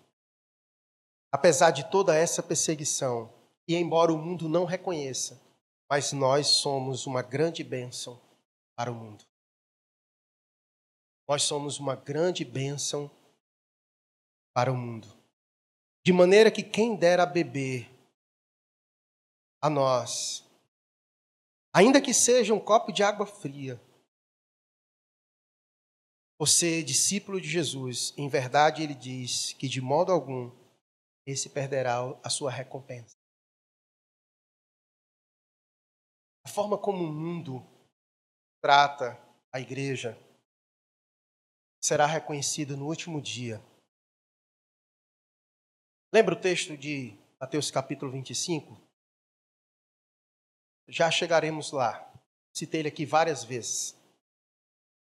apesar 1.32 1.72
de 1.72 1.90
toda 1.90 2.16
essa 2.16 2.42
perseguição, 2.42 3.32
e 3.68 3.76
embora 3.76 4.12
o 4.12 4.18
mundo 4.18 4.50
não 4.50 4.66
reconheça, 4.66 5.42
mas 5.90 6.12
nós 6.12 6.48
somos 6.48 7.06
uma 7.06 7.22
grande 7.22 7.64
bênção 7.64 8.20
para 8.76 8.92
o 8.92 8.96
mundo. 8.96 9.24
Nós 11.28 11.44
somos 11.44 11.80
uma 11.80 11.96
grande 11.96 12.44
bênção 12.44 13.10
para 14.54 14.72
o 14.72 14.78
mundo. 14.78 15.15
De 16.06 16.14
maneira 16.14 16.52
que 16.52 16.62
quem 16.62 16.96
der 16.96 17.20
a 17.20 17.26
beber 17.26 17.90
a 19.60 19.72
nós, 19.72 20.48
ainda 21.74 22.00
que 22.00 22.14
seja 22.14 22.54
um 22.54 22.60
copo 22.60 22.92
de 22.92 23.02
água 23.02 23.26
fria, 23.26 23.82
você, 26.38 26.84
discípulo 26.84 27.42
de 27.42 27.50
Jesus, 27.50 28.14
em 28.16 28.30
verdade 28.30 28.84
ele 28.84 28.94
diz 28.94 29.54
que 29.54 29.68
de 29.68 29.82
modo 29.82 30.12
algum 30.12 30.52
esse 31.26 31.50
perderá 31.50 32.02
a 32.24 32.30
sua 32.30 32.52
recompensa. 32.52 33.18
A 36.46 36.50
forma 36.50 36.78
como 36.78 37.04
o 37.04 37.12
mundo 37.12 37.66
trata 38.62 39.20
a 39.52 39.60
igreja 39.60 40.16
será 41.84 42.06
reconhecida 42.06 42.78
no 42.78 42.86
último 42.86 43.20
dia 43.20 43.60
Lembra 46.16 46.34
o 46.34 46.40
texto 46.40 46.78
de 46.78 47.14
Mateus 47.42 47.70
capítulo 47.70 48.10
25? 48.10 48.80
Já 50.88 51.12
chegaremos 51.12 51.74
lá. 51.74 52.10
Citei 52.54 52.80
ele 52.80 52.88
aqui 52.88 53.06
várias 53.06 53.44
vezes. 53.44 53.98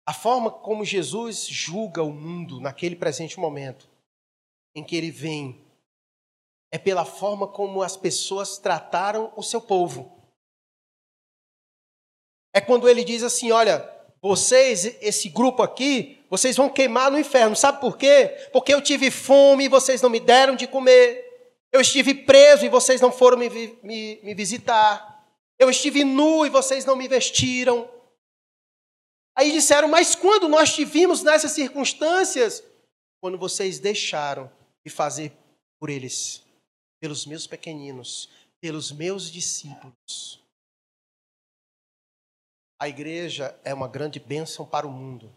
A 0.06 0.14
forma 0.14 0.48
como 0.48 0.84
Jesus 0.84 1.48
julga 1.48 2.04
o 2.04 2.12
mundo 2.12 2.60
naquele 2.60 2.94
presente 2.94 3.36
momento 3.40 3.90
em 4.76 4.84
que 4.84 4.94
ele 4.94 5.10
vem 5.10 5.60
é 6.70 6.78
pela 6.78 7.04
forma 7.04 7.48
como 7.48 7.82
as 7.82 7.96
pessoas 7.96 8.56
trataram 8.56 9.32
o 9.36 9.42
seu 9.42 9.60
povo. 9.60 10.22
É 12.54 12.60
quando 12.60 12.88
ele 12.88 13.02
diz 13.02 13.24
assim: 13.24 13.50
olha, 13.50 13.80
vocês, 14.20 14.84
esse 15.02 15.28
grupo 15.28 15.64
aqui, 15.64 16.21
vocês 16.32 16.56
vão 16.56 16.70
queimar 16.70 17.10
no 17.10 17.18
inferno. 17.18 17.54
Sabe 17.54 17.78
por 17.78 17.98
quê? 17.98 18.48
Porque 18.54 18.72
eu 18.72 18.80
tive 18.80 19.10
fome 19.10 19.66
e 19.66 19.68
vocês 19.68 20.00
não 20.00 20.08
me 20.08 20.18
deram 20.18 20.56
de 20.56 20.66
comer. 20.66 21.60
Eu 21.70 21.78
estive 21.82 22.14
preso 22.14 22.64
e 22.64 22.70
vocês 22.70 23.02
não 23.02 23.12
foram 23.12 23.36
me, 23.36 23.50
me, 23.82 24.18
me 24.22 24.34
visitar. 24.34 25.28
Eu 25.58 25.68
estive 25.68 26.04
nu 26.04 26.46
e 26.46 26.48
vocês 26.48 26.86
não 26.86 26.96
me 26.96 27.06
vestiram. 27.06 27.86
Aí 29.36 29.52
disseram, 29.52 29.88
mas 29.88 30.14
quando 30.14 30.48
nós 30.48 30.74
tivemos 30.74 31.22
nessas 31.22 31.50
circunstâncias? 31.52 32.64
Quando 33.20 33.36
vocês 33.36 33.78
deixaram 33.78 34.50
de 34.86 34.90
fazer 34.90 35.32
por 35.78 35.90
eles, 35.90 36.42
pelos 36.98 37.26
meus 37.26 37.46
pequeninos, 37.46 38.30
pelos 38.58 38.90
meus 38.90 39.30
discípulos. 39.30 40.40
a 42.80 42.88
igreja 42.88 43.54
é 43.62 43.74
uma 43.74 43.86
grande 43.86 44.18
bênção 44.18 44.64
para 44.64 44.86
o 44.86 44.90
mundo. 44.90 45.30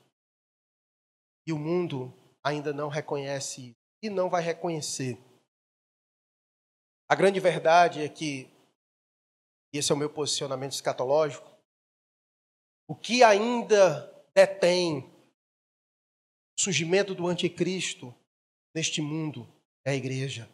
E 1.47 1.53
o 1.53 1.59
mundo 1.59 2.13
ainda 2.43 2.73
não 2.73 2.89
reconhece 2.89 3.75
e 4.01 4.09
não 4.09 4.29
vai 4.29 4.41
reconhecer. 4.41 5.17
A 7.09 7.15
grande 7.15 7.39
verdade 7.39 8.01
é 8.01 8.09
que, 8.09 8.49
e 9.73 9.77
esse 9.77 9.91
é 9.91 9.95
o 9.95 9.97
meu 9.97 10.09
posicionamento 10.09 10.71
escatológico, 10.71 11.49
o 12.87 12.95
que 12.95 13.23
ainda 13.23 14.11
detém 14.33 14.99
o 16.57 16.61
surgimento 16.61 17.15
do 17.15 17.27
anticristo 17.27 18.13
neste 18.75 19.01
mundo 19.01 19.47
é 19.83 19.91
a 19.91 19.95
igreja. 19.95 20.49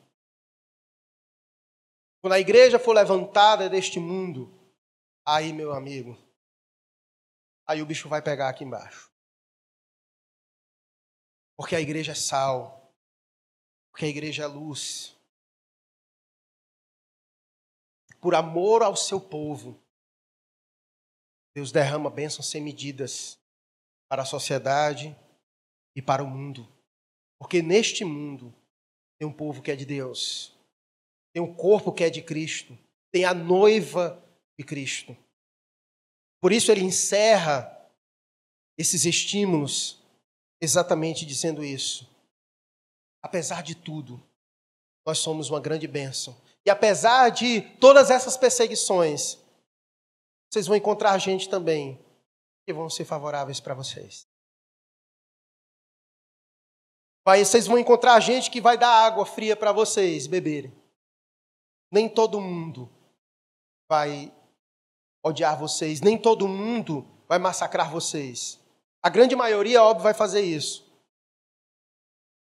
Quando 2.22 2.34
a 2.34 2.40
igreja 2.40 2.78
for 2.78 2.94
levantada 2.94 3.70
deste 3.70 4.00
mundo, 4.00 4.52
aí, 5.28 5.52
meu 5.52 5.74
amigo, 5.74 6.18
aí 7.68 7.82
o 7.82 7.86
bicho 7.86 8.08
vai 8.08 8.22
pegar 8.22 8.50
aqui 8.50 8.64
embaixo. 8.64 9.11
Porque 11.62 11.76
a 11.76 11.80
igreja 11.80 12.14
é 12.14 12.16
sal, 12.16 12.92
porque 13.92 14.06
a 14.06 14.08
igreja 14.08 14.42
é 14.42 14.48
luz. 14.48 15.16
Por 18.20 18.34
amor 18.34 18.82
ao 18.82 18.96
seu 18.96 19.22
povo, 19.22 19.80
Deus 21.54 21.72
derrama 21.72 22.10
bênçãos 22.10 22.50
sem 22.50 22.60
medidas 22.60 23.40
para 24.10 24.24
a 24.24 24.26
sociedade 24.26 25.16
e 25.96 26.02
para 26.02 26.24
o 26.24 26.28
mundo. 26.28 26.68
Porque 27.38 27.62
neste 27.62 28.04
mundo 28.04 28.52
tem 29.20 29.28
um 29.28 29.34
povo 29.34 29.62
que 29.62 29.70
é 29.70 29.76
de 29.76 29.86
Deus, 29.86 30.58
tem 31.32 31.44
um 31.44 31.54
corpo 31.54 31.94
que 31.94 32.04
é 32.04 32.10
de 32.10 32.24
Cristo, 32.24 32.76
tem 33.12 33.24
a 33.24 33.36
noiva 33.36 34.20
de 34.58 34.66
Cristo. 34.66 35.16
Por 36.42 36.52
isso 36.52 36.72
ele 36.72 36.82
encerra 36.82 37.88
esses 38.80 39.06
estímulos 39.06 40.01
exatamente 40.62 41.26
dizendo 41.26 41.64
isso. 41.64 42.08
Apesar 43.22 43.64
de 43.64 43.76
tudo, 43.76 44.22
nós 45.06 45.18
somos 45.18 45.50
uma 45.50 45.60
grande 45.60 45.88
bênção. 45.88 46.40
E 46.64 46.70
apesar 46.70 47.30
de 47.30 47.62
todas 47.80 48.12
essas 48.12 48.38
perseguições, 48.38 49.38
vocês 50.50 50.68
vão 50.68 50.76
encontrar 50.76 51.18
gente 51.18 51.50
também 51.50 52.00
que 52.66 52.74
vão 52.74 52.90
ser 52.90 53.06
favoráveis 53.06 53.60
para 53.60 53.74
vocês. 53.74 54.28
Vai, 57.26 57.44
vocês 57.44 57.68
vão 57.68 57.78
encontrar 57.78 58.20
gente 58.20 58.50
que 58.50 58.62
vai 58.62 58.78
dar 58.78 59.06
água 59.06 59.26
fria 59.26 59.56
para 59.56 59.72
vocês 59.72 60.28
beberem. 60.28 60.74
Nem 61.92 62.08
todo 62.08 62.40
mundo 62.40 62.90
vai 63.90 64.34
odiar 65.24 65.58
vocês, 65.58 66.02
nem 66.02 66.18
todo 66.18 66.48
mundo 66.48 67.08
vai 67.28 67.38
massacrar 67.38 67.92
vocês. 67.92 68.61
A 69.04 69.10
grande 69.10 69.36
maioria, 69.36 69.84
óbvio, 69.84 70.04
vai 70.04 70.14
fazer 70.14 70.42
isso. 70.42 70.90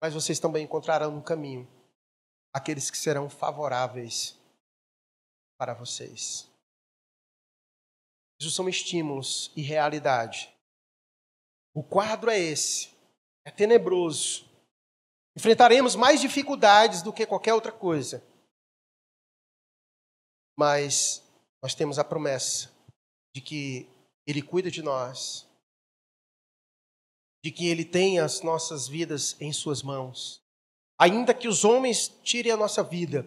Mas 0.01 0.13
vocês 0.13 0.39
também 0.39 0.63
encontrarão 0.63 1.11
no 1.11 1.23
caminho 1.23 1.67
aqueles 2.53 2.89
que 2.89 2.97
serão 2.97 3.29
favoráveis 3.29 4.35
para 5.57 5.73
vocês. 5.73 6.49
Isso 8.39 8.51
são 8.51 8.69
estímulos 8.69 9.51
e 9.55 9.61
realidade. 9.61 10.53
O 11.73 11.83
quadro 11.83 12.29
é 12.29 12.39
esse. 12.39 12.95
É 13.45 13.51
tenebroso. 13.51 14.47
Enfrentaremos 15.35 15.95
mais 15.95 16.19
dificuldades 16.19 17.01
do 17.01 17.13
que 17.13 17.25
qualquer 17.25 17.53
outra 17.53 17.71
coisa. 17.71 18.23
Mas 20.57 21.23
nós 21.61 21.75
temos 21.75 21.99
a 21.99 22.03
promessa 22.03 22.71
de 23.35 23.41
que 23.41 23.87
Ele 24.25 24.41
cuida 24.41 24.71
de 24.71 24.81
nós, 24.81 25.46
de 27.43 27.51
que 27.51 27.67
Ele 27.67 27.85
tem 27.85 28.19
as 28.19 28.41
nossas 28.41 28.88
vidas 28.88 29.35
em 29.39 29.51
Suas 29.51 29.81
mãos. 29.81 30.41
Ainda 30.99 31.33
que 31.33 31.47
os 31.47 31.63
homens 31.63 32.07
tirem 32.23 32.51
a 32.51 32.57
nossa 32.57 32.83
vida, 32.83 33.25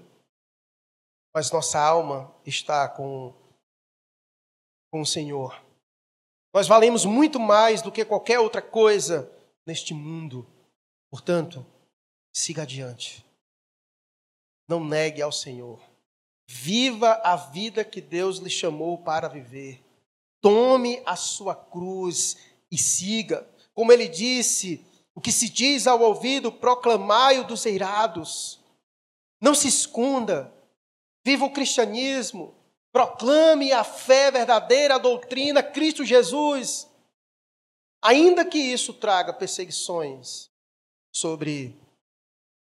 mas 1.35 1.51
nossa 1.51 1.79
alma 1.79 2.35
está 2.45 2.89
com, 2.89 3.33
com 4.91 5.01
o 5.01 5.07
Senhor. 5.07 5.63
Nós 6.53 6.67
valemos 6.67 7.05
muito 7.05 7.39
mais 7.39 7.81
do 7.81 7.93
que 7.93 8.05
qualquer 8.05 8.41
outra 8.41 8.61
coisa 8.61 9.31
neste 9.65 9.95
mundo. 9.95 10.47
Portanto, 11.11 11.65
siga 12.33 12.63
adiante. 12.63 13.25
Não 14.69 14.85
negue 14.85 15.23
ao 15.23 15.33
Senhor. 15.33 15.81
Viva 16.49 17.13
a 17.25 17.37
vida 17.37 17.85
que 17.85 18.01
Deus 18.01 18.39
lhe 18.39 18.51
chamou 18.51 18.99
para 18.99 19.29
viver. 19.29 19.81
Tome 20.41 21.01
a 21.07 21.15
sua 21.15 21.55
cruz 21.55 22.37
e 22.71 22.77
siga. 22.77 23.49
Como 23.75 23.93
ele 23.93 24.09
disse, 24.09 24.85
o 25.15 25.21
que 25.21 25.33
se 25.33 25.49
diz 25.49 25.87
ao 25.87 26.01
ouvido, 26.01 26.53
proclamai-o 26.53 27.47
dos 27.47 27.65
eirados. 27.67 28.61
Não 29.41 29.55
se 29.55 29.69
esconda. 29.69 30.53
Viva 31.25 31.45
o 31.45 31.53
cristianismo. 31.53 32.55
Proclame 32.93 33.73
a 33.73 33.85
fé 33.85 34.31
verdadeira, 34.31 34.97
a 34.97 34.99
doutrina, 34.99 35.63
Cristo 35.63 36.05
Jesus. 36.05 36.89
Ainda 38.03 38.45
que 38.45 38.59
isso 38.59 38.95
traga 38.95 39.33
perseguições 39.33 40.51
sobre 41.15 41.79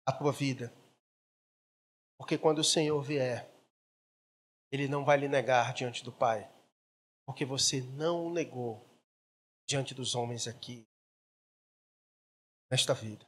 a 0.05 0.11
tua 0.11 0.31
vida. 0.31 0.73
Porque 2.17 2.37
quando 2.37 2.59
o 2.59 2.63
Senhor 2.63 2.99
vier, 3.01 3.49
ele 4.71 4.87
não 4.87 5.05
vai 5.05 5.17
lhe 5.17 5.27
negar 5.27 5.73
diante 5.73 6.03
do 6.03 6.11
Pai, 6.11 6.49
porque 7.25 7.45
você 7.45 7.81
não 7.81 8.25
o 8.25 8.33
negou 8.33 8.83
diante 9.67 9.93
dos 9.93 10.15
homens 10.15 10.47
aqui, 10.47 10.85
nesta 12.69 12.93
vida. 12.93 13.25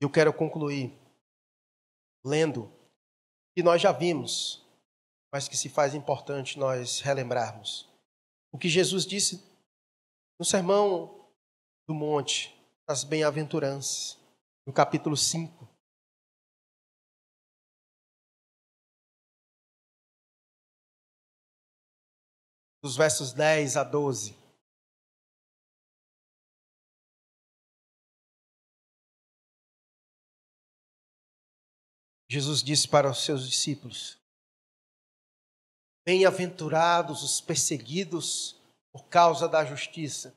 Eu 0.00 0.10
quero 0.10 0.32
concluir 0.32 0.92
lendo 2.24 2.72
que 3.54 3.62
nós 3.62 3.80
já 3.80 3.92
vimos, 3.92 4.64
mas 5.32 5.48
que 5.48 5.56
se 5.56 5.68
faz 5.68 5.94
importante 5.94 6.58
nós 6.58 7.00
relembrarmos. 7.00 7.88
O 8.52 8.58
que 8.58 8.68
Jesus 8.68 9.06
disse 9.06 9.42
no 10.38 10.44
Sermão 10.44 11.28
do 11.86 11.94
Monte, 11.94 12.54
das 12.88 13.04
Bem-aventuranças, 13.04 14.18
no 14.66 14.72
capítulo 14.72 15.16
5. 15.16 15.68
dos 22.82 22.96
versos 22.96 23.32
10 23.32 23.76
a 23.76 23.84
12. 23.84 24.39
Jesus 32.32 32.62
disse 32.62 32.86
para 32.86 33.10
os 33.10 33.24
seus 33.24 33.44
discípulos: 33.50 34.16
Bem-aventurados 36.06 37.24
os 37.24 37.40
perseguidos 37.40 38.54
por 38.92 39.06
causa 39.06 39.48
da 39.48 39.64
justiça, 39.64 40.32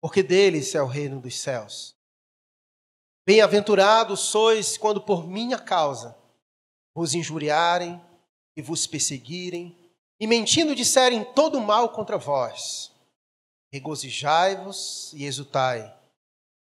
porque 0.00 0.22
deles 0.22 0.72
é 0.72 0.80
o 0.80 0.86
reino 0.86 1.20
dos 1.20 1.36
céus. 1.36 1.96
Bem-aventurados 3.26 4.20
sois 4.20 4.78
quando 4.78 5.00
por 5.00 5.26
minha 5.26 5.58
causa 5.58 6.16
vos 6.94 7.12
injuriarem 7.12 8.00
e 8.56 8.62
vos 8.62 8.86
perseguirem 8.86 9.76
e 10.20 10.28
mentindo 10.28 10.76
disserem 10.76 11.24
todo 11.34 11.60
mal 11.60 11.88
contra 11.88 12.16
vós, 12.16 12.92
regozijai-vos 13.72 15.12
e 15.12 15.24
exultai, 15.24 15.92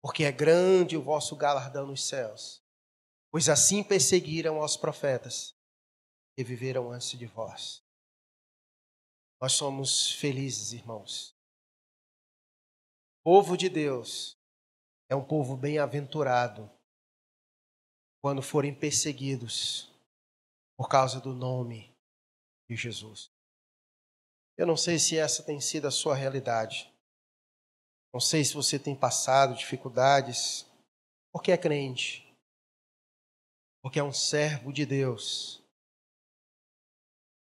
porque 0.01 0.25
é 0.25 0.33
grande 0.33 0.97
o 0.97 1.01
vosso 1.01 1.33
galardão 1.33 1.87
nos 1.87 2.03
céus, 2.05 2.61
pois 3.31 3.49
assim 3.49 3.83
perseguiram 3.83 4.61
aos 4.61 4.77
profetas 4.77 5.55
que 6.35 6.43
viveram 6.43 6.91
antes 6.91 7.17
de 7.17 7.25
vós. 7.25 7.83
Nós 9.41 9.53
somos 9.53 10.11
felizes, 10.13 10.73
irmãos. 10.73 11.35
O 13.19 13.31
povo 13.31 13.57
de 13.57 13.69
Deus 13.69 14.37
é 15.09 15.15
um 15.15 15.23
povo 15.23 15.55
bem-aventurado 15.55 16.69
quando 18.21 18.41
forem 18.41 18.73
perseguidos 18.73 19.91
por 20.77 20.89
causa 20.89 21.19
do 21.19 21.33
nome 21.33 21.95
de 22.69 22.75
Jesus. 22.75 23.31
Eu 24.57 24.65
não 24.65 24.75
sei 24.75 24.97
se 24.97 25.17
essa 25.17 25.43
tem 25.43 25.61
sido 25.61 25.87
a 25.87 25.91
sua 25.91 26.15
realidade. 26.15 26.91
Não 28.13 28.19
sei 28.19 28.43
se 28.43 28.53
você 28.53 28.79
tem 28.79 28.95
passado 28.95 29.55
dificuldades, 29.55 30.65
porque 31.31 31.51
é 31.51 31.57
crente, 31.57 32.26
porque 33.87 33.99
é 33.99 34.03
um 34.03 34.11
servo 34.11 34.73
de 34.73 34.85
Deus. 34.85 35.63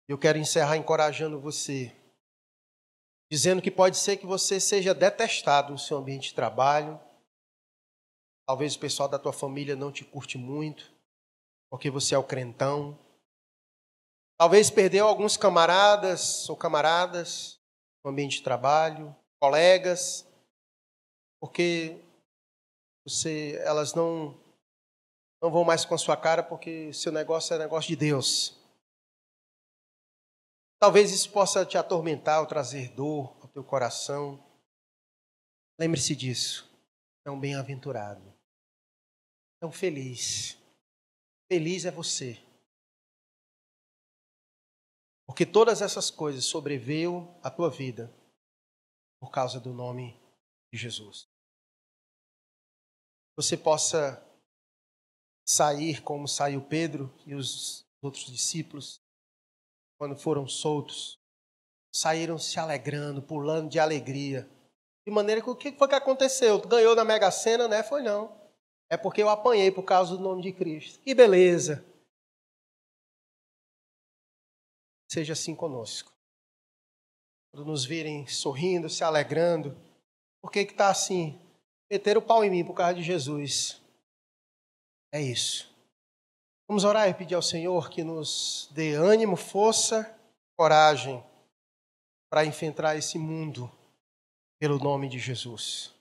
Eu 0.08 0.18
quero 0.18 0.38
encerrar 0.38 0.76
encorajando 0.76 1.40
você, 1.40 1.94
dizendo 3.30 3.62
que 3.62 3.70
pode 3.70 3.96
ser 3.96 4.16
que 4.16 4.26
você 4.26 4.58
seja 4.58 4.92
detestado 4.92 5.70
no 5.70 5.78
seu 5.78 5.98
ambiente 5.98 6.30
de 6.30 6.34
trabalho. 6.34 7.00
Talvez 8.44 8.74
o 8.74 8.80
pessoal 8.80 9.08
da 9.08 9.20
tua 9.20 9.32
família 9.32 9.76
não 9.76 9.92
te 9.92 10.04
curte 10.04 10.36
muito, 10.36 10.92
porque 11.70 11.88
você 11.88 12.16
é 12.16 12.18
o 12.18 12.24
crentão. 12.24 12.98
Talvez 14.36 14.68
perdeu 14.68 15.06
alguns 15.06 15.36
camaradas 15.36 16.50
ou 16.50 16.56
camaradas. 16.56 17.60
no 18.04 18.10
ambiente 18.10 18.38
de 18.38 18.42
trabalho, 18.42 19.14
colegas, 19.40 20.26
porque 21.40 22.02
você, 23.06 23.62
elas 23.64 23.94
não 23.94 24.41
não 25.42 25.50
vão 25.50 25.64
mais 25.64 25.84
com 25.84 25.94
a 25.94 25.98
sua 25.98 26.16
cara 26.16 26.40
porque 26.40 26.92
seu 26.92 27.10
negócio 27.10 27.52
é 27.52 27.58
negócio 27.58 27.88
de 27.88 27.96
Deus. 27.96 28.56
Talvez 30.78 31.10
isso 31.10 31.32
possa 31.32 31.66
te 31.66 31.76
atormentar 31.76 32.40
ou 32.40 32.46
trazer 32.46 32.90
dor 32.90 33.36
ao 33.42 33.48
teu 33.48 33.64
coração. 33.64 34.40
Lembre-se 35.78 36.14
disso. 36.14 36.70
É 37.24 37.30
um 37.30 37.38
bem-aventurado. 37.38 38.32
É 39.60 39.66
um 39.66 39.72
feliz. 39.72 40.56
Feliz 41.50 41.84
é 41.84 41.90
você. 41.90 42.40
Porque 45.26 45.44
todas 45.44 45.82
essas 45.82 46.10
coisas 46.10 46.44
sobreveio 46.44 47.28
à 47.42 47.50
tua 47.50 47.70
vida 47.70 48.14
por 49.20 49.30
causa 49.30 49.58
do 49.58 49.72
nome 49.72 50.20
de 50.72 50.78
Jesus. 50.78 51.28
Você 53.36 53.56
possa 53.56 54.31
sair 55.46 56.02
como 56.02 56.28
saiu 56.28 56.62
Pedro 56.62 57.12
e 57.26 57.34
os 57.34 57.84
outros 58.02 58.26
discípulos 58.26 59.00
quando 59.98 60.16
foram 60.16 60.48
soltos, 60.48 61.16
saíram 61.94 62.36
se 62.36 62.58
alegrando, 62.58 63.22
pulando 63.22 63.68
de 63.68 63.78
alegria. 63.78 64.48
De 65.06 65.12
maneira 65.12 65.40
que 65.40 65.48
o 65.48 65.54
que 65.54 65.72
foi 65.72 65.88
que 65.88 65.94
aconteceu? 65.94 66.60
Ganhou 66.60 66.96
na 66.96 67.04
Mega 67.04 67.30
Sena, 67.30 67.68
né? 67.68 67.82
Foi 67.82 68.02
não. 68.02 68.36
É 68.90 68.96
porque 68.96 69.22
eu 69.22 69.28
apanhei 69.28 69.70
por 69.70 69.84
causa 69.84 70.16
do 70.16 70.22
nome 70.22 70.42
de 70.42 70.52
Cristo. 70.52 71.00
Que 71.00 71.14
beleza! 71.14 71.84
Seja 75.10 75.34
assim 75.34 75.54
conosco. 75.54 76.10
Quando 77.52 77.66
nos 77.66 77.84
virem 77.84 78.26
sorrindo, 78.26 78.88
se 78.88 79.04
alegrando, 79.04 79.76
por 80.40 80.50
que 80.50 80.60
está 80.60 80.88
assim? 80.88 81.38
Meter 81.90 82.16
o 82.16 82.22
pau 82.22 82.42
em 82.42 82.50
mim 82.50 82.64
por 82.64 82.74
causa 82.74 82.94
de 82.94 83.02
Jesus. 83.02 83.81
É 85.12 85.20
isso. 85.20 85.70
Vamos 86.66 86.84
orar 86.84 87.06
e 87.06 87.12
pedir 87.12 87.34
ao 87.34 87.42
Senhor 87.42 87.90
que 87.90 88.02
nos 88.02 88.68
dê 88.72 88.94
ânimo, 88.94 89.36
força, 89.36 90.18
coragem 90.56 91.22
para 92.30 92.46
enfrentar 92.46 92.96
esse 92.96 93.18
mundo 93.18 93.70
pelo 94.58 94.78
nome 94.78 95.06
de 95.08 95.18
Jesus. 95.18 95.94